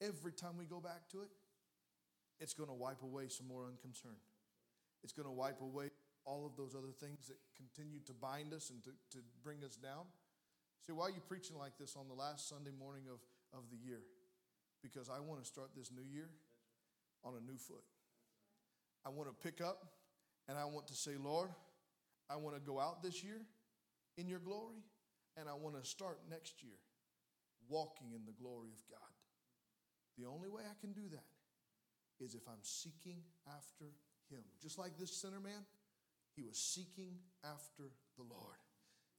Every 0.00 0.32
time 0.32 0.58
we 0.58 0.64
go 0.64 0.80
back 0.80 1.08
to 1.12 1.22
it, 1.22 1.28
it's 2.40 2.54
going 2.54 2.68
to 2.68 2.74
wipe 2.74 3.02
away 3.02 3.28
some 3.28 3.46
more 3.46 3.64
unconcern. 3.66 4.16
It's 5.04 5.12
going 5.12 5.26
to 5.26 5.32
wipe 5.32 5.60
away 5.60 5.90
all 6.24 6.46
of 6.46 6.56
those 6.56 6.74
other 6.74 6.92
things 6.92 7.26
that 7.28 7.38
continue 7.56 8.00
to 8.06 8.12
bind 8.12 8.54
us 8.54 8.70
and 8.70 8.82
to, 8.84 8.90
to 9.10 9.18
bring 9.42 9.64
us 9.64 9.76
down. 9.76 10.06
See, 10.86 10.92
why 10.92 11.06
are 11.06 11.10
you 11.10 11.22
preaching 11.26 11.58
like 11.58 11.78
this 11.78 11.96
on 11.96 12.08
the 12.08 12.14
last 12.14 12.48
Sunday 12.48 12.70
morning 12.76 13.04
of, 13.10 13.20
of 13.56 13.64
the 13.70 13.76
year? 13.76 14.00
Because 14.82 15.08
I 15.08 15.20
want 15.20 15.40
to 15.40 15.46
start 15.46 15.70
this 15.76 15.90
new 15.90 16.02
year 16.02 16.28
on 17.24 17.34
a 17.34 17.40
new 17.40 17.58
foot. 17.58 17.84
I 19.04 19.10
want 19.10 19.28
to 19.28 19.34
pick 19.34 19.60
up 19.60 19.86
and 20.48 20.58
I 20.58 20.64
want 20.64 20.88
to 20.88 20.94
say, 20.94 21.12
Lord, 21.18 21.50
I 22.28 22.36
want 22.36 22.56
to 22.56 22.60
go 22.60 22.80
out 22.80 23.02
this 23.02 23.22
year 23.22 23.42
in 24.16 24.28
your 24.28 24.38
glory, 24.38 24.82
and 25.36 25.48
I 25.48 25.54
want 25.54 25.80
to 25.80 25.88
start 25.88 26.18
next 26.28 26.62
year 26.62 26.76
walking 27.68 28.12
in 28.14 28.24
the 28.26 28.32
glory 28.32 28.68
of 28.72 28.80
God. 28.90 29.12
The 30.18 30.26
only 30.26 30.48
way 30.48 30.62
I 30.68 30.74
can 30.80 30.92
do 30.92 31.08
that 31.10 31.24
is 32.22 32.34
if 32.34 32.42
I'm 32.48 32.62
seeking 32.62 33.22
after 33.48 33.86
Him. 34.30 34.42
Just 34.60 34.78
like 34.78 34.98
this 34.98 35.14
sinner 35.14 35.40
man, 35.40 35.64
he 36.36 36.42
was 36.42 36.56
seeking 36.56 37.18
after 37.44 37.84
the 38.16 38.22
Lord. 38.22 38.56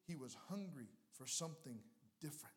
He 0.07 0.15
was 0.15 0.35
hungry 0.49 0.87
for 1.17 1.25
something 1.25 1.79
different. 2.19 2.53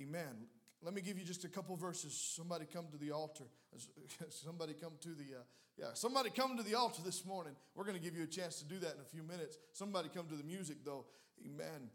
Amen. 0.00 0.48
Let 0.82 0.94
me 0.94 1.00
give 1.00 1.18
you 1.18 1.24
just 1.24 1.44
a 1.44 1.48
couple 1.48 1.76
verses. 1.76 2.14
Somebody 2.14 2.66
come 2.70 2.86
to 2.92 2.98
the 2.98 3.12
altar. 3.12 3.44
Somebody 4.28 4.74
come 4.74 4.92
to 5.00 5.08
the, 5.08 5.38
uh, 5.38 5.42
yeah, 5.78 5.86
somebody 5.94 6.30
come 6.30 6.56
to 6.56 6.62
the 6.62 6.74
altar 6.74 7.02
this 7.04 7.24
morning. 7.24 7.54
We're 7.74 7.84
going 7.84 7.96
to 7.96 8.02
give 8.02 8.16
you 8.16 8.22
a 8.22 8.28
chance 8.28 8.58
to 8.60 8.64
do 8.64 8.78
that 8.80 8.94
in 8.94 9.00
a 9.00 9.04
few 9.04 9.22
minutes. 9.22 9.58
Somebody 9.72 10.08
come 10.14 10.26
to 10.28 10.36
the 10.36 10.44
music, 10.44 10.78
though. 10.84 11.06
Amen. 11.44 11.90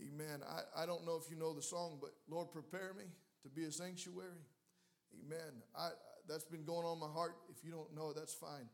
Amen. 0.00 0.40
I, 0.48 0.82
I 0.82 0.86
don't 0.86 1.04
know 1.06 1.20
if 1.22 1.30
you 1.30 1.36
know 1.36 1.52
the 1.52 1.62
song, 1.62 1.98
but 2.00 2.10
Lord, 2.28 2.50
prepare 2.50 2.94
me 2.96 3.04
to 3.42 3.48
be 3.48 3.64
a 3.64 3.72
sanctuary. 3.72 4.42
Amen. 5.24 5.62
I, 5.76 5.90
that's 6.28 6.44
been 6.44 6.64
going 6.64 6.86
on 6.86 6.98
my 6.98 7.08
heart. 7.08 7.36
If 7.50 7.64
you 7.64 7.70
don't 7.70 7.94
know, 7.94 8.12
that's 8.12 8.34
fine. 8.34 8.68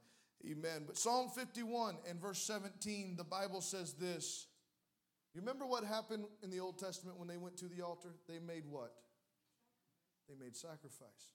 Amen. 0.45 0.85
But 0.87 0.97
Psalm 0.97 1.31
51 1.31 1.97
and 2.09 2.21
verse 2.21 2.39
17, 2.43 3.17
the 3.17 3.25
Bible 3.25 3.61
says 3.61 3.95
this. 3.95 4.47
You 5.35 5.41
remember 5.41 5.67
what 5.67 5.85
happened 5.85 6.25
in 6.43 6.51
the 6.51 6.61
Old 6.61 6.79
Testament 6.79 7.19
when 7.19 7.29
they 7.29 7.37
went 7.37 7.57
to 7.59 7.67
the 7.67 7.83
altar? 7.83 8.15
They 8.29 8.39
made 8.39 8.65
what? 8.69 8.93
They 10.29 10.35
made 10.35 10.57
sacrifice. 10.57 11.35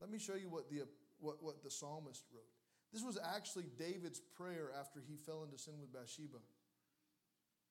Let 0.00 0.10
me 0.10 0.18
show 0.18 0.34
you 0.34 0.48
what 0.48 0.68
the, 0.68 0.82
what, 1.20 1.42
what 1.42 1.62
the 1.62 1.70
psalmist 1.70 2.24
wrote. 2.32 2.44
This 2.92 3.02
was 3.02 3.18
actually 3.34 3.66
David's 3.78 4.20
prayer 4.20 4.70
after 4.78 5.00
he 5.00 5.16
fell 5.16 5.42
into 5.44 5.56
sin 5.56 5.74
with 5.80 5.92
Bathsheba. 5.92 6.38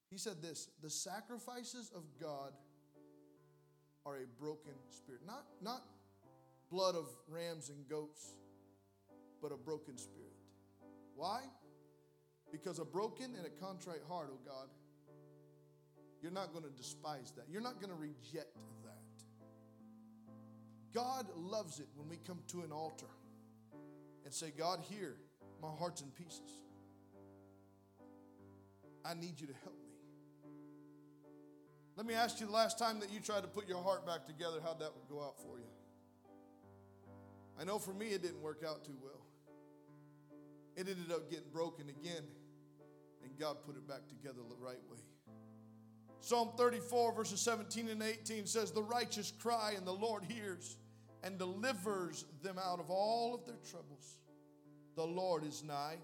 He 0.09 0.17
said 0.17 0.41
this 0.41 0.69
The 0.81 0.89
sacrifices 0.89 1.91
of 1.95 2.03
God 2.19 2.53
are 4.05 4.17
a 4.17 4.25
broken 4.39 4.73
spirit. 4.89 5.21
Not, 5.25 5.45
not 5.61 5.83
blood 6.71 6.95
of 6.95 7.07
rams 7.27 7.69
and 7.69 7.87
goats, 7.87 8.33
but 9.41 9.51
a 9.51 9.57
broken 9.57 9.97
spirit. 9.97 10.33
Why? 11.15 11.41
Because 12.51 12.79
a 12.79 12.85
broken 12.85 13.33
and 13.37 13.45
a 13.45 13.49
contrite 13.49 14.01
heart, 14.07 14.29
oh 14.33 14.39
God, 14.45 14.67
you're 16.21 16.31
not 16.31 16.51
going 16.51 16.63
to 16.63 16.69
despise 16.71 17.31
that. 17.35 17.45
You're 17.49 17.61
not 17.61 17.81
going 17.81 17.91
to 17.91 17.99
reject 17.99 18.55
that. 18.83 18.97
God 20.93 21.25
loves 21.35 21.79
it 21.79 21.87
when 21.95 22.09
we 22.09 22.17
come 22.27 22.39
to 22.49 22.61
an 22.61 22.71
altar 22.71 23.07
and 24.25 24.33
say, 24.33 24.51
God, 24.55 24.79
here, 24.89 25.15
my 25.61 25.69
heart's 25.79 26.01
in 26.01 26.09
pieces. 26.11 26.51
I 29.03 29.13
need 29.13 29.39
you 29.39 29.47
to 29.47 29.53
help 29.63 29.75
me. 29.75 29.91
Let 31.95 32.05
me 32.05 32.13
ask 32.13 32.39
you 32.39 32.45
the 32.45 32.51
last 32.51 32.77
time 32.77 32.99
that 32.99 33.11
you 33.11 33.19
tried 33.19 33.41
to 33.41 33.47
put 33.47 33.67
your 33.67 33.81
heart 33.81 34.05
back 34.05 34.25
together, 34.25 34.57
how 34.63 34.73
that 34.73 34.91
would 34.95 35.07
go 35.09 35.23
out 35.23 35.39
for 35.39 35.59
you? 35.59 35.65
I 37.59 37.63
know 37.63 37.79
for 37.79 37.93
me 37.93 38.07
it 38.07 38.21
didn't 38.21 38.41
work 38.41 38.63
out 38.67 38.83
too 38.85 38.95
well. 39.01 39.21
It 40.75 40.87
ended 40.87 41.11
up 41.11 41.29
getting 41.29 41.49
broken 41.51 41.89
again, 41.89 42.23
and 43.23 43.37
God 43.37 43.57
put 43.65 43.75
it 43.75 43.87
back 43.87 44.07
together 44.07 44.39
the 44.47 44.55
right 44.55 44.79
way. 44.89 44.99
Psalm 46.21 46.51
34, 46.55 47.13
verses 47.13 47.41
17 47.41 47.89
and 47.89 48.03
18 48.03 48.45
says, 48.45 48.71
The 48.71 48.83
righteous 48.83 49.33
cry, 49.39 49.73
and 49.75 49.85
the 49.85 49.91
Lord 49.91 50.23
hears 50.23 50.77
and 51.23 51.37
delivers 51.37 52.25
them 52.41 52.57
out 52.57 52.79
of 52.79 52.89
all 52.89 53.33
of 53.33 53.45
their 53.45 53.59
troubles. 53.69 54.17
The 54.95 55.05
Lord 55.05 55.43
is 55.43 55.63
nigh 55.63 55.97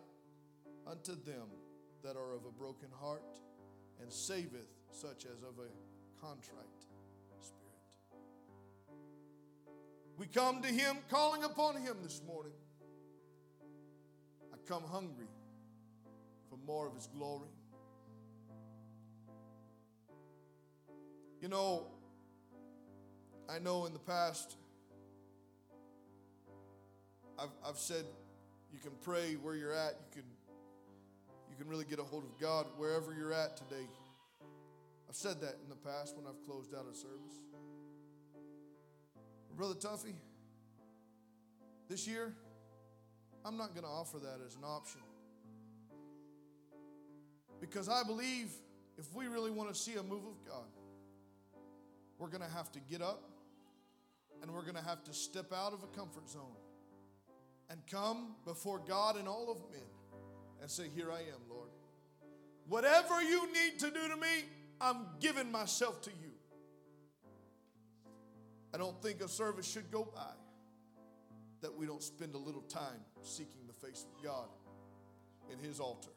unto 0.90 1.12
them 1.24 1.48
that 2.04 2.16
are 2.16 2.34
of 2.34 2.46
a 2.46 2.52
broken 2.52 2.90
heart, 3.00 3.40
and 4.02 4.12
saveth 4.12 4.70
such 4.92 5.26
as 5.26 5.44
of 5.44 5.60
a 5.60 6.22
contrite 6.22 6.66
spirit. 7.40 8.22
We 10.18 10.28
come 10.28 10.62
to 10.62 10.68
Him, 10.68 10.98
calling 11.10 11.44
upon 11.44 11.76
Him 11.76 11.98
this 12.04 12.22
morning. 12.26 12.54
Come 14.68 14.84
hungry 14.92 15.28
for 16.50 16.58
more 16.66 16.88
of 16.88 16.94
His 16.96 17.08
glory. 17.08 17.48
You 21.42 21.48
know, 21.48 21.88
I 23.50 23.60
know 23.60 23.86
in 23.86 23.94
the 23.94 24.00
past, 24.00 24.58
I've, 27.40 27.50
I've 27.66 27.78
said 27.78 28.04
you 28.74 28.80
can 28.80 28.92
pray 29.04 29.36
where 29.36 29.56
you're 29.56 29.74
at. 29.74 29.94
You 30.14 30.22
can, 30.22 30.30
you 31.50 31.56
can 31.58 31.68
really 31.68 31.86
get 31.86 32.00
a 32.00 32.04
hold 32.04 32.24
of 32.24 32.38
God 32.40 32.66
wherever 32.76 33.14
you're 33.14 33.34
at 33.34 33.56
today. 33.56 33.88
I've 35.08 35.16
said 35.16 35.40
that 35.42 35.56
in 35.64 35.70
the 35.70 35.76
past 35.76 36.18
when 36.18 36.26
I've 36.26 36.46
closed 36.46 36.76
out 36.76 36.86
a 36.92 36.96
service. 36.96 37.40
Brother 39.56 39.76
Tuffy, 39.76 40.14
this 41.90 42.08
year, 42.08 42.34
I'm 43.46 43.58
not 43.58 43.74
going 43.74 43.84
to 43.84 43.90
offer 43.90 44.20
that 44.20 44.40
as 44.46 44.56
an 44.56 44.64
option. 44.64 45.02
Because 47.60 47.90
I 47.90 48.04
believe 48.04 48.52
if 48.98 49.14
we 49.16 49.28
really 49.28 49.52
want 49.52 49.74
to 49.74 49.76
see 49.76 49.96
a 49.96 50.04
move 50.04 50.26
of 50.26 50.46
God, 50.46 50.68
we're 52.18 52.30
going 52.30 52.44
to 52.44 52.56
have 52.56 52.72
to 52.74 52.80
get 52.80 53.02
up 53.02 53.24
and 54.42 54.52
we're 54.52 54.62
going 54.62 54.76
to 54.76 54.84
have 54.84 55.04
to 55.06 55.14
step 55.14 55.54
out 55.54 55.74
of 55.74 55.84
a 55.84 55.88
comfort 55.88 56.30
zone 56.30 56.58
and 57.70 57.80
come 57.90 58.36
before 58.46 58.80
God 58.80 59.18
and 59.18 59.28
all 59.28 59.52
of 59.52 59.58
men 59.72 59.82
and 60.62 60.70
say, 60.70 60.86
Here 60.96 61.12
I 61.12 61.20
am, 61.20 61.42
Lord. 61.50 61.70
Whatever 62.68 63.22
you 63.22 63.48
need 63.54 63.80
to 63.80 63.92
do 63.92 64.08
to 64.08 64.16
me, 64.18 64.46
I'm 64.80 65.08
giving 65.20 65.52
myself 65.52 66.02
to 66.04 66.10
you. 66.10 66.32
I 68.74 68.78
don't 68.78 69.02
think 69.02 69.22
a 69.22 69.28
service 69.28 69.70
should 69.70 69.90
go 69.92 70.08
by 70.14 70.34
that 71.62 71.76
we 71.76 71.86
don't 71.86 72.04
spend 72.04 72.36
a 72.36 72.38
little 72.38 72.62
time 72.62 73.02
seeking 73.22 73.66
the 73.68 73.88
face 73.88 74.06
of 74.06 74.24
God 74.24 74.48
in 75.52 75.60
His 75.60 75.80
altar. 75.80 76.12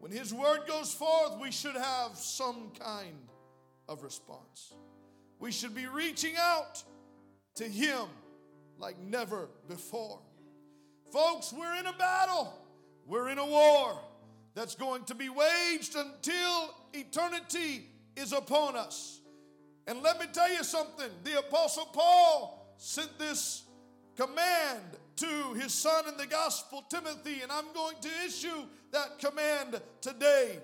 When 0.00 0.10
His 0.10 0.34
word 0.34 0.60
goes 0.66 0.92
forth, 0.92 1.38
we 1.40 1.50
should 1.50 1.76
have 1.76 2.16
some 2.16 2.72
kind 2.78 3.28
of 3.88 4.02
response. 4.02 4.74
We 5.38 5.52
should 5.52 5.74
be 5.74 5.86
reaching 5.86 6.34
out 6.38 6.82
to 7.56 7.64
Him 7.64 8.06
like 8.78 8.98
never 8.98 9.48
before. 9.68 10.20
Folks, 11.12 11.52
we're 11.52 11.74
in 11.76 11.86
a 11.86 11.92
battle, 11.92 12.52
we're 13.06 13.28
in 13.28 13.38
a 13.38 13.46
war 13.46 13.98
that's 14.54 14.74
going 14.74 15.04
to 15.04 15.14
be 15.14 15.28
waged 15.28 15.94
until 15.96 16.74
eternity 16.92 17.86
is 18.16 18.32
upon 18.32 18.76
us. 18.76 19.20
And 19.86 20.02
let 20.02 20.20
me 20.20 20.26
tell 20.32 20.52
you 20.52 20.62
something 20.62 21.08
the 21.24 21.38
Apostle 21.38 21.86
Paul 21.86 22.74
sent 22.76 23.18
this 23.18 23.62
command 24.16 24.82
to 25.16 25.54
his 25.54 25.72
son 25.72 26.08
in 26.08 26.16
the 26.16 26.26
gospel, 26.26 26.84
Timothy, 26.88 27.42
and 27.42 27.52
I'm 27.52 27.72
going 27.74 27.96
to 28.00 28.08
issue 28.26 28.66
that 28.92 29.18
command 29.18 29.80
today. 30.00 30.58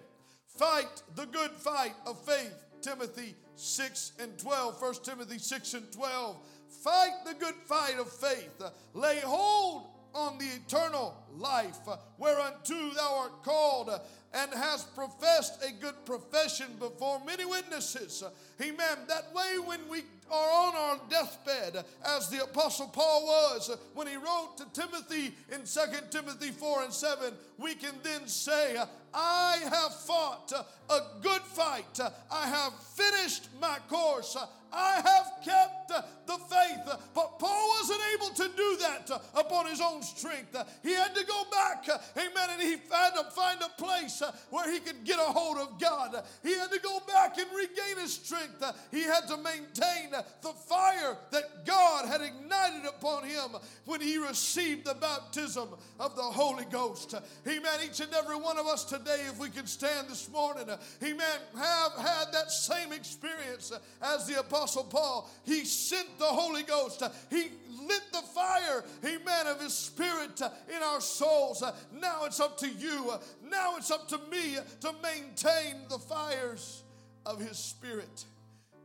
Fight 0.46 1.02
the 1.14 1.26
good 1.26 1.52
fight 1.52 1.94
of 2.06 2.18
faith, 2.24 2.64
Timothy 2.80 3.36
6 3.56 4.12
and 4.20 4.38
12. 4.38 4.80
1 4.80 4.94
Timothy 5.04 5.38
6 5.38 5.74
and 5.74 5.92
12. 5.92 6.36
Fight 6.82 7.24
the 7.24 7.34
good 7.34 7.54
fight 7.66 7.98
of 7.98 8.10
faith. 8.10 8.62
Lay 8.94 9.20
hold 9.20 9.88
on 10.14 10.38
the 10.38 10.46
eternal 10.46 11.14
life, 11.36 11.78
whereunto 12.18 12.90
thou 12.90 13.18
art 13.18 13.42
called, 13.44 13.90
and 14.34 14.52
has 14.52 14.84
professed 14.84 15.62
a 15.64 15.72
good 15.72 15.94
profession 16.04 16.66
before 16.78 17.20
many 17.24 17.44
witnesses. 17.44 18.22
Amen. 18.60 18.98
That 19.08 19.32
way, 19.34 19.58
when 19.64 19.80
we 19.88 20.02
are 20.30 20.50
on 20.50 20.76
our 20.76 21.00
deathbed, 21.08 21.84
as 22.04 22.28
the 22.28 22.44
Apostle 22.44 22.88
Paul 22.88 23.24
was 23.24 23.76
when 23.94 24.06
he 24.06 24.16
wrote 24.16 24.58
to 24.58 24.80
Timothy 24.80 25.34
in 25.50 25.62
2 25.64 25.80
Timothy 26.10 26.50
4 26.50 26.82
and 26.82 26.92
7, 26.92 27.32
we 27.56 27.74
can 27.74 27.94
then 28.02 28.26
say, 28.26 28.76
I 29.14 29.56
have 29.64 29.94
fought 29.94 30.52
a 30.90 30.98
good 31.22 31.42
fight, 31.42 31.98
I 32.30 32.46
have 32.46 32.74
finished 32.74 33.48
my 33.60 33.78
course, 33.88 34.36
I 34.72 34.94
have 34.96 35.44
kept 35.44 35.77
Uh, 35.90 36.02
the 36.26 36.36
faith. 36.44 36.86
Uh, 36.86 36.96
but 37.14 37.38
Paul 37.38 37.68
wasn't 37.80 38.00
able 38.14 38.34
to 38.34 38.56
do 38.56 38.76
that 38.80 39.10
uh, 39.10 39.40
upon 39.40 39.66
his 39.66 39.80
own 39.80 40.02
strength. 40.02 40.54
He 40.82 40.92
had 40.92 41.14
to 41.14 41.24
go 41.24 41.44
back, 41.50 41.88
amen, 42.16 42.48
and 42.52 42.60
he 42.60 42.72
had 42.90 43.14
to 43.14 43.24
find 43.30 43.58
a 43.62 43.82
place 43.82 44.22
where 44.50 44.70
he 44.70 44.78
could 44.78 45.04
get 45.04 45.18
a 45.18 45.22
hold 45.22 45.56
of 45.56 45.80
God. 45.80 46.22
He 46.42 46.52
had 46.52 46.70
to 46.70 46.78
go 46.80 47.00
back 47.06 47.38
and 47.38 47.46
regain 47.56 48.02
his 48.02 48.12
strength. 48.12 48.62
He 48.90 49.02
had 49.02 49.26
to 49.28 49.36
maintain 49.38 50.10
the 50.42 50.52
fire 50.68 51.16
that 51.30 51.64
God 51.64 52.06
had 52.06 52.20
ignited 52.20 52.84
upon 52.86 53.24
him 53.24 53.56
when 53.86 54.00
he 54.02 54.18
received 54.18 54.84
the 54.84 54.94
baptism 54.94 55.68
of 55.98 56.14
the 56.14 56.22
Holy 56.22 56.66
Ghost. 56.66 57.14
Amen. 57.46 57.80
Each 57.84 58.00
and 58.00 58.12
every 58.12 58.36
one 58.36 58.58
of 58.58 58.66
us 58.66 58.84
today, 58.84 59.24
if 59.28 59.38
we 59.38 59.48
can 59.48 59.66
stand 59.66 60.08
this 60.08 60.30
morning, 60.30 60.68
amen, 61.02 61.38
have 61.56 61.92
had 61.92 62.32
that 62.32 62.50
same 62.50 62.92
experience 62.92 63.72
as 64.02 64.26
the 64.26 64.40
Apostle 64.40 64.84
Paul. 64.84 65.30
He 65.44 65.64
sent 65.78 66.18
the 66.18 66.24
Holy 66.24 66.62
Ghost. 66.62 67.02
He 67.30 67.50
lit 67.86 68.02
the 68.12 68.22
fire, 68.34 68.84
amen, 69.04 69.46
of 69.46 69.60
His 69.60 69.74
Spirit 69.74 70.40
in 70.40 70.82
our 70.82 71.00
souls. 71.00 71.62
Now 71.92 72.24
it's 72.24 72.40
up 72.40 72.58
to 72.58 72.68
you. 72.68 73.12
Now 73.48 73.76
it's 73.76 73.90
up 73.90 74.08
to 74.08 74.18
me 74.30 74.56
to 74.80 74.92
maintain 75.02 75.76
the 75.88 75.98
fires 75.98 76.82
of 77.24 77.40
His 77.40 77.58
Spirit. 77.58 78.24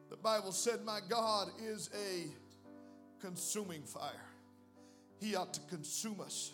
The 0.10 0.18
Bible 0.18 0.52
said, 0.52 0.86
My 0.86 1.00
God 1.10 1.50
is 1.62 1.89
a 1.94 2.28
consuming 3.20 3.84
fire. 3.84 4.12
He 5.20 5.36
ought 5.36 5.54
to 5.54 5.62
consume 5.62 6.22
us. 6.22 6.52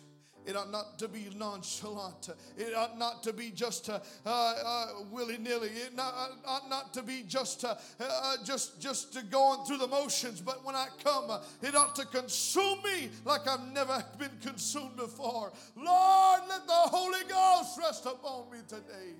It 0.50 0.56
ought 0.56 0.72
not 0.72 0.98
to 0.98 1.06
be 1.06 1.28
nonchalant. 1.36 2.30
It 2.58 2.74
ought 2.74 2.98
not 2.98 3.22
to 3.22 3.32
be 3.32 3.52
just 3.52 3.88
uh, 3.88 4.00
uh, 4.26 4.86
willy 5.12 5.38
nilly. 5.38 5.68
It 5.68 5.94
not, 5.94 6.12
uh, 6.12 6.48
ought 6.48 6.68
not 6.68 6.92
to 6.94 7.04
be 7.04 7.22
just 7.22 7.64
uh, 7.64 7.76
uh 8.00 8.36
just 8.44 8.80
just 8.80 9.30
going 9.30 9.64
through 9.64 9.78
the 9.78 9.86
motions. 9.86 10.40
But 10.40 10.64
when 10.64 10.74
I 10.74 10.88
come, 11.04 11.30
uh, 11.30 11.38
it 11.62 11.76
ought 11.76 11.94
to 11.94 12.04
consume 12.04 12.78
me 12.82 13.10
like 13.24 13.46
I've 13.46 13.72
never 13.72 14.04
been 14.18 14.36
consumed 14.42 14.96
before. 14.96 15.52
Lord, 15.76 16.40
let 16.48 16.66
the 16.66 16.72
Holy 16.72 17.22
Ghost 17.28 17.78
rest 17.78 18.06
upon 18.06 18.50
me 18.50 18.58
today. 18.66 19.14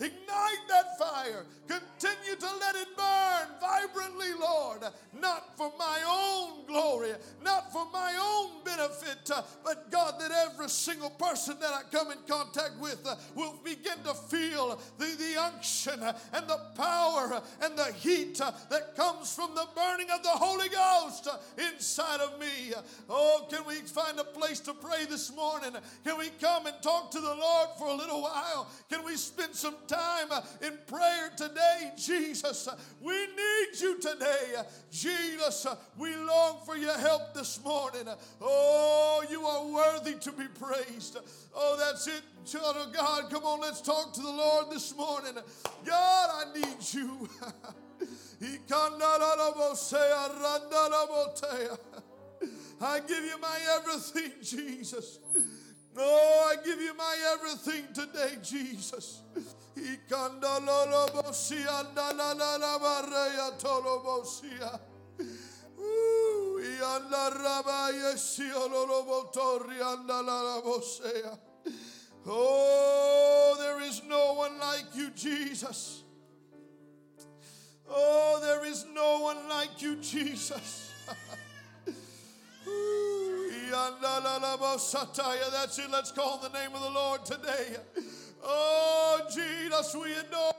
Ignite 0.00 0.68
that 0.68 0.98
fire. 0.98 1.46
Continue 1.68 2.36
to 2.38 2.46
let 2.60 2.74
it 2.74 2.88
burn 2.96 3.48
vibrantly, 3.60 4.34
Lord. 4.38 4.82
Not 5.18 5.56
for 5.56 5.72
my 5.78 6.00
own 6.06 6.66
glory, 6.66 7.12
not 7.42 7.72
for 7.72 7.86
my 7.92 8.12
own 8.20 8.64
benefit, 8.64 9.30
uh, 9.32 9.42
but 9.64 9.90
God, 9.90 10.20
that 10.20 10.30
every 10.30 10.68
single 10.68 11.10
person 11.10 11.56
that 11.60 11.72
I 11.72 11.82
come 11.90 12.10
in 12.10 12.18
contact 12.26 12.78
with 12.80 13.06
uh, 13.06 13.14
will 13.34 13.54
begin 13.64 13.98
to 14.04 14.14
feel 14.14 14.80
the, 14.98 15.04
the 15.04 15.40
unction 15.40 16.00
and 16.02 16.48
the 16.48 16.60
power 16.76 17.40
and 17.62 17.78
the 17.78 17.92
heat 17.92 18.40
uh, 18.40 18.50
that 18.70 18.96
comes 18.96 19.32
from 19.34 19.54
the 19.54 19.66
burning 19.74 20.10
of 20.10 20.22
the 20.22 20.30
Holy 20.30 20.68
Ghost 20.68 21.28
inside 21.56 22.20
of 22.20 22.38
me. 22.40 22.74
Oh, 23.08 23.46
can 23.48 23.64
we 23.66 23.76
find 23.76 24.18
a 24.18 24.24
place 24.24 24.60
to 24.60 24.74
pray 24.74 25.04
this 25.08 25.34
morning? 25.34 25.72
Can 26.04 26.18
we 26.18 26.30
come 26.40 26.66
and 26.66 26.76
talk 26.82 27.10
to 27.12 27.20
the 27.20 27.34
Lord 27.34 27.68
for 27.78 27.88
a 27.88 27.94
little 27.94 28.22
while? 28.22 28.68
Can 28.90 29.04
we 29.04 29.16
spend 29.16 29.54
some 29.54 29.76
time 29.86 29.93
in 30.62 30.78
prayer 30.86 31.30
today, 31.36 31.92
Jesus. 31.96 32.68
We 33.00 33.12
need 33.12 33.80
you 33.80 33.98
today. 34.00 34.62
Jesus, 34.90 35.66
we 35.98 36.14
long 36.16 36.58
for 36.64 36.76
your 36.76 36.96
help 36.98 37.34
this 37.34 37.62
morning. 37.62 38.08
Oh, 38.40 39.24
you 39.30 39.42
are 39.44 39.66
worthy 39.66 40.14
to 40.14 40.32
be 40.32 40.46
praised. 40.58 41.18
Oh, 41.54 41.76
that's 41.78 42.06
it, 42.06 42.22
child 42.46 42.76
of 42.76 42.92
God. 42.92 43.30
Come 43.30 43.44
on, 43.44 43.60
let's 43.60 43.80
talk 43.80 44.12
to 44.14 44.20
the 44.22 44.30
Lord 44.30 44.70
this 44.70 44.96
morning. 44.96 45.34
God, 45.84 46.30
I 46.32 46.58
need 46.58 46.92
you. 46.92 47.28
I 52.80 53.00
give 53.00 53.24
you 53.24 53.38
my 53.40 53.58
everything, 53.76 54.32
Jesus. 54.42 55.18
Oh, 55.96 56.52
I 56.52 56.62
give 56.64 56.80
you 56.80 56.94
my 56.94 57.16
everything 57.34 57.84
today, 57.94 58.36
Jesus. 58.42 59.22
Oh, 72.26 73.56
there 73.58 73.82
is 73.82 74.02
no 74.08 74.34
one 74.34 74.58
like 74.60 74.94
you, 74.94 75.10
Jesus. 75.10 76.04
Oh, 77.88 78.38
there 78.40 78.64
is 78.64 78.86
no 78.94 79.20
one 79.20 79.48
like 79.48 79.82
you, 79.82 79.96
Jesus. 79.96 80.90
That's 85.50 85.78
it. 85.78 85.90
Let's 85.90 86.12
call 86.12 86.38
the 86.38 86.48
name 86.48 86.74
of 86.74 86.80
the 86.80 86.90
Lord 86.90 87.24
today. 87.24 87.76
Oh, 88.46 89.20
Jesus, 89.30 89.94
we 89.94 90.12
adore 90.16 90.52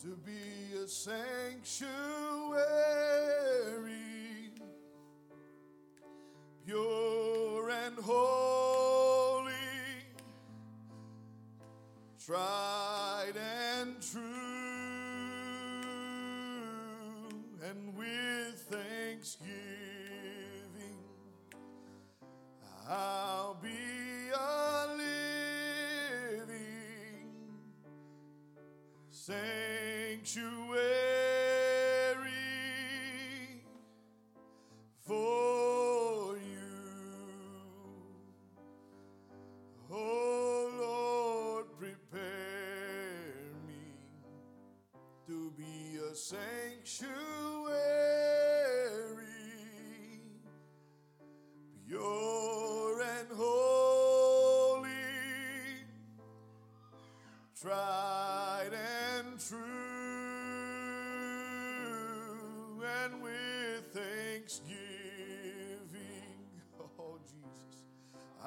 to 0.00 0.16
be 0.24 0.76
a 0.76 0.86
sanctuary, 0.86 1.90
pure 6.64 7.70
and 7.70 7.98
holy, 7.98 9.52
tried 12.24 13.32
and 13.36 13.96
true, 14.00 14.22
and 17.68 17.96
with 17.96 18.54
thanksgiving, 18.70 19.48
I'll 22.88 23.54
be 23.60 24.30
a 24.32 24.86
living 24.96 26.46
sanctuary 29.10 29.67
sanctuary 30.28 30.68
for 35.06 36.36
you. 36.36 36.68
Oh 39.90 40.70
Lord, 40.78 41.66
prepare 41.78 42.20
me 43.66 43.84
to 45.26 45.50
be 45.56 45.96
a 45.96 46.14
sanctuary. 46.14 47.08
Pure 51.86 53.00
and 53.00 53.28
holy, 53.34 54.90
tried 57.58 58.72
and 58.74 59.40
true. 59.40 59.77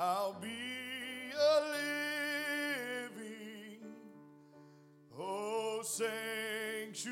I'll 0.03 0.33
be 0.41 1.29
a 1.37 1.61
living, 3.13 3.85
oh 5.15 5.81
sanctuary 5.83 7.11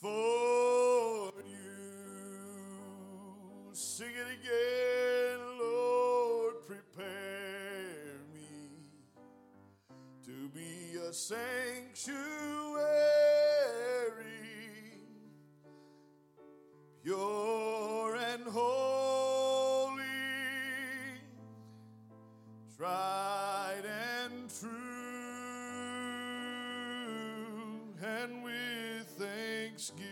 for 0.00 1.32
you. 1.46 3.74
Sing 3.74 4.08
it 4.08 4.26
again, 4.40 5.38
Lord, 5.58 6.66
prepare 6.66 8.22
me 8.32 8.88
to 10.24 10.48
be 10.54 10.96
a 11.06 11.12
sanctuary, 11.12 12.78
and 28.22 28.42
with 28.44 29.06
thanksgiving. 29.18 30.06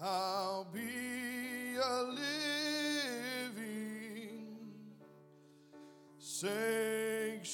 I'll 0.00 0.64
be 0.72 1.76
a 1.76 2.02
living 2.02 3.66
sanctuary 6.18 7.50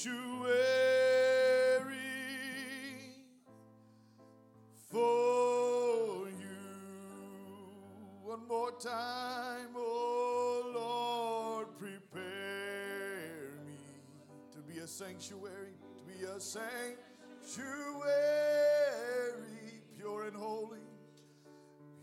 for 4.89 6.29
you. 6.29 6.63
One 8.23 8.47
more 8.47 8.71
time, 8.79 9.75
oh 9.75 10.71
Lord, 10.73 11.67
prepare 11.77 13.59
me 13.65 13.79
to 14.53 14.59
be 14.59 14.79
a 14.79 14.87
sanctuary, 14.87 15.73
to 15.81 15.99
be 16.07 16.23
a 16.23 16.39
sanctuary, 16.39 17.06
pure 19.95 20.23
and 20.25 20.35
holy 20.35 20.79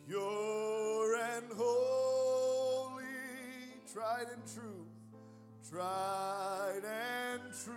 pure 0.06 1.16
and 1.16 1.46
holy, 1.56 3.04
tried 3.92 4.26
and 4.32 4.42
true, 4.54 4.86
tried 5.70 6.82
and 6.84 7.40
true. 7.64 7.74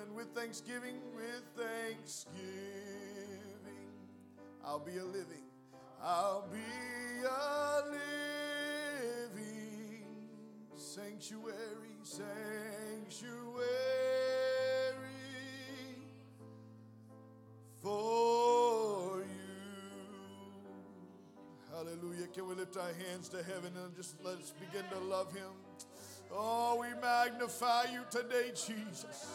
And 0.00 0.14
with 0.14 0.28
thanksgiving, 0.34 0.96
with 1.14 1.44
thanksgiving, 1.56 2.36
I'll 4.64 4.78
be 4.78 4.96
a 4.98 5.04
living, 5.04 5.44
I'll 6.02 6.48
be 6.50 6.58
a 7.26 7.82
living 9.32 10.06
sanctuary, 10.76 11.98
sanctuary 12.02 13.95
Hallelujah. 21.86 22.26
Can 22.34 22.48
we 22.48 22.54
lift 22.56 22.76
our 22.76 22.92
hands 23.08 23.28
to 23.28 23.36
heaven 23.36 23.72
and 23.84 23.94
just 23.94 24.16
let's 24.24 24.50
begin 24.52 24.82
to 24.90 24.98
love 24.98 25.32
him? 25.32 25.50
Oh, 26.32 26.78
we 26.80 26.88
magnify 27.00 27.84
you 27.92 28.00
today, 28.10 28.48
Jesus. 28.48 29.28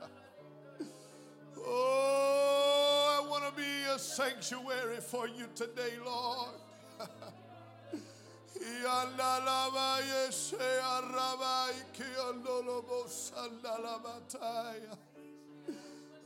oh, 1.58 3.22
I 3.22 3.28
want 3.30 3.44
to 3.44 3.52
be 3.52 3.84
a 3.94 3.98
sanctuary 3.98 4.96
for 4.96 5.28
you 5.28 5.46
today, 5.54 5.92
Lord. 6.04 6.48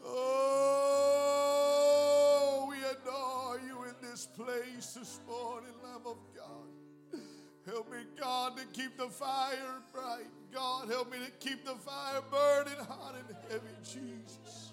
Oh, 0.03 1.25
this 4.16 4.28
place 4.28 4.94
this 4.94 5.20
morning, 5.28 5.74
love 5.82 6.06
of 6.06 6.16
God. 6.34 7.20
Help 7.66 7.92
me, 7.92 7.98
God, 8.18 8.56
to 8.56 8.64
keep 8.72 8.96
the 8.96 9.08
fire 9.08 9.82
bright. 9.92 10.24
God, 10.54 10.88
help 10.88 11.12
me 11.12 11.18
to 11.18 11.30
keep 11.32 11.66
the 11.66 11.74
fire 11.74 12.22
burning 12.30 12.82
hot 12.88 13.14
and 13.14 13.36
heavy, 13.50 13.74
Jesus. 13.84 14.72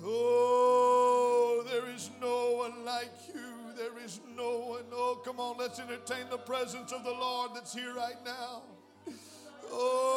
Oh, 0.00 1.64
there 1.68 1.92
is 1.92 2.08
no 2.20 2.52
one 2.58 2.84
like 2.84 3.10
you. 3.34 3.74
There 3.76 3.98
is 4.04 4.20
no 4.36 4.58
one. 4.58 4.84
Oh, 4.92 5.20
come 5.24 5.40
on, 5.40 5.58
let's 5.58 5.80
entertain 5.80 6.30
the 6.30 6.38
presence 6.38 6.92
of 6.92 7.02
the 7.02 7.10
Lord 7.10 7.50
that's 7.52 7.74
here 7.74 7.94
right 7.96 8.24
now. 8.24 8.62
Oh. 9.72 10.16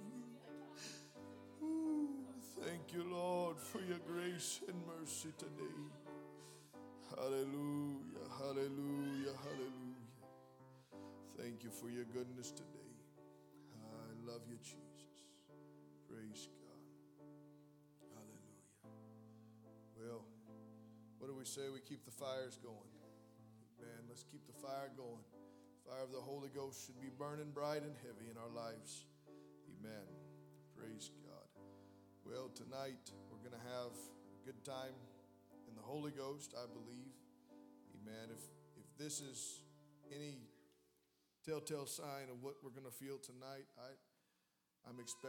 Thank 2.63 2.93
you, 2.93 3.03
Lord, 3.11 3.59
for 3.59 3.79
your 3.79 3.97
grace 4.07 4.59
and 4.67 4.77
mercy 4.85 5.33
today. 5.39 5.81
Hallelujah, 7.09 8.29
hallelujah, 8.37 9.33
hallelujah. 9.41 10.11
Thank 11.39 11.63
you 11.63 11.71
for 11.71 11.89
your 11.89 12.05
goodness 12.05 12.51
today. 12.51 12.93
I 13.73 14.31
love 14.31 14.41
you, 14.47 14.57
Jesus. 14.61 15.33
Praise 16.07 16.49
God. 16.61 16.85
Hallelujah. 18.13 18.61
Well, 19.97 20.21
what 21.17 21.27
do 21.27 21.35
we 21.35 21.45
say? 21.45 21.61
We 21.73 21.79
keep 21.79 22.05
the 22.05 22.11
fires 22.11 22.59
going. 22.61 22.93
Man, 23.79 24.05
let's 24.07 24.23
keep 24.23 24.45
the 24.45 24.53
fire 24.61 24.91
going. 24.95 25.25
Fire 25.89 26.03
of 26.03 26.11
the 26.11 26.21
Holy 26.21 26.49
Ghost 26.53 26.85
should 26.85 27.01
be 27.01 27.09
burning 27.17 27.49
bright 27.55 27.81
and 27.81 27.95
heavy 28.05 28.29
in 28.29 28.37
our 28.37 28.53
lives. 28.53 29.05
Amen. 29.79 30.05
Praise 30.77 31.09
God. 31.25 31.30
Well, 32.25 32.49
tonight 32.53 33.09
we're 33.29 33.41
going 33.41 33.57
to 33.57 33.67
have 33.73 33.91
a 33.91 34.45
good 34.45 34.63
time 34.63 34.93
in 35.67 35.75
the 35.75 35.81
Holy 35.81 36.11
Ghost, 36.11 36.53
I 36.53 36.69
believe. 36.69 37.13
Amen. 37.97 38.29
If 38.29 38.43
if 38.77 38.85
this 38.97 39.21
is 39.21 39.61
any 40.13 40.37
telltale 41.43 41.87
sign 41.87 42.29
of 42.29 42.41
what 42.41 42.61
we're 42.63 42.69
going 42.69 42.85
to 42.85 42.93
feel 42.93 43.17
tonight, 43.17 43.65
I 43.77 43.89
I'm 44.87 44.99
expecting 44.99 45.17